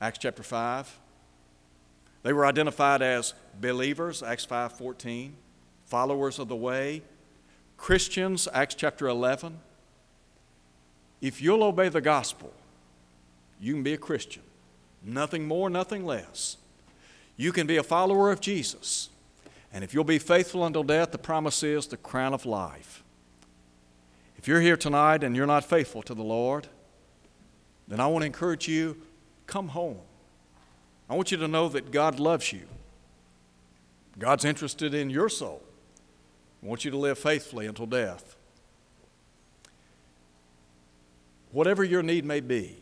Acts 0.00 0.18
chapter 0.18 0.42
5. 0.42 0.98
They 2.22 2.32
were 2.32 2.46
identified 2.46 3.02
as 3.02 3.34
believers, 3.60 4.22
Acts 4.22 4.44
5:14, 4.44 5.36
followers 5.86 6.38
of 6.38 6.48
the 6.48 6.56
way, 6.56 7.02
Christians, 7.76 8.48
Acts 8.52 8.74
chapter 8.74 9.06
11, 9.06 9.60
if 11.20 11.40
you'll 11.40 11.62
obey 11.62 11.88
the 11.88 12.00
gospel, 12.00 12.52
you 13.60 13.72
can 13.72 13.82
be 13.82 13.94
a 13.94 13.98
Christian. 13.98 14.42
Nothing 15.02 15.46
more, 15.46 15.70
nothing 15.70 16.04
less. 16.04 16.56
You 17.36 17.52
can 17.52 17.66
be 17.66 17.76
a 17.76 17.82
follower 17.82 18.30
of 18.30 18.40
Jesus. 18.40 19.10
And 19.78 19.84
if 19.84 19.94
you'll 19.94 20.02
be 20.02 20.18
faithful 20.18 20.64
until 20.64 20.82
death, 20.82 21.12
the 21.12 21.18
promise 21.18 21.62
is 21.62 21.86
the 21.86 21.96
crown 21.96 22.34
of 22.34 22.44
life. 22.44 23.04
If 24.36 24.48
you're 24.48 24.60
here 24.60 24.76
tonight 24.76 25.22
and 25.22 25.36
you're 25.36 25.46
not 25.46 25.64
faithful 25.64 26.02
to 26.02 26.14
the 26.14 26.22
Lord, 26.24 26.66
then 27.86 28.00
I 28.00 28.08
want 28.08 28.22
to 28.22 28.26
encourage 28.26 28.66
you 28.66 28.96
come 29.46 29.68
home. 29.68 30.00
I 31.08 31.14
want 31.14 31.30
you 31.30 31.36
to 31.36 31.46
know 31.46 31.68
that 31.68 31.92
God 31.92 32.18
loves 32.18 32.52
you. 32.52 32.66
God's 34.18 34.44
interested 34.44 34.94
in 34.94 35.10
your 35.10 35.28
soul. 35.28 35.62
I 36.60 36.66
want 36.66 36.84
you 36.84 36.90
to 36.90 36.98
live 36.98 37.16
faithfully 37.16 37.66
until 37.66 37.86
death. 37.86 38.34
whatever 41.52 41.84
your 41.84 42.02
need 42.02 42.24
may 42.24 42.40
be, 42.40 42.76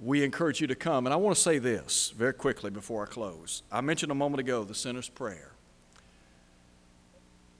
we 0.00 0.22
encourage 0.22 0.60
you 0.60 0.66
to 0.66 0.74
come. 0.74 1.06
And 1.06 1.12
I 1.12 1.16
want 1.16 1.36
to 1.36 1.42
say 1.42 1.58
this 1.58 2.12
very 2.16 2.32
quickly 2.32 2.70
before 2.70 3.02
I 3.02 3.06
close. 3.06 3.62
I 3.70 3.80
mentioned 3.80 4.12
a 4.12 4.14
moment 4.14 4.40
ago 4.40 4.64
the 4.64 4.74
sinner's 4.74 5.08
prayer. 5.08 5.52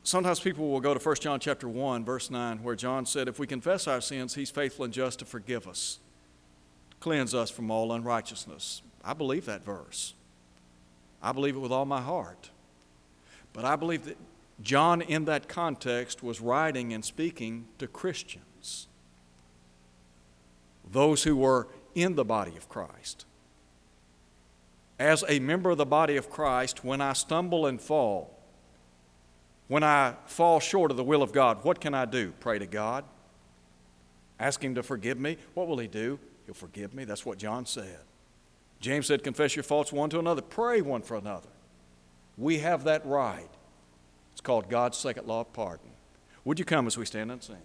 Sometimes 0.03 0.41
people 0.41 0.71
will 0.71 0.81
go 0.81 0.95
to 0.95 1.01
1 1.01 1.17
John 1.17 1.41
chapter 1.41 1.69
1 1.69 2.05
verse 2.05 2.31
9 2.31 2.63
where 2.63 2.75
John 2.75 3.05
said 3.05 3.29
if 3.29 3.39
we 3.39 3.47
confess 3.47 3.87
our 3.87 4.01
sins 4.01 4.35
he's 4.35 4.51
faithful 4.51 4.87
and 4.87 4.95
just 4.95 5.19
to 5.19 5.27
forgive 5.27 5.69
us 5.69 5.99
cleanse 7.01 7.35
us 7.35 7.51
from 7.51 7.71
all 7.71 7.93
unrighteousness. 7.93 8.83
I 9.05 9.15
believe 9.15 9.45
that 9.47 9.65
verse. 9.65 10.15
I 11.23 11.33
believe 11.33 11.57
it 11.57 11.61
with 11.61 11.73
all 11.73 11.85
my 11.85 12.01
heart. 12.01 12.51
But 13.53 13.65
I 13.65 13.77
believe 13.77 14.05
that 14.07 14.17
John 14.63 15.01
in 15.03 15.25
that 15.27 15.49
context 15.49 16.23
was 16.23 16.41
writing 16.41 16.93
and 16.93 17.05
speaking 17.05 17.67
to 17.79 17.87
Christians 17.87 18.89
those 20.91 21.25
who 21.25 21.37
were 21.37 21.69
in 22.03 22.15
the 22.15 22.25
body 22.25 22.57
of 22.57 22.69
Christ. 22.69 23.25
As 24.99 25.25
a 25.29 25.39
member 25.39 25.71
of 25.71 25.79
the 25.79 25.87
body 25.87 26.17
of 26.17 26.31
Christ, 26.31 26.85
when 26.85 27.01
I 27.01 27.13
stumble 27.13 27.67
and 27.67 27.81
fall, 27.81 28.37
when 29.69 29.85
I 29.85 30.15
fall 30.27 30.61
short 30.61 30.91
of 30.91 30.97
the 30.97 31.05
will 31.05 31.23
of 31.23 31.33
God, 31.33 31.63
what 31.63 31.81
can 31.81 31.95
I 31.95 32.05
do? 32.05 32.33
Pray 32.41 32.59
to 32.59 32.67
God. 32.67 33.05
Ask 34.41 34.63
Him 34.63 34.75
to 34.75 34.83
forgive 34.83 35.19
me. 35.19 35.37
What 35.55 35.69
will 35.69 35.79
He 35.79 35.89
do? 35.89 36.19
He'll 36.47 36.55
forgive 36.55 36.95
me. 36.95 37.05
That's 37.05 37.27
what 37.27 37.39
John 37.39 37.67
said. 37.67 38.01
James 38.81 39.07
said, 39.07 39.23
Confess 39.23 39.55
your 39.57 39.63
faults 39.63 39.93
one 39.93 40.11
to 40.11 40.19
another, 40.19 40.43
pray 40.43 40.81
one 40.81 41.03
for 41.03 41.17
another. 41.17 41.49
We 42.37 42.59
have 42.59 42.85
that 42.85 43.05
right. 43.05 43.51
It's 44.33 44.41
called 44.41 44.71
God's 44.71 44.97
second 44.97 45.27
law 45.27 45.41
of 45.41 45.53
pardon. 45.53 45.91
Would 46.45 46.59
you 46.59 46.65
come 46.65 46.87
as 46.87 46.97
we 46.97 47.05
stand 47.05 47.31
and 47.31 47.43
sing? 47.43 47.57